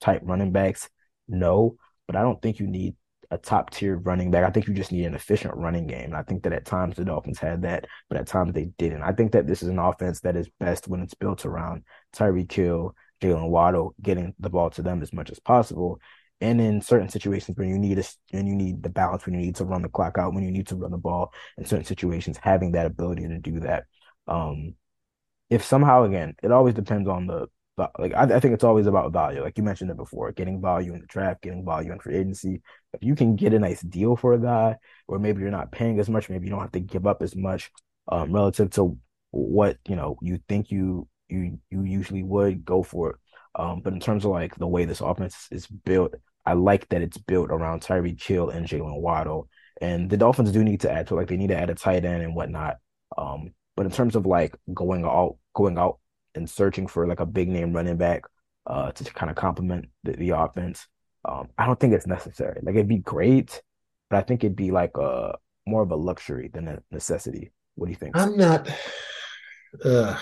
type 0.00 0.22
running 0.24 0.52
backs? 0.52 0.88
No, 1.28 1.76
but 2.06 2.16
I 2.16 2.22
don't 2.22 2.40
think 2.40 2.58
you 2.58 2.66
need 2.66 2.94
a 3.30 3.38
top 3.38 3.70
tier 3.70 3.96
running 3.96 4.30
back. 4.30 4.44
I 4.44 4.50
think 4.50 4.68
you 4.68 4.74
just 4.74 4.92
need 4.92 5.04
an 5.04 5.14
efficient 5.14 5.54
running 5.56 5.86
game. 5.86 6.06
And 6.06 6.16
I 6.16 6.22
think 6.22 6.42
that 6.44 6.52
at 6.52 6.64
times 6.64 6.96
the 6.96 7.04
Dolphins 7.04 7.38
had 7.38 7.62
that, 7.62 7.86
but 8.08 8.18
at 8.18 8.26
times 8.26 8.52
they 8.52 8.66
didn't. 8.78 9.02
I 9.02 9.12
think 9.12 9.32
that 9.32 9.46
this 9.46 9.62
is 9.62 9.68
an 9.68 9.78
offense 9.78 10.20
that 10.20 10.36
is 10.36 10.48
best 10.60 10.88
when 10.88 11.00
it's 11.00 11.14
built 11.14 11.44
around 11.44 11.82
Tyreek 12.14 12.52
Hill, 12.52 12.94
Jaylen 13.20 13.48
Waddle, 13.48 13.94
getting 14.00 14.34
the 14.38 14.50
ball 14.50 14.70
to 14.70 14.82
them 14.82 15.02
as 15.02 15.12
much 15.12 15.30
as 15.30 15.40
possible. 15.40 16.00
And 16.40 16.60
in 16.60 16.82
certain 16.82 17.08
situations 17.08 17.56
when 17.56 17.68
you 17.68 17.78
need 17.78 17.98
a, 17.98 18.04
and 18.32 18.46
you 18.46 18.54
need 18.54 18.82
the 18.82 18.90
balance, 18.90 19.24
when 19.24 19.34
you 19.34 19.40
need 19.40 19.56
to 19.56 19.64
run 19.64 19.82
the 19.82 19.88
clock 19.88 20.18
out, 20.18 20.34
when 20.34 20.44
you 20.44 20.50
need 20.52 20.68
to 20.68 20.76
run 20.76 20.90
the 20.90 20.98
ball, 20.98 21.32
in 21.56 21.64
certain 21.64 21.86
situations, 21.86 22.38
having 22.40 22.72
that 22.72 22.86
ability 22.86 23.26
to 23.26 23.38
do 23.38 23.60
that. 23.60 23.84
Um, 24.28 24.74
if 25.48 25.64
somehow 25.64 26.02
again, 26.02 26.34
it 26.42 26.52
always 26.52 26.74
depends 26.74 27.08
on 27.08 27.26
the 27.26 27.46
like 27.76 28.14
I, 28.14 28.22
I, 28.22 28.40
think 28.40 28.54
it's 28.54 28.64
always 28.64 28.86
about 28.86 29.12
value. 29.12 29.42
Like 29.42 29.58
you 29.58 29.64
mentioned 29.64 29.90
it 29.90 29.96
before, 29.96 30.32
getting 30.32 30.62
value 30.62 30.94
in 30.94 31.00
the 31.00 31.06
draft, 31.06 31.42
getting 31.42 31.64
value 31.64 31.92
in 31.92 31.98
free 31.98 32.16
agency. 32.16 32.62
If 32.94 33.02
you 33.02 33.14
can 33.14 33.36
get 33.36 33.52
a 33.52 33.58
nice 33.58 33.82
deal 33.82 34.16
for 34.16 34.32
a 34.32 34.38
guy, 34.38 34.76
or 35.06 35.18
maybe 35.18 35.42
you're 35.42 35.50
not 35.50 35.72
paying 35.72 35.98
as 35.98 36.08
much, 36.08 36.30
maybe 36.30 36.46
you 36.46 36.50
don't 36.50 36.60
have 36.60 36.72
to 36.72 36.80
give 36.80 37.06
up 37.06 37.22
as 37.22 37.36
much 37.36 37.70
um, 38.08 38.32
relative 38.32 38.70
to 38.70 38.98
what 39.30 39.76
you 39.86 39.96
know 39.96 40.16
you 40.22 40.40
think 40.48 40.70
you 40.70 41.06
you 41.28 41.58
you 41.70 41.82
usually 41.82 42.22
would 42.22 42.64
go 42.64 42.82
for 42.82 43.10
it. 43.10 43.16
Um, 43.56 43.80
but 43.82 43.92
in 43.92 44.00
terms 44.00 44.24
of 44.24 44.30
like 44.30 44.54
the 44.56 44.66
way 44.66 44.84
this 44.84 45.00
offense 45.00 45.48
is 45.50 45.66
built, 45.66 46.14
I 46.44 46.54
like 46.54 46.88
that 46.90 47.02
it's 47.02 47.18
built 47.18 47.50
around 47.50 47.82
Tyreek 47.82 48.22
Hill 48.22 48.50
and 48.50 48.66
Jaylen 48.66 49.00
Waddle. 49.00 49.48
And 49.80 50.08
the 50.08 50.16
Dolphins 50.16 50.52
do 50.52 50.64
need 50.64 50.80
to 50.82 50.90
add 50.90 51.08
to 51.08 51.14
like 51.14 51.28
they 51.28 51.36
need 51.36 51.48
to 51.48 51.58
add 51.58 51.70
a 51.70 51.74
tight 51.74 52.04
end 52.04 52.22
and 52.22 52.34
whatnot. 52.34 52.76
Um, 53.18 53.52
but 53.76 53.84
in 53.84 53.92
terms 53.92 54.16
of 54.16 54.24
like 54.24 54.56
going 54.72 55.04
out 55.04 55.36
going 55.54 55.76
out 55.76 55.98
and 56.36 56.48
searching 56.48 56.86
for 56.86 57.06
like 57.06 57.20
a 57.20 57.26
big 57.26 57.48
name 57.48 57.72
running 57.72 57.96
back 57.96 58.24
uh, 58.66 58.92
to 58.92 59.04
kind 59.12 59.30
of 59.30 59.36
complement 59.36 59.88
the, 60.04 60.12
the 60.12 60.30
offense. 60.30 60.86
Um, 61.24 61.48
I 61.58 61.66
don't 61.66 61.78
think 61.78 61.92
it's 61.92 62.06
necessary. 62.06 62.60
Like 62.62 62.74
it'd 62.74 62.88
be 62.88 62.98
great, 62.98 63.62
but 64.10 64.18
I 64.18 64.22
think 64.22 64.44
it'd 64.44 64.56
be 64.56 64.70
like 64.70 64.96
a 64.96 65.36
more 65.66 65.82
of 65.82 65.90
a 65.90 65.96
luxury 65.96 66.48
than 66.52 66.68
a 66.68 66.82
necessity. 66.90 67.52
What 67.74 67.86
do 67.86 67.90
you 67.90 67.96
think? 67.96 68.16
I'm 68.16 68.36
not. 68.36 68.68
Uh, 69.84 70.18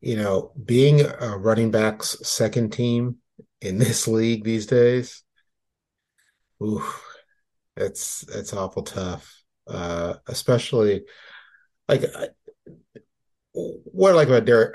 you 0.00 0.16
know, 0.16 0.52
being 0.64 1.02
a 1.02 1.36
running 1.36 1.70
back's 1.70 2.16
second 2.26 2.72
team 2.72 3.16
in 3.60 3.78
this 3.78 4.08
league 4.08 4.44
these 4.44 4.66
days, 4.66 5.22
ooh, 6.62 6.82
it's 7.76 8.24
it's 8.34 8.52
awful 8.52 8.82
tough. 8.82 9.42
Uh, 9.66 10.14
especially 10.26 11.02
like 11.86 12.02
what 13.52 14.12
I 14.12 14.14
like 14.14 14.28
about 14.28 14.44
Derrick 14.44 14.74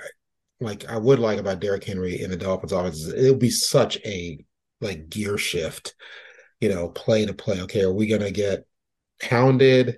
like 0.59 0.89
I 0.89 0.97
would 0.97 1.19
like 1.19 1.39
about 1.39 1.59
Derrick 1.59 1.83
Henry 1.83 2.21
in 2.21 2.29
the 2.29 2.37
Dolphins 2.37 2.71
offense 2.71 2.97
is 2.97 3.13
it'll 3.13 3.37
be 3.37 3.49
such 3.49 3.97
a 4.05 4.43
like 4.81 5.09
gear 5.09 5.37
shift, 5.37 5.95
you 6.59 6.69
know, 6.69 6.89
play 6.89 7.25
to 7.25 7.33
play. 7.33 7.61
Okay, 7.61 7.81
are 7.81 7.93
we 7.93 8.07
gonna 8.07 8.31
get 8.31 8.65
pounded? 9.21 9.97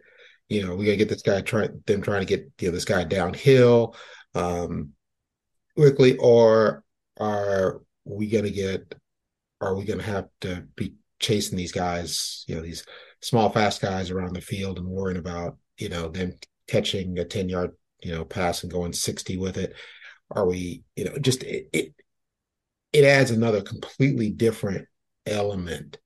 You 0.50 0.66
know, 0.66 0.76
we 0.76 0.86
gotta 0.86 0.98
get 0.98 1.10
this 1.10 1.22
guy 1.22 1.42
trying 1.42 1.84
them 1.86 2.02
trying 2.02 2.22
to 2.22 2.26
get 2.26 2.50
you 2.60 2.70
know 2.70 2.74
this 2.74 2.86
guy 2.86 3.04
downhill 3.04 3.96
um 4.36 4.94
quickly, 5.76 6.18
or 6.18 6.84
are 7.18 7.82
we 8.06 8.28
gonna 8.28 8.50
get 8.50 8.96
are 9.62 9.76
we 9.76 9.86
gonna 9.86 10.04
have 10.04 10.28
to 10.42 10.66
be 10.76 10.96
chasing 11.20 11.58
these 11.58 11.72
guys, 11.72 12.46
you 12.48 12.56
know, 12.56 12.62
these 12.62 12.86
small 13.22 13.50
fast 13.50 13.82
guys 13.82 14.12
around 14.12 14.36
the 14.36 14.42
field 14.42 14.78
and 14.78 14.88
worrying 14.88 15.20
about, 15.20 15.58
you 15.78 15.90
know, 15.90 16.10
them 16.10 16.34
catching 16.68 17.18
a 17.18 17.26
10 17.26 17.50
yard, 17.50 17.72
you 18.04 18.12
know, 18.12 18.24
pass 18.24 18.64
and 18.64 18.72
going 18.72 18.94
60 18.94 19.38
with 19.38 19.58
it 19.58 19.74
are 20.32 20.46
we, 20.46 20.84
you 20.96 21.06
know, 21.06 21.18
just 21.18 21.44
it 21.44 21.70
it, 21.74 21.94
it 22.94 23.04
adds 23.04 23.32
another 23.32 23.62
completely 23.62 24.30
different 24.30 24.88
element. 25.26 25.98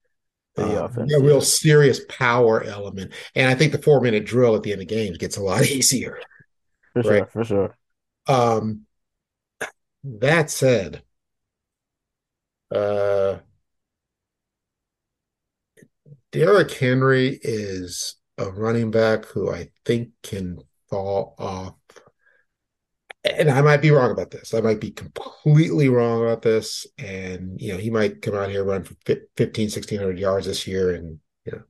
Uh, 0.57 0.86
offense, 0.86 1.13
a 1.13 1.19
real 1.19 1.36
yeah. 1.36 1.39
serious 1.39 2.01
power 2.10 2.62
element. 2.63 3.13
And 3.36 3.49
I 3.49 3.55
think 3.55 3.71
the 3.71 3.81
four 3.81 4.01
minute 4.01 4.25
drill 4.25 4.55
at 4.55 4.63
the 4.63 4.73
end 4.73 4.81
of 4.81 4.88
games 4.88 5.17
gets 5.17 5.38
a 5.38 5.41
lot 5.41 5.65
easier. 5.69 6.19
For 6.93 7.01
right? 7.01 7.05
sure, 7.05 7.25
for 7.27 7.43
sure. 7.45 7.77
Um 8.27 8.86
that 10.03 10.49
said, 10.49 11.03
uh 12.73 13.38
Derrick 16.31 16.71
Henry 16.71 17.39
is 17.41 18.15
a 18.38 18.49
running 18.49 18.91
back 18.91 19.25
who 19.25 19.51
I 19.51 19.69
think 19.86 20.10
can 20.23 20.60
fall 20.89 21.36
off 21.38 21.75
and 23.23 23.51
I 23.51 23.62
might 23.62 23.81
be 23.81 23.91
wrong 23.91 24.12
about 24.12 24.31
this. 24.31 24.53
I 24.53 24.62
might 24.62 24.79
be 24.79 24.91
completely 24.91 25.89
wrong 25.89 26.21
about 26.21 26.41
this. 26.41 26.88
And, 26.97 27.60
you 27.62 27.71
know, 27.71 27.77
he 27.77 27.89
might 27.89 28.21
come 28.21 28.34
out 28.34 28.49
here 28.49 28.63
run 28.63 28.84
for 28.84 28.95
15, 29.05 29.65
1600 29.65 30.17
yards 30.17 30.47
this 30.47 30.65
year. 30.65 30.95
And, 30.95 31.19
you 31.45 31.51
know, 31.51 31.62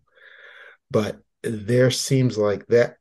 but 0.90 1.20
there 1.44 1.92
seems 1.92 2.38
like 2.38 2.68
that 2.68 2.96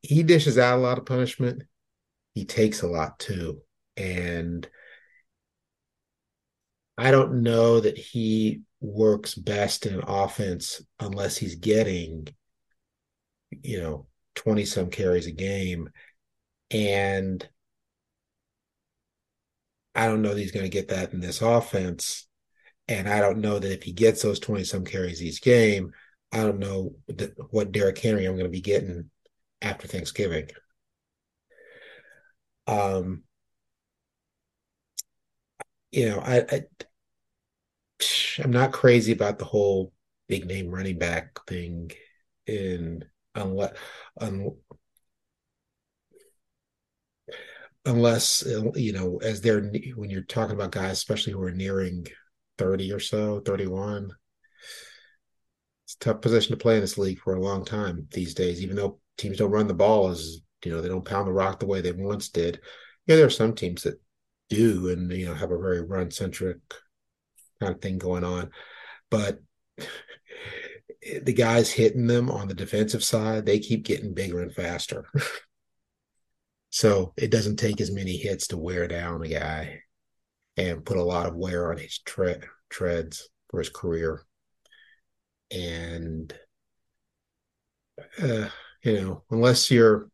he 0.00 0.22
dishes 0.22 0.58
out 0.58 0.78
a 0.78 0.82
lot 0.82 0.98
of 0.98 1.06
punishment. 1.06 1.62
He 2.34 2.44
takes 2.44 2.82
a 2.82 2.88
lot 2.88 3.18
too. 3.18 3.62
And 3.96 4.68
I 6.96 7.12
don't 7.12 7.42
know 7.42 7.78
that 7.78 7.98
he 7.98 8.62
works 8.80 9.34
best 9.34 9.86
in 9.86 10.00
offense 10.00 10.82
unless 10.98 11.36
he's 11.36 11.54
getting, 11.54 12.26
you 13.62 13.80
know, 13.80 14.06
20 14.34 14.64
some 14.64 14.90
carries 14.90 15.26
a 15.26 15.32
game 15.32 15.90
and 16.70 17.48
I 19.94 20.06
don't 20.06 20.22
know 20.22 20.34
that 20.34 20.40
he's 20.40 20.52
going 20.52 20.64
to 20.64 20.70
get 20.70 20.88
that 20.88 21.12
in 21.12 21.20
this 21.20 21.42
offense. 21.42 22.26
And 22.86 23.08
I 23.08 23.20
don't 23.20 23.38
know 23.38 23.58
that 23.58 23.72
if 23.72 23.82
he 23.82 23.92
gets 23.92 24.22
those 24.22 24.38
20 24.38 24.64
some 24.64 24.84
carries 24.84 25.22
each 25.22 25.42
game, 25.42 25.92
I 26.32 26.38
don't 26.38 26.58
know 26.58 26.94
what 27.50 27.72
Derrick 27.72 27.98
Henry 27.98 28.24
I'm 28.24 28.34
going 28.34 28.44
to 28.44 28.50
be 28.50 28.60
getting 28.60 29.10
after 29.60 29.88
Thanksgiving. 29.88 30.48
Um, 32.66 33.24
you 35.90 36.08
know, 36.08 36.20
I, 36.20 36.44
I 36.50 36.66
I'm 38.42 38.50
not 38.52 38.72
crazy 38.72 39.12
about 39.12 39.38
the 39.38 39.44
whole 39.44 39.92
big 40.28 40.46
name 40.46 40.68
running 40.68 40.98
back 40.98 41.44
thing 41.46 41.90
in 42.46 43.04
unless 43.34 43.74
un, 44.20 44.54
unless 47.88 48.44
you 48.74 48.92
know 48.92 49.18
as 49.22 49.40
they're 49.40 49.62
when 49.96 50.10
you're 50.10 50.22
talking 50.22 50.54
about 50.54 50.70
guys 50.70 50.92
especially 50.92 51.32
who 51.32 51.42
are 51.42 51.50
nearing 51.50 52.06
30 52.58 52.92
or 52.92 53.00
so 53.00 53.40
31 53.40 54.10
it's 55.84 55.94
a 55.94 55.98
tough 55.98 56.20
position 56.20 56.50
to 56.50 56.62
play 56.62 56.74
in 56.74 56.82
this 56.82 56.98
league 56.98 57.18
for 57.20 57.34
a 57.34 57.40
long 57.40 57.64
time 57.64 58.06
these 58.12 58.34
days 58.34 58.62
even 58.62 58.76
though 58.76 59.00
teams 59.16 59.38
don't 59.38 59.50
run 59.50 59.66
the 59.66 59.74
ball 59.74 60.08
as 60.08 60.40
you 60.64 60.70
know 60.70 60.82
they 60.82 60.88
don't 60.88 61.04
pound 61.04 61.26
the 61.26 61.32
rock 61.32 61.60
the 61.60 61.66
way 61.66 61.80
they 61.80 61.92
once 61.92 62.28
did. 62.28 62.60
Yeah 63.06 63.16
there 63.16 63.26
are 63.26 63.30
some 63.30 63.54
teams 63.54 63.84
that 63.84 64.00
do 64.50 64.90
and 64.90 65.10
you 65.10 65.26
know 65.26 65.34
have 65.34 65.50
a 65.50 65.58
very 65.58 65.80
run 65.80 66.10
centric 66.10 66.58
kind 67.60 67.74
of 67.74 67.80
thing 67.80 67.96
going 67.96 68.24
on 68.24 68.50
but 69.10 69.38
the 71.22 71.32
guys 71.32 71.70
hitting 71.70 72.06
them 72.06 72.30
on 72.30 72.48
the 72.48 72.54
defensive 72.54 73.02
side 73.02 73.46
they 73.46 73.58
keep 73.58 73.84
getting 73.84 74.12
bigger 74.12 74.42
and 74.42 74.54
faster 74.54 75.06
So 76.78 77.12
it 77.16 77.32
doesn't 77.32 77.56
take 77.56 77.80
as 77.80 77.90
many 77.90 78.16
hits 78.16 78.46
to 78.46 78.56
wear 78.56 78.86
down 78.86 79.24
a 79.24 79.28
guy 79.28 79.80
and 80.56 80.84
put 80.84 80.96
a 80.96 81.02
lot 81.02 81.26
of 81.26 81.34
wear 81.34 81.72
on 81.72 81.78
his 81.78 81.98
tre- 81.98 82.38
treads 82.70 83.28
for 83.50 83.58
his 83.58 83.68
career. 83.68 84.24
And, 85.50 86.32
uh, 88.22 88.48
you 88.84 88.92
know, 88.92 89.24
unless 89.28 89.72
you're, 89.72 90.08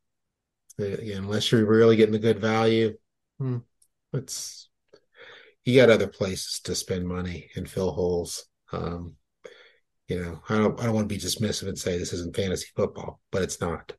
uh, 0.81 0.87
unless 0.87 1.53
you're 1.53 1.67
really 1.67 1.97
getting 1.97 2.15
the 2.15 2.19
good 2.19 2.41
value, 2.41 2.97
hmm, 3.39 3.59
it's, 4.15 4.71
you 5.67 5.79
got 5.79 5.91
other 5.91 6.09
places 6.09 6.61
to 6.65 6.75
spend 6.75 7.07
money 7.07 7.51
and 7.57 7.69
fill 7.69 7.91
holes. 7.91 8.47
Um, 8.73 9.17
you 10.09 10.19
know, 10.19 10.41
I 10.49 10.57
don't 10.57 10.81
I 10.81 10.87
don't 10.87 10.95
want 10.95 11.11
to 11.11 11.15
be 11.15 11.21
dismissive 11.21 11.69
and 11.69 11.79
say 11.79 11.99
this 11.99 12.15
isn't 12.15 12.35
fantasy 12.35 12.69
football, 12.75 13.21
but 13.31 13.43
it's 13.43 13.61
not. 13.61 13.93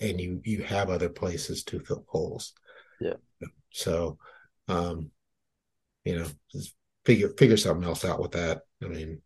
And 0.00 0.20
you 0.20 0.40
you 0.44 0.62
have 0.62 0.90
other 0.90 1.08
places 1.08 1.62
to 1.64 1.80
fill 1.80 2.04
holes. 2.08 2.52
Yeah. 3.00 3.14
So 3.70 4.18
um, 4.68 5.10
you 6.04 6.18
know, 6.18 6.26
figure 7.04 7.30
figure 7.30 7.56
something 7.56 7.86
else 7.86 8.04
out 8.04 8.20
with 8.20 8.32
that. 8.32 8.62
I 8.82 8.88
mean, 8.88 9.20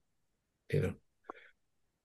you 0.73 0.81
know, 0.81 0.95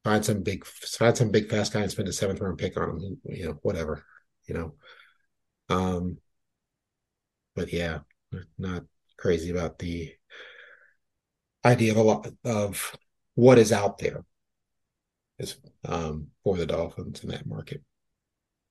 find 0.04 0.24
some 0.24 0.44
big 0.44 0.66
find 0.66 1.16
some 1.16 1.32
big 1.32 1.50
fast 1.50 1.74
guy 1.74 1.82
and 1.82 1.92
spend 1.92 2.08
a 2.08 2.14
seventh 2.14 2.40
round 2.40 2.58
pick 2.58 2.78
on 2.78 3.00
him. 3.00 3.22
You 3.26 3.48
know, 3.48 3.60
whatever. 3.62 4.04
You 4.48 4.54
know, 4.56 4.74
um, 5.70 6.18
but 7.56 7.72
yeah, 7.72 8.00
not 8.58 8.84
crazy 9.18 9.52
about 9.52 9.80
the 9.80 10.14
idea 11.66 11.92
of 11.92 11.98
a 11.98 12.04
lot 12.04 12.28
of 12.44 12.96
what 13.36 13.58
is 13.58 13.72
out 13.72 13.98
there 13.98 14.26
is 15.40 15.58
um, 15.86 16.28
for 16.44 16.58
the 16.58 16.66
Dolphins 16.66 17.24
in 17.24 17.30
that 17.30 17.48
market. 17.48 17.82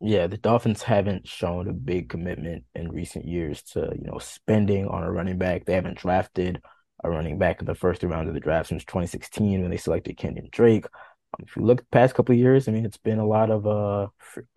Yeah, 0.05 0.27
the 0.27 0.37
Dolphins 0.37 0.83
haven't 0.83 1.29
shown 1.29 1.69
a 1.69 1.73
big 1.73 2.09
commitment 2.09 2.65
in 2.75 2.91
recent 2.91 3.25
years 3.25 3.63
to, 3.75 3.93
you 3.97 4.05
know, 4.05 4.19
spending 4.19 4.89
on 4.89 5.05
a 5.05 5.13
running 5.13 5.39
back. 5.39 5.65
They 5.65 5.75
haven't 5.75 5.99
drafted 5.99 6.61
a 7.05 7.11
running 7.11 7.39
back 7.39 7.61
in 7.61 7.67
the 7.67 7.75
first 7.77 8.03
rounds 8.03 8.27
of 8.29 8.35
the 8.35 8.41
draft 8.41 8.69
since 8.69 8.85
2016 8.85 9.63
when 9.63 9.71
they 9.71 9.77
selected 9.77 10.17
Kenyon 10.17 10.49
Drake. 10.51 10.87
Um, 10.87 11.45
if 11.47 11.57
you 11.57 11.63
look 11.63 11.89
past 11.93 12.15
couple 12.17 12.33
of 12.33 12.39
years, 12.41 12.67
I 12.67 12.73
mean, 12.73 12.85
it's 12.85 12.97
been 12.97 13.21
a 13.21 13.27
lot 13.27 13.51
of 13.51 13.67
uh 13.67 14.09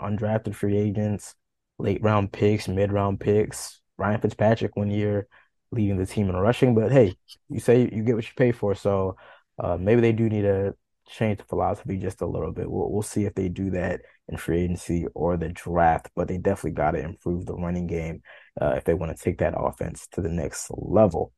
undrafted 0.01 0.55
free 0.55 0.77
agents, 0.77 1.35
late 1.77 2.01
round 2.01 2.31
picks, 2.31 2.67
mid 2.67 2.91
round 2.91 3.19
picks. 3.19 3.81
Ryan 3.97 4.21
Fitzpatrick 4.21 4.75
one 4.75 4.89
year 4.89 5.27
leading 5.71 5.97
the 5.97 6.05
team 6.07 6.29
in 6.29 6.35
rushing, 6.35 6.73
but 6.75 6.91
hey, 6.91 7.15
you 7.49 7.59
say 7.59 7.81
you 7.91 8.03
get 8.03 8.15
what 8.15 8.25
you 8.25 8.33
pay 8.35 8.51
for, 8.51 8.73
so 8.75 9.15
uh, 9.59 9.77
maybe 9.79 10.01
they 10.01 10.11
do 10.11 10.27
need 10.27 10.41
to 10.41 10.75
change 11.07 11.37
the 11.37 11.43
philosophy 11.45 11.97
just 11.97 12.21
a 12.21 12.25
little 12.25 12.51
bit. 12.51 12.69
We'll 12.69 12.91
we'll 12.91 13.01
see 13.03 13.25
if 13.25 13.35
they 13.35 13.47
do 13.49 13.69
that 13.71 14.01
in 14.29 14.37
free 14.37 14.61
agency 14.61 15.05
or 15.13 15.37
the 15.37 15.49
draft, 15.49 16.09
but 16.15 16.27
they 16.27 16.37
definitely 16.37 16.71
got 16.71 16.91
to 16.91 16.99
improve 16.99 17.45
the 17.45 17.55
running 17.55 17.87
game 17.87 18.21
uh, 18.59 18.73
if 18.77 18.83
they 18.83 18.93
want 18.93 19.15
to 19.15 19.23
take 19.23 19.37
that 19.39 19.53
offense 19.57 20.07
to 20.11 20.21
the 20.21 20.29
next 20.29 20.67
level. 20.71 21.31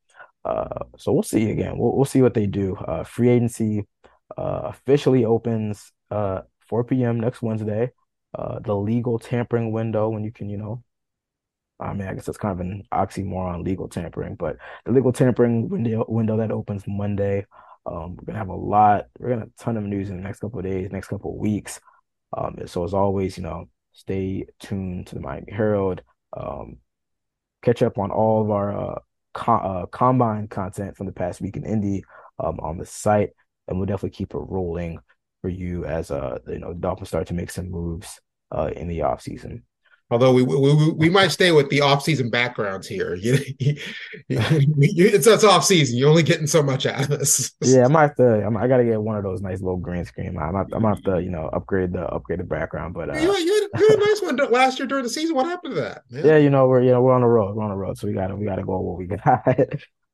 Uh, 0.45 0.85
so 0.97 1.11
we'll 1.11 1.23
see 1.23 1.51
again. 1.51 1.77
We'll 1.77 1.95
we'll 1.95 2.05
see 2.05 2.21
what 2.21 2.33
they 2.33 2.45
do. 2.45 2.75
Uh, 2.75 3.03
free 3.03 3.29
agency 3.29 3.85
uh, 4.37 4.61
officially 4.65 5.25
opens 5.25 5.91
uh 6.11 6.41
4 6.67 6.83
p.m. 6.85 7.19
next 7.19 7.41
Wednesday. 7.41 7.91
Uh, 8.33 8.59
the 8.59 8.75
legal 8.75 9.19
tampering 9.19 9.71
window 9.71 10.09
when 10.09 10.23
you 10.23 10.31
can, 10.31 10.49
you 10.49 10.57
know, 10.57 10.83
I 11.79 11.93
mean, 11.93 12.07
I 12.07 12.13
guess 12.13 12.25
that's 12.25 12.37
kind 12.37 12.53
of 12.53 12.59
an 12.59 12.83
oxymoron, 12.91 13.63
legal 13.63 13.87
tampering, 13.87 14.35
but 14.35 14.57
the 14.85 14.91
legal 14.91 15.11
tampering 15.13 15.69
window 15.69 16.05
window 16.07 16.37
that 16.37 16.51
opens 16.51 16.83
Monday. 16.87 17.45
Um, 17.85 18.15
we're 18.15 18.25
gonna 18.25 18.39
have 18.39 18.49
a 18.49 18.55
lot. 18.55 19.05
We're 19.19 19.29
gonna 19.29 19.41
have 19.41 19.49
a 19.49 19.63
ton 19.63 19.77
of 19.77 19.83
news 19.83 20.09
in 20.09 20.17
the 20.17 20.23
next 20.23 20.39
couple 20.39 20.59
of 20.59 20.65
days, 20.65 20.91
next 20.91 21.07
couple 21.07 21.31
of 21.31 21.37
weeks. 21.37 21.79
Um, 22.37 22.57
so 22.67 22.83
as 22.83 22.93
always, 22.93 23.37
you 23.37 23.43
know, 23.43 23.69
stay 23.93 24.45
tuned 24.59 25.07
to 25.07 25.15
the 25.15 25.21
Miami 25.21 25.51
Herald. 25.51 26.01
Um, 26.35 26.77
catch 27.63 27.81
up 27.81 27.97
on 27.97 28.11
all 28.11 28.43
of 28.43 28.51
our 28.51 28.77
uh, 28.77 29.51
uh, 29.51 29.85
combine 29.87 30.47
content 30.47 30.95
from 30.95 31.07
the 31.07 31.11
past 31.11 31.41
week 31.41 31.57
in 31.57 31.65
Indy 31.65 32.03
um, 32.39 32.59
on 32.59 32.77
the 32.77 32.85
site, 32.85 33.31
and 33.67 33.77
we'll 33.77 33.87
definitely 33.87 34.11
keep 34.11 34.33
it 34.33 34.37
rolling 34.37 34.99
for 35.41 35.49
you 35.49 35.85
as 35.85 36.09
uh 36.11 36.39
you 36.47 36.59
know 36.59 36.73
Dolphins 36.73 37.09
start 37.09 37.27
to 37.27 37.33
make 37.33 37.51
some 37.51 37.69
moves 37.69 38.19
uh 38.51 38.71
in 38.75 38.87
the 38.87 39.03
off 39.03 39.21
season. 39.21 39.63
Although 40.09 40.31
we, 40.31 40.43
we 40.43 40.91
we 40.91 41.09
might 41.09 41.31
stay 41.31 41.51
with 41.51 41.69
the 41.69 41.81
off-season 41.81 42.29
backgrounds 42.29 42.87
here. 42.87 43.15
You, 43.15 43.39
you, 43.59 43.77
you, 44.29 45.07
it's 45.07 45.27
it's 45.27 45.43
off-season. 45.43 45.97
You're 45.97 46.09
only 46.09 46.23
getting 46.23 46.47
so 46.47 46.63
much 46.63 46.85
out 46.85 47.01
of 47.01 47.09
this. 47.09 47.51
Yeah, 47.61 47.83
I 47.83 47.87
might 47.89 48.01
have 48.03 48.15
to. 48.15 48.45
I'm, 48.45 48.55
I 48.55 48.67
got 48.67 48.77
to 48.77 48.85
get 48.85 49.01
one 49.01 49.17
of 49.17 49.23
those 49.23 49.41
nice 49.41 49.59
little 49.59 49.77
green 49.77 50.05
screen. 50.05 50.37
I 50.37 50.51
might, 50.51 50.67
I 50.73 50.79
might 50.79 50.95
have 50.95 51.03
to, 51.03 51.21
you 51.21 51.29
know, 51.29 51.49
upgrade 51.51 51.91
the 51.91 52.05
upgrade 52.07 52.39
the 52.39 52.45
background. 52.45 52.93
But 52.93 53.09
uh, 53.09 53.19
you, 53.19 53.35
you, 53.37 53.69
had, 53.73 53.81
you 53.81 53.89
had 53.89 53.99
a 53.99 54.05
nice 54.05 54.21
one 54.21 54.37
last 54.51 54.79
year 54.79 54.87
during 54.87 55.03
the 55.03 55.09
season. 55.09 55.35
What 55.35 55.45
happened 55.45 55.75
to 55.75 55.81
that? 55.81 56.03
Man? 56.09 56.25
Yeah, 56.25 56.37
you 56.37 56.49
know, 56.49 56.67
we're 56.67 56.83
you 56.83 56.91
know 56.91 57.01
we're 57.01 57.13
on 57.13 57.21
the 57.21 57.27
road. 57.27 57.55
We're 57.55 57.63
on 57.63 57.71
the 57.71 57.75
road, 57.75 57.97
so 57.97 58.07
we 58.07 58.13
got 58.13 58.27
to 58.27 58.35
we 58.37 58.45
got 58.45 58.55
to 58.55 58.63
go 58.63 58.79
what 58.79 58.97
we 58.97 59.07
got. 59.07 59.19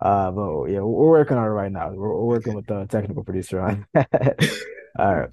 uh, 0.02 0.32
but 0.32 0.66
yeah, 0.66 0.80
we're 0.80 1.10
working 1.10 1.38
on 1.38 1.46
it 1.46 1.50
right 1.50 1.72
now. 1.72 1.92
We're, 1.92 2.16
we're 2.16 2.26
working 2.26 2.56
with 2.56 2.66
the 2.66 2.88
technical 2.88 3.24
producer 3.24 3.62
on. 3.62 3.86
All 4.98 5.16
right. 5.16 5.30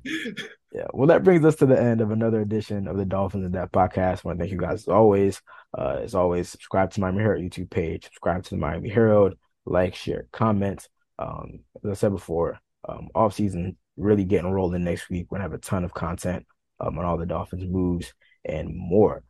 Yeah, 0.73 0.87
well, 0.93 1.09
that 1.09 1.25
brings 1.25 1.45
us 1.45 1.57
to 1.57 1.67
the 1.67 1.81
end 1.81 2.01
of 2.01 2.13
another 2.13 2.41
edition 2.41 2.87
of 2.87 2.97
the 2.97 3.05
Dolphins 3.05 3.45
in 3.45 3.51
Depth 3.51 3.73
podcast. 3.73 4.19
I 4.19 4.21
want 4.25 4.39
to 4.39 4.43
thank 4.45 4.53
you 4.53 4.59
guys 4.59 4.83
as 4.83 4.89
always. 4.89 5.43
Uh, 5.77 5.99
as 6.03 6.15
always, 6.15 6.49
subscribe 6.49 6.93
to 6.93 7.01
Miami 7.01 7.23
Herald 7.23 7.43
YouTube 7.43 7.71
page, 7.71 8.05
subscribe 8.05 8.45
to 8.45 8.51
the 8.51 8.57
Miami 8.57 8.89
Herald, 8.89 9.35
like, 9.67 9.97
share, 9.97 10.27
comment. 10.33 10.89
Um, 11.19 11.61
as 11.85 11.91
I 11.91 11.95
said 11.95 12.13
before, 12.13 12.61
um, 12.89 13.09
off 13.15 13.35
season 13.35 13.77
really 13.97 14.25
getting 14.25 14.51
rolling 14.51 14.85
next 14.85 15.11
week. 15.11 15.27
We're 15.29 15.39
gonna 15.39 15.51
have 15.51 15.59
a 15.59 15.59
ton 15.59 15.85
of 15.85 15.93
content 15.93 16.47
um, 16.79 16.99
on 16.99 17.05
all 17.05 17.19
the 17.19 17.27
Dolphins 17.27 17.65
moves 17.69 18.15
and 18.45 18.71
more. 18.75 19.25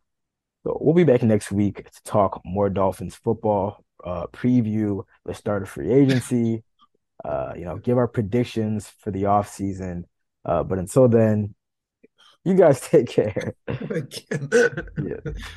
So 0.63 0.77
we'll 0.79 0.93
be 0.93 1.03
back 1.03 1.23
next 1.23 1.51
week 1.51 1.89
to 1.89 2.03
talk 2.03 2.39
more 2.45 2.69
Dolphins 2.69 3.15
football, 3.15 3.83
uh, 4.05 4.27
preview 4.27 5.03
the 5.25 5.33
start 5.33 5.63
of 5.63 5.69
free 5.69 5.91
agency, 5.91 6.63
uh, 7.25 7.53
you 7.55 7.65
know, 7.65 7.77
give 7.77 7.97
our 7.97 8.07
predictions 8.07 8.91
for 8.99 9.09
the 9.09 9.25
off 9.25 9.49
season 9.49 10.05
uh, 10.45 10.63
but 10.63 10.79
until 10.79 11.07
then, 11.07 11.55
you 12.43 12.55
guys 12.55 12.81
take 12.89 13.07
care. 13.07 13.53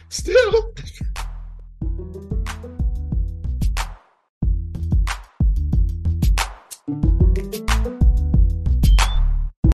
Still. 0.08 0.74